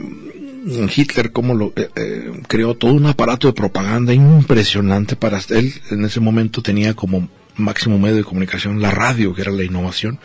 Hitler 0.94 1.32
cómo 1.32 1.56
lo 1.56 1.72
eh, 1.78 1.88
eh, 1.96 2.42
creó 2.50 2.76
todo 2.76 2.92
un 2.92 3.06
aparato 3.06 3.48
de 3.48 3.54
propaganda 3.54 4.14
impresionante 4.14 5.16
para 5.16 5.40
él. 5.52 5.74
En 5.90 6.04
ese 6.04 6.20
momento 6.20 6.62
tenía 6.62 6.96
como 6.96 7.30
máximo 7.56 7.98
medio 7.98 8.18
de 8.18 8.24
comunicación 8.26 8.82
la 8.82 8.92
radio, 8.92 9.34
que 9.34 9.44
era 9.44 9.54
la 9.54 9.64
innovación. 9.64 10.20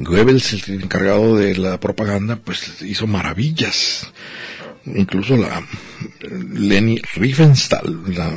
Goebbels, 0.00 0.68
el 0.68 0.82
encargado 0.82 1.36
de 1.36 1.56
la 1.56 1.78
propaganda, 1.78 2.36
pues 2.36 2.82
hizo 2.82 3.06
maravillas. 3.06 4.12
Incluso 4.86 5.36
la 5.36 5.62
Leni 6.52 7.00
Riefenstahl, 7.14 8.14
la 8.14 8.32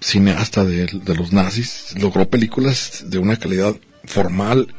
cineasta 0.00 0.64
de, 0.64 0.88
los 1.14 1.32
nazis, 1.32 1.94
logró 2.00 2.28
películas 2.28 3.04
de 3.06 3.18
una 3.18 3.36
calidad 3.36 3.76
formal, 4.04 4.74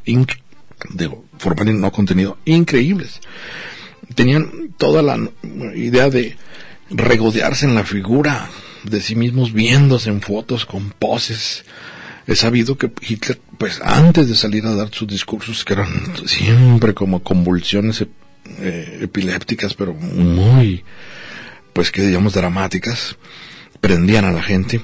formal 1.38 1.70
y 1.70 1.74
no 1.74 1.92
contenido, 1.92 2.38
increíbles 2.46 3.22
tenían 4.16 4.74
toda 4.78 5.02
la 5.02 5.20
idea 5.76 6.10
de 6.10 6.36
regodearse 6.90 7.66
en 7.66 7.76
la 7.76 7.84
figura 7.84 8.50
de 8.84 9.02
sí 9.02 9.16
mismos 9.16 9.54
viéndose 9.54 10.10
en 10.10 10.22
fotos 10.22 10.66
con 10.66 10.92
poses. 10.92 11.66
He 12.28 12.36
sabido 12.36 12.78
que 12.78 12.92
Hitler, 13.02 13.40
pues 13.58 13.80
antes 13.82 14.28
de 14.28 14.36
salir 14.36 14.66
a 14.66 14.76
dar 14.76 14.90
sus 14.92 15.08
discursos, 15.08 15.64
que 15.64 15.74
eran 15.74 15.88
siempre 16.26 16.94
como 16.94 17.24
convulsiones 17.24 18.06
eh, 18.60 19.00
epilépticas, 19.02 19.74
pero 19.74 19.94
muy, 19.94 20.84
pues 21.72 21.90
que 21.90 22.02
digamos 22.02 22.34
dramáticas, 22.34 23.16
prendían 23.80 24.26
a 24.26 24.32
la 24.32 24.44
gente, 24.44 24.82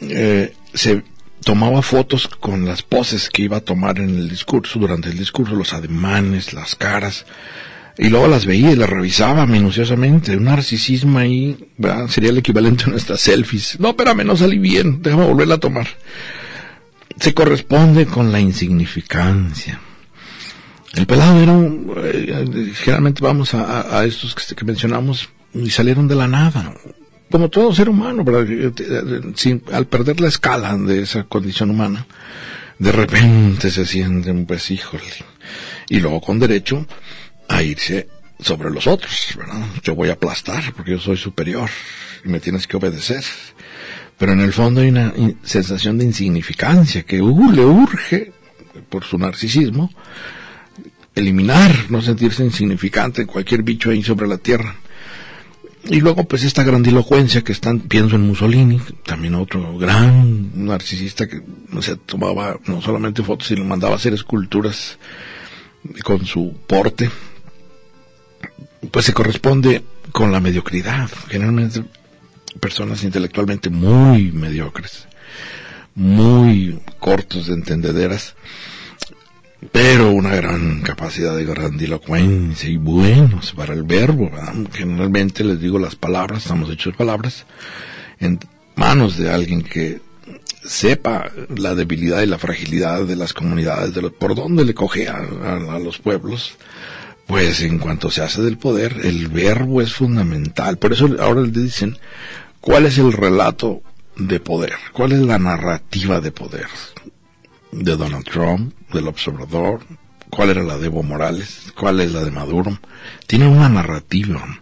eh, 0.00 0.54
se 0.72 1.02
tomaba 1.44 1.82
fotos 1.82 2.28
con 2.28 2.64
las 2.64 2.82
poses 2.82 3.28
que 3.28 3.42
iba 3.42 3.56
a 3.56 3.60
tomar 3.60 3.98
en 3.98 4.16
el 4.16 4.28
discurso, 4.28 4.78
durante 4.78 5.08
el 5.08 5.18
discurso, 5.18 5.56
los 5.56 5.72
ademanes, 5.72 6.52
las 6.52 6.76
caras, 6.76 7.26
y 7.98 8.08
luego 8.08 8.28
las 8.28 8.46
veía 8.46 8.70
y 8.70 8.76
las 8.76 8.88
revisaba 8.88 9.46
minuciosamente. 9.46 10.36
Un 10.36 10.44
narcisismo 10.44 11.18
ahí 11.18 11.58
sería 12.08 12.30
el 12.30 12.38
equivalente 12.38 12.84
a 12.84 12.88
nuestras 12.88 13.20
selfies. 13.20 13.78
No, 13.80 13.90
espérame, 13.90 14.24
no 14.24 14.36
salí 14.36 14.58
bien, 14.58 15.02
déjame 15.02 15.26
volverla 15.26 15.56
a 15.56 15.60
tomar. 15.60 15.88
Se 17.22 17.34
corresponde 17.34 18.04
con 18.06 18.32
la 18.32 18.40
insignificancia. 18.40 19.78
El 20.92 21.06
pelado 21.06 21.40
era 21.40 21.52
un, 21.52 21.94
eh, 21.96 22.72
generalmente 22.74 23.22
vamos 23.22 23.54
a, 23.54 23.96
a 23.96 24.04
estos 24.04 24.34
que, 24.34 24.64
mencionamos 24.64 25.28
y 25.54 25.70
salieron 25.70 26.08
de 26.08 26.16
la 26.16 26.26
nada. 26.26 26.74
Como 27.30 27.48
todo 27.48 27.72
ser 27.72 27.88
humano, 27.88 28.24
Sin, 29.36 29.62
al 29.72 29.86
perder 29.86 30.20
la 30.20 30.26
escala 30.26 30.76
de 30.76 31.02
esa 31.02 31.22
condición 31.22 31.70
humana, 31.70 32.08
de 32.80 32.90
repente 32.90 33.70
se 33.70 33.86
sienten, 33.86 34.44
pues, 34.44 34.68
híjole. 34.72 35.04
Y 35.88 36.00
luego 36.00 36.20
con 36.20 36.40
derecho 36.40 36.84
a 37.46 37.62
irse 37.62 38.08
sobre 38.40 38.68
los 38.68 38.88
otros, 38.88 39.28
¿verdad? 39.38 39.64
Yo 39.84 39.94
voy 39.94 40.08
a 40.08 40.14
aplastar 40.14 40.72
porque 40.74 40.90
yo 40.90 40.98
soy 40.98 41.16
superior 41.16 41.70
y 42.24 42.28
me 42.30 42.40
tienes 42.40 42.66
que 42.66 42.76
obedecer. 42.76 43.22
Pero 44.18 44.32
en 44.32 44.40
el 44.40 44.52
fondo 44.52 44.80
hay 44.80 44.88
una 44.88 45.12
sensación 45.42 45.98
de 45.98 46.04
insignificancia 46.04 47.02
que 47.02 47.20
uh, 47.20 47.50
le 47.50 47.64
urge, 47.64 48.32
por 48.88 49.04
su 49.04 49.18
narcisismo, 49.18 49.90
eliminar, 51.14 51.90
no 51.90 52.00
sentirse 52.00 52.44
insignificante, 52.44 53.26
cualquier 53.26 53.62
bicho 53.62 53.90
ahí 53.90 54.02
sobre 54.02 54.28
la 54.28 54.38
tierra. 54.38 54.76
Y 55.84 56.00
luego, 56.00 56.24
pues, 56.24 56.44
esta 56.44 56.62
grandilocuencia 56.62 57.42
que 57.42 57.52
están, 57.52 57.80
pienso 57.80 58.14
en 58.14 58.22
Mussolini, 58.22 58.80
también 59.04 59.34
otro 59.34 59.76
gran 59.76 60.64
narcisista 60.64 61.26
que 61.26 61.42
se 61.80 61.96
tomaba 61.96 62.58
no 62.66 62.80
solamente 62.80 63.22
fotos, 63.24 63.48
sino 63.48 63.64
mandaba 63.64 63.96
hacer 63.96 64.14
esculturas 64.14 64.98
con 66.04 66.24
su 66.24 66.54
porte, 66.68 67.10
pues 68.92 69.06
se 69.06 69.12
corresponde 69.12 69.82
con 70.12 70.30
la 70.30 70.40
mediocridad. 70.40 71.10
Generalmente 71.28 71.82
personas 72.60 73.04
intelectualmente 73.04 73.70
muy 73.70 74.32
mediocres, 74.32 75.06
muy 75.94 76.80
cortos 76.98 77.46
de 77.46 77.54
entendederas, 77.54 78.34
pero 79.70 80.10
una 80.10 80.34
gran 80.34 80.82
capacidad 80.82 81.36
de 81.36 81.44
grandilocuencia 81.44 82.68
y 82.68 82.76
buenos 82.76 83.52
para 83.52 83.74
el 83.74 83.84
verbo. 83.84 84.30
Generalmente 84.72 85.44
les 85.44 85.60
digo 85.60 85.78
las 85.78 85.94
palabras, 85.94 86.42
estamos 86.42 86.70
hechos 86.70 86.96
palabras, 86.96 87.46
en 88.18 88.40
manos 88.74 89.16
de 89.16 89.30
alguien 89.30 89.62
que 89.62 90.00
sepa 90.64 91.30
la 91.56 91.74
debilidad 91.74 92.22
y 92.22 92.26
la 92.26 92.38
fragilidad 92.38 93.04
de 93.04 93.16
las 93.16 93.32
comunidades, 93.32 93.94
de 93.94 94.10
por 94.10 94.34
dónde 94.34 94.64
le 94.64 94.74
coge 94.74 95.08
a 95.08 95.18
los 95.78 95.98
pueblos, 95.98 96.56
pues 97.26 97.62
en 97.62 97.78
cuanto 97.78 98.10
se 98.10 98.22
hace 98.22 98.42
del 98.42 98.58
poder, 98.58 98.96
el 99.04 99.28
verbo 99.28 99.80
es 99.80 99.92
fundamental. 99.92 100.78
Por 100.78 100.92
eso 100.92 101.08
ahora 101.20 101.42
le 101.42 101.48
dicen, 101.48 101.98
¿cuál 102.60 102.86
es 102.86 102.98
el 102.98 103.12
relato 103.12 103.82
de 104.16 104.40
poder? 104.40 104.74
¿Cuál 104.92 105.12
es 105.12 105.20
la 105.20 105.38
narrativa 105.38 106.20
de 106.20 106.32
poder? 106.32 106.66
De 107.70 107.96
Donald 107.96 108.24
Trump, 108.24 108.74
del 108.92 109.08
observador, 109.08 109.80
¿cuál 110.30 110.50
era 110.50 110.62
la 110.62 110.78
de 110.78 110.86
Evo 110.86 111.02
Morales? 111.02 111.72
¿Cuál 111.78 112.00
es 112.00 112.12
la 112.12 112.22
de 112.22 112.30
Maduro? 112.30 112.78
Tiene 113.26 113.48
una 113.48 113.68
narrativa. 113.68 114.60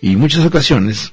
Y 0.00 0.16
muchas 0.16 0.44
ocasiones 0.44 1.12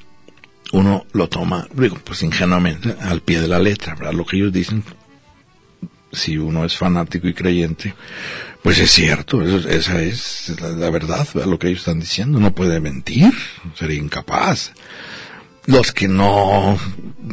uno 0.74 1.06
lo 1.14 1.28
toma, 1.30 1.68
digo, 1.74 1.98
pues 2.04 2.24
ingenuamente, 2.24 2.96
al 3.02 3.22
pie 3.22 3.42
de 3.42 3.48
la 3.48 3.60
letra, 3.60 3.96
¿verdad? 3.96 4.14
Lo 4.14 4.26
que 4.26 4.38
ellos 4.38 4.54
dicen, 4.54 4.84
si 6.12 6.38
uno 6.38 6.66
es 6.66 6.78
fanático 6.78 7.28
y 7.28 7.34
creyente, 7.34 7.94
pues 8.64 8.80
es 8.80 8.92
cierto, 8.92 9.42
esa 9.42 10.02
es 10.02 10.54
la, 10.60 10.90
verdad, 10.90 11.28
lo 11.46 11.58
que 11.58 11.68
ellos 11.68 11.80
están 11.80 12.00
diciendo, 12.00 12.40
no 12.40 12.54
puede 12.54 12.80
mentir, 12.80 13.34
sería 13.76 13.98
incapaz. 13.98 14.74
Los 15.66 15.92
que 15.92 16.08
no 16.08 16.78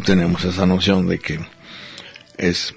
tenemos 0.05 0.45
esa 0.45 0.67
noción 0.67 1.07
de 1.07 1.19
que 1.19 1.41
es 2.39 2.75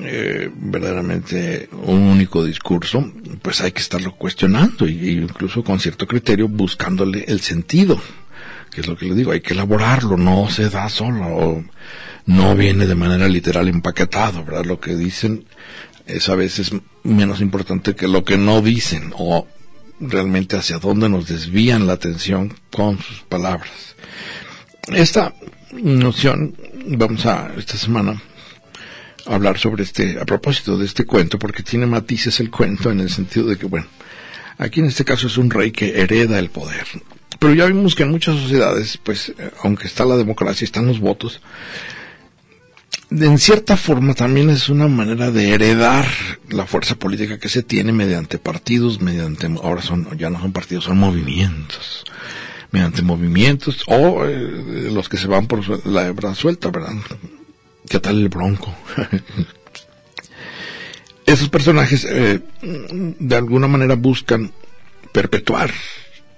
eh, 0.00 0.50
verdaderamente 0.54 1.68
un 1.72 2.02
único 2.02 2.44
discurso, 2.44 3.10
pues 3.42 3.60
hay 3.60 3.72
que 3.72 3.80
estarlo 3.80 4.14
cuestionando 4.14 4.86
y, 4.86 5.10
incluso 5.10 5.64
con 5.64 5.80
cierto 5.80 6.06
criterio 6.06 6.48
buscándole 6.48 7.24
el 7.26 7.40
sentido, 7.40 8.00
que 8.70 8.82
es 8.82 8.86
lo 8.86 8.96
que 8.96 9.06
le 9.06 9.14
digo, 9.14 9.32
hay 9.32 9.40
que 9.40 9.54
elaborarlo, 9.54 10.16
no 10.16 10.50
se 10.50 10.68
da 10.68 10.88
solo, 10.88 11.64
no 12.26 12.54
viene 12.54 12.86
de 12.86 12.94
manera 12.94 13.28
literal 13.28 13.68
empaquetado, 13.68 14.44
¿verdad? 14.44 14.64
Lo 14.64 14.80
que 14.80 14.94
dicen 14.94 15.44
es 16.06 16.28
a 16.28 16.34
veces 16.34 16.72
menos 17.02 17.40
importante 17.40 17.94
que 17.94 18.08
lo 18.08 18.24
que 18.24 18.36
no 18.36 18.60
dicen 18.60 19.12
o 19.16 19.46
realmente 20.00 20.56
hacia 20.56 20.78
dónde 20.78 21.08
nos 21.08 21.28
desvían 21.28 21.86
la 21.86 21.94
atención 21.94 22.54
con 22.70 22.98
sus 22.98 23.20
palabras. 23.22 23.96
Esta 24.88 25.34
noción, 25.72 26.54
vamos 26.86 27.24
a 27.26 27.52
esta 27.56 27.76
semana 27.76 28.20
hablar 29.26 29.58
sobre 29.58 29.84
este, 29.84 30.18
a 30.20 30.24
propósito 30.24 30.76
de 30.76 30.84
este 30.86 31.04
cuento, 31.04 31.38
porque 31.38 31.62
tiene 31.62 31.86
matices 31.86 32.40
el 32.40 32.50
cuento 32.50 32.90
en 32.90 33.00
el 33.00 33.10
sentido 33.10 33.46
de 33.46 33.56
que, 33.56 33.66
bueno, 33.66 33.86
aquí 34.58 34.80
en 34.80 34.86
este 34.86 35.04
caso 35.04 35.26
es 35.26 35.38
un 35.38 35.50
rey 35.50 35.70
que 35.70 36.00
hereda 36.00 36.38
el 36.38 36.50
poder. 36.50 36.84
Pero 37.38 37.54
ya 37.54 37.66
vimos 37.66 37.94
que 37.94 38.02
en 38.02 38.10
muchas 38.10 38.38
sociedades, 38.38 38.98
pues, 39.02 39.30
eh, 39.30 39.50
aunque 39.62 39.86
está 39.86 40.04
la 40.04 40.16
democracia, 40.16 40.64
están 40.64 40.86
los 40.86 41.00
votos, 41.00 41.40
en 43.20 43.38
cierta 43.38 43.76
forma 43.76 44.14
también 44.14 44.50
es 44.50 44.68
una 44.68 44.88
manera 44.88 45.30
de 45.30 45.50
heredar 45.50 46.06
la 46.48 46.66
fuerza 46.66 46.96
política 46.96 47.38
que 47.38 47.48
se 47.48 47.62
tiene 47.62 47.92
mediante 47.92 48.38
partidos, 48.38 49.00
mediante, 49.00 49.46
ahora 49.62 49.82
son, 49.82 50.16
ya 50.18 50.30
no 50.30 50.40
son 50.40 50.52
partidos, 50.52 50.84
son 50.84 50.98
movimientos, 50.98 52.04
mediante 52.70 53.02
movimientos 53.02 53.84
o 53.86 54.24
eh, 54.24 54.90
los 54.92 55.08
que 55.08 55.16
se 55.16 55.28
van 55.28 55.46
por 55.46 55.86
la 55.86 56.06
hebra 56.06 56.34
suelta, 56.34 56.70
¿verdad? 56.70 56.94
¿Qué 57.88 58.00
tal 58.00 58.18
el 58.18 58.28
bronco? 58.28 58.74
Esos 61.26 61.48
personajes 61.48 62.06
eh, 62.08 62.40
de 62.62 63.36
alguna 63.36 63.68
manera 63.68 63.94
buscan 63.94 64.52
perpetuar 65.12 65.72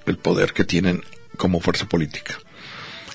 el 0.07 0.19
poder 0.19 0.53
que 0.53 0.65
tienen 0.65 1.03
como 1.37 1.61
fuerza 1.61 1.89
política 1.89 2.39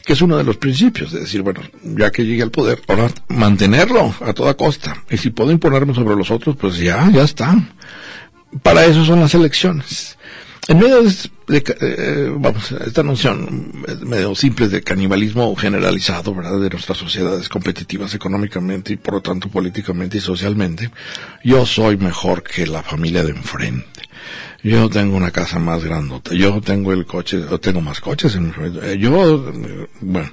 que 0.05 0.13
es 0.13 0.21
uno 0.21 0.37
de 0.37 0.43
los 0.43 0.57
principios, 0.57 1.11
de 1.11 1.21
decir, 1.21 1.41
bueno, 1.41 1.61
ya 1.83 2.11
que 2.11 2.25
llegue 2.25 2.43
al 2.43 2.51
poder, 2.51 2.81
ahora 2.87 3.09
mantenerlo 3.27 4.13
a 4.21 4.33
toda 4.33 4.55
costa. 4.55 5.03
Y 5.09 5.17
si 5.17 5.29
puedo 5.29 5.51
imponerme 5.51 5.93
sobre 5.93 6.15
los 6.15 6.31
otros, 6.31 6.55
pues 6.55 6.77
ya, 6.77 7.09
ya 7.11 7.23
está. 7.23 7.55
Para 8.63 8.85
eso 8.85 9.05
son 9.05 9.19
las 9.19 9.33
elecciones. 9.33 10.17
En 10.67 10.77
medio 10.77 11.01
de, 11.01 11.63
eh, 11.81 12.31
vamos, 12.37 12.71
esta 12.71 13.01
noción 13.01 13.83
medio 14.01 14.35
simple 14.35 14.67
de 14.67 14.83
canibalismo 14.83 15.55
generalizado, 15.55 16.35
¿verdad? 16.35 16.59
De 16.59 16.69
nuestras 16.69 16.97
sociedades 16.97 17.49
competitivas 17.49 18.13
económicamente 18.13 18.93
y 18.93 18.97
por 18.97 19.15
lo 19.15 19.21
tanto 19.21 19.49
políticamente 19.49 20.17
y 20.17 20.21
socialmente, 20.21 20.91
yo 21.43 21.65
soy 21.65 21.97
mejor 21.97 22.43
que 22.43 22.67
la 22.67 22.83
familia 22.83 23.23
de 23.23 23.31
enfrente 23.31 24.10
yo 24.63 24.89
tengo 24.89 25.17
una 25.17 25.31
casa 25.31 25.59
más 25.59 25.83
grandota, 25.83 26.33
yo 26.33 26.61
tengo 26.61 26.93
el 26.93 27.05
coche, 27.05 27.37
o 27.37 27.59
tengo 27.59 27.81
más 27.81 27.99
coches, 27.99 28.35
en, 28.35 28.53
eh, 28.83 28.97
yo, 28.99 29.51
bueno, 30.01 30.31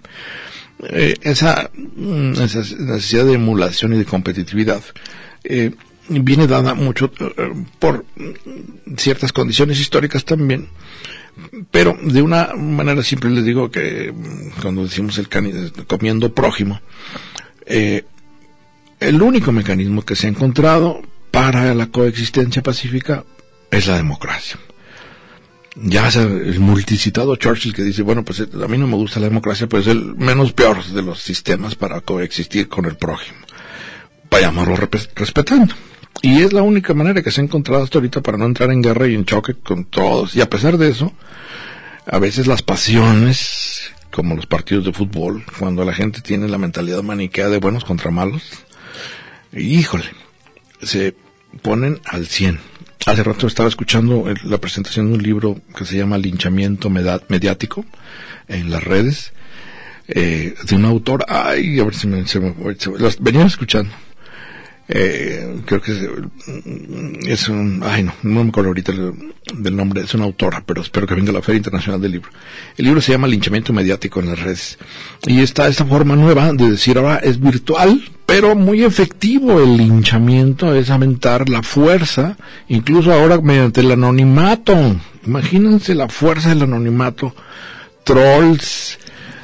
eh, 0.90 1.14
esa, 1.22 1.70
mm, 1.74 2.32
esa 2.32 2.58
necesidad 2.58 3.24
de 3.24 3.34
emulación 3.34 3.94
y 3.94 3.98
de 3.98 4.04
competitividad 4.04 4.82
eh, 5.44 5.72
viene 6.08 6.46
dada 6.46 6.74
mucho 6.74 7.10
por 7.78 8.04
ciertas 8.96 9.32
condiciones 9.32 9.80
históricas 9.80 10.24
también, 10.24 10.68
pero 11.70 11.96
de 12.02 12.20
una 12.20 12.52
manera 12.54 13.02
simple 13.02 13.30
les 13.30 13.44
digo 13.44 13.70
que 13.70 14.12
mm, 14.12 14.60
cuando 14.60 14.84
decimos 14.84 15.18
el 15.18 15.28
comiendo 15.86 16.34
prójimo, 16.34 16.80
el 17.66 19.22
único 19.22 19.52
mecanismo 19.52 20.02
que 20.02 20.16
se 20.16 20.26
ha 20.26 20.30
encontrado 20.30 21.00
para 21.30 21.74
la 21.74 21.86
coexistencia 21.86 22.62
pacífica 22.62 23.24
es 23.70 23.86
la 23.86 23.96
democracia. 23.96 24.58
Ya 25.80 26.08
el 26.08 26.58
multicitado 26.58 27.36
Churchill 27.36 27.72
que 27.74 27.82
dice, 27.82 28.02
bueno, 28.02 28.24
pues 28.24 28.40
a 28.40 28.68
mí 28.68 28.78
no 28.78 28.88
me 28.88 28.96
gusta 28.96 29.20
la 29.20 29.28
democracia, 29.28 29.68
pues 29.68 29.86
es 29.86 29.92
el 29.92 30.16
menos 30.16 30.52
peor 30.52 30.84
de 30.84 31.02
los 31.02 31.20
sistemas 31.20 31.76
para 31.76 32.00
coexistir 32.00 32.68
con 32.68 32.84
el 32.86 32.96
prójimo. 32.96 33.38
Vayámoslo 34.28 34.76
respetando. 35.14 35.74
Y 36.20 36.42
es 36.42 36.52
la 36.52 36.62
única 36.62 36.94
manera 36.94 37.22
que 37.22 37.30
se 37.30 37.40
ha 37.40 37.44
encontrado 37.44 37.84
hasta 37.84 37.98
ahorita 37.98 38.22
para 38.22 38.38
no 38.38 38.46
entrar 38.46 38.72
en 38.72 38.82
guerra 38.82 39.06
y 39.06 39.14
en 39.14 39.24
choque 39.24 39.54
con 39.54 39.84
todos. 39.84 40.34
Y 40.34 40.40
a 40.40 40.50
pesar 40.50 40.78
de 40.78 40.88
eso, 40.88 41.12
a 42.06 42.18
veces 42.18 42.48
las 42.48 42.62
pasiones, 42.62 43.92
como 44.10 44.34
los 44.34 44.46
partidos 44.46 44.84
de 44.84 44.92
fútbol, 44.92 45.44
cuando 45.60 45.84
la 45.84 45.94
gente 45.94 46.22
tiene 46.22 46.48
la 46.48 46.58
mentalidad 46.58 47.04
maniquea 47.04 47.48
de 47.48 47.58
buenos 47.58 47.84
contra 47.84 48.10
malos, 48.10 48.42
híjole, 49.52 50.06
se 50.82 51.14
ponen 51.62 52.00
al 52.04 52.26
100 52.26 52.58
Hace 53.06 53.22
rato 53.22 53.46
estaba 53.46 53.68
escuchando 53.68 54.24
la 54.44 54.58
presentación 54.58 55.08
de 55.08 55.14
un 55.14 55.22
libro 55.22 55.60
que 55.76 55.84
se 55.84 55.96
llama 55.96 56.18
Linchamiento 56.18 56.90
Mediático 56.90 57.84
en 58.48 58.70
las 58.70 58.84
redes, 58.84 59.32
eh, 60.08 60.54
de 60.68 60.76
un 60.76 60.84
autor, 60.84 61.24
ay, 61.28 61.78
a 61.80 61.84
ver 61.84 61.94
si 61.94 62.06
me, 62.06 62.26
se 62.26 62.40
me 62.40 62.54
venía 63.20 63.46
escuchando. 63.46 63.90
Eh, 64.90 65.60
creo 65.66 65.82
que 65.82 65.92
es, 67.26 67.48
un, 67.50 67.82
ay 67.84 68.04
no, 68.04 68.14
no 68.22 68.42
me 68.42 68.48
acuerdo 68.48 68.68
ahorita 68.68 68.92
del 69.54 69.76
nombre, 69.76 70.00
es 70.00 70.14
una 70.14 70.24
autora, 70.24 70.64
pero 70.64 70.80
espero 70.80 71.06
que 71.06 71.14
venga 71.14 71.30
a 71.30 71.34
la 71.34 71.42
Feria 71.42 71.58
Internacional 71.58 72.00
del 72.00 72.12
Libro. 72.12 72.30
El 72.76 72.86
libro 72.86 73.00
se 73.02 73.12
llama 73.12 73.28
Linchamiento 73.28 73.74
Mediático 73.74 74.20
en 74.20 74.30
las 74.30 74.40
redes. 74.40 74.78
Y 75.26 75.40
está 75.40 75.68
esta 75.68 75.84
forma 75.84 76.16
nueva 76.16 76.52
de 76.54 76.70
decir 76.70 76.96
ahora 76.96 77.18
es 77.18 77.38
virtual, 77.38 78.02
pero 78.28 78.54
muy 78.54 78.84
efectivo 78.84 79.58
el 79.58 79.78
linchamiento 79.78 80.74
es 80.74 80.90
aumentar 80.90 81.48
la 81.48 81.62
fuerza, 81.62 82.36
incluso 82.68 83.10
ahora 83.10 83.40
mediante 83.40 83.80
el 83.80 83.90
anonimato. 83.90 84.76
Imagínense 85.24 85.94
la 85.94 86.10
fuerza 86.10 86.50
del 86.50 86.64
anonimato. 86.64 87.34
Trolls, 88.04 88.98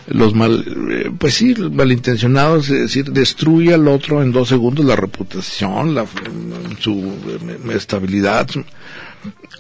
los 0.09 0.35
mal, 0.35 0.67
eh, 0.91 1.11
pues 1.19 1.33
sí, 1.33 1.55
malintencionados, 1.55 2.69
es 2.69 2.81
decir, 2.81 3.11
destruye 3.11 3.73
al 3.73 3.89
otro 3.89 4.23
en 4.23 4.33
dos 4.33 4.51
segundos 4.51 4.85
la 4.85 4.97
reputación, 4.97 5.95
la, 5.95 6.05
su 6.79 7.11
eh, 7.27 7.75
estabilidad, 7.75 8.49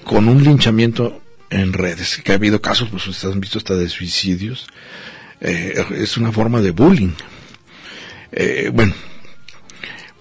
con 0.04 0.28
un 0.28 0.44
linchamiento 0.44 1.22
en 1.48 1.72
redes, 1.72 2.20
que 2.22 2.32
ha 2.32 2.34
habido 2.34 2.60
casos, 2.60 2.90
pues 2.90 3.06
ustedes 3.06 3.32
han 3.32 3.40
visto 3.40 3.56
hasta 3.56 3.74
de 3.74 3.88
suicidios, 3.88 4.66
eh, 5.40 5.82
es 5.96 6.18
una 6.18 6.30
forma 6.30 6.60
de 6.60 6.72
bullying. 6.72 7.14
bueno, 8.74 8.92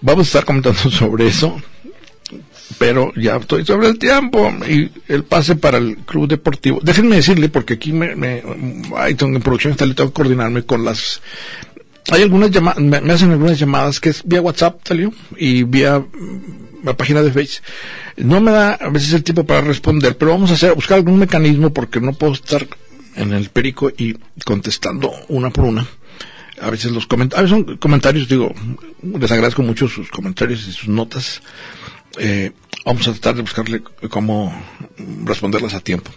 vamos 0.04 0.26
a 0.26 0.28
estar 0.28 0.44
comentando 0.44 0.78
sobre 0.90 1.26
eso 1.26 1.60
pero 2.78 3.12
ya 3.14 3.36
estoy 3.36 3.64
sobre 3.64 3.88
el 3.88 3.98
tiempo 3.98 4.52
y 4.68 4.90
el 5.08 5.24
pase 5.24 5.54
para 5.54 5.78
el 5.78 5.98
club 5.98 6.26
deportivo. 6.26 6.80
Déjenme 6.82 7.16
decirle, 7.16 7.48
porque 7.48 7.74
aquí 7.74 7.92
me, 7.92 8.16
me 8.16 8.42
hay, 8.96 9.16
en 9.18 9.40
producción 9.42 9.72
está, 9.72 9.86
le 9.86 9.94
tengo 9.94 10.10
que 10.10 10.14
coordinarme 10.14 10.64
con 10.64 10.84
las 10.84 11.20
hay 12.10 12.22
algunas 12.22 12.50
llamadas, 12.50 12.80
me, 12.80 13.12
hacen 13.12 13.30
algunas 13.30 13.58
llamadas 13.58 13.98
que 14.00 14.10
es 14.10 14.22
vía 14.24 14.42
WhatsApp 14.42 14.80
salió 14.84 15.12
y 15.36 15.62
vía 15.62 16.00
mm, 16.00 16.84
la 16.84 16.96
página 16.96 17.22
de 17.22 17.32
Facebook. 17.32 17.66
No 18.16 18.40
me 18.40 18.50
da 18.50 18.74
a 18.74 18.90
veces 18.90 19.12
el 19.12 19.24
tiempo 19.24 19.44
para 19.44 19.62
responder, 19.62 20.16
pero 20.16 20.32
vamos 20.32 20.50
a 20.50 20.54
hacer, 20.54 20.74
buscar 20.74 20.98
algún 20.98 21.18
mecanismo 21.18 21.72
porque 21.72 22.00
no 22.00 22.12
puedo 22.12 22.34
estar 22.34 22.66
en 23.16 23.32
el 23.32 23.48
perico 23.48 23.90
y 23.96 24.16
contestando 24.44 25.12
una 25.28 25.50
por 25.50 25.64
una. 25.64 25.86
A 26.60 26.70
veces 26.70 26.92
los 26.92 27.06
comentarios, 27.06 27.50
son 27.50 27.76
comentarios, 27.78 28.28
digo, 28.28 28.54
les 29.02 29.30
agradezco 29.30 29.62
mucho 29.62 29.88
sus 29.88 30.08
comentarios 30.10 30.66
y 30.68 30.72
sus 30.72 30.88
notas 30.88 31.42
eh, 32.18 32.52
vamos 32.84 33.06
a 33.08 33.12
tratar 33.12 33.34
de 33.34 33.42
buscarle 33.42 33.82
cómo 34.08 34.54
responderlas 35.24 35.74
a 35.74 35.80
tiempo. 35.80 36.10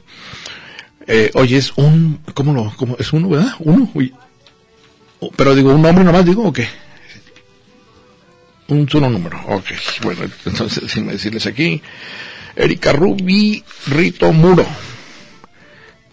Eh, 1.07 1.31
oye, 1.35 1.57
es 1.57 1.73
un, 1.77 2.19
¿cómo 2.33 2.53
lo, 2.53 2.73
cómo, 2.75 2.97
es 2.99 3.13
uno, 3.13 3.29
verdad? 3.29 3.53
Uno, 3.59 3.91
pero 5.35 5.55
digo, 5.55 5.73
un 5.73 5.81
nombre 5.81 6.03
nomás 6.03 6.25
digo, 6.25 6.43
o 6.43 6.53
qué? 6.53 6.67
Un 8.67 8.87
solo 8.89 9.09
número, 9.09 9.41
ok, 9.47 9.65
bueno, 10.03 10.23
entonces 10.45 10.83
déjenme 10.83 11.13
decirles 11.13 11.45
aquí, 11.45 11.81
Erika 12.55 12.91
Rubí 12.91 13.63
Rito 13.87 14.33
Muro. 14.33 14.65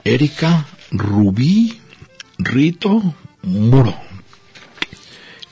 Erika 0.04 0.66
Rubí 0.92 1.80
Rito 2.38 3.14
Muro. 3.42 4.13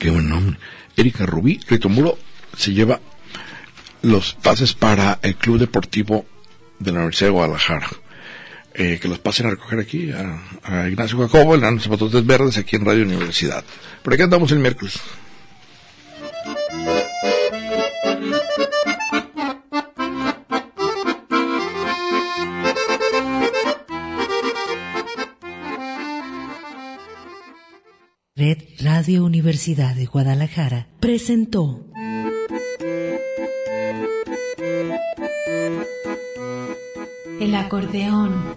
Qué 0.03 0.11
buen 0.11 0.28
nombre. 0.28 0.59
Erika 0.96 1.26
Rubí 1.26 1.61
Rito 1.68 1.88
Muro 1.88 2.18
se 2.57 2.72
lleva 2.72 2.98
los 4.03 4.34
pases 4.34 4.74
para 4.74 5.20
el 5.22 5.36
Club 5.36 5.61
Deportivo 5.61 6.26
de 6.80 6.90
la 6.90 6.98
Universidad 6.98 7.28
de 7.28 7.34
Guadalajara. 7.34 7.88
Eh, 8.74 8.98
que 9.00 9.07
los 9.07 9.20
pasen 9.20 9.46
a 9.46 9.50
recoger 9.50 9.78
aquí 9.78 10.11
a, 10.11 10.88
Ignacio 10.88 11.18
Jacobo, 11.18 11.55
en 11.55 11.61
los 11.61 11.84
zapatos 11.84 12.26
verdes, 12.26 12.59
aquí 12.59 12.74
en 12.74 12.84
Radio 12.84 13.05
Universidad. 13.05 13.62
Por 14.03 14.14
aquí 14.14 14.24
andamos 14.24 14.50
el 14.50 14.59
miércoles. 14.59 14.98
Red 28.35 28.62
Radio 28.80 29.26
Universidad 29.26 29.95
de 29.95 30.07
Guadalajara 30.07 30.89
presentó 31.01 31.85
el 37.39 37.55
acordeón. 37.55 38.57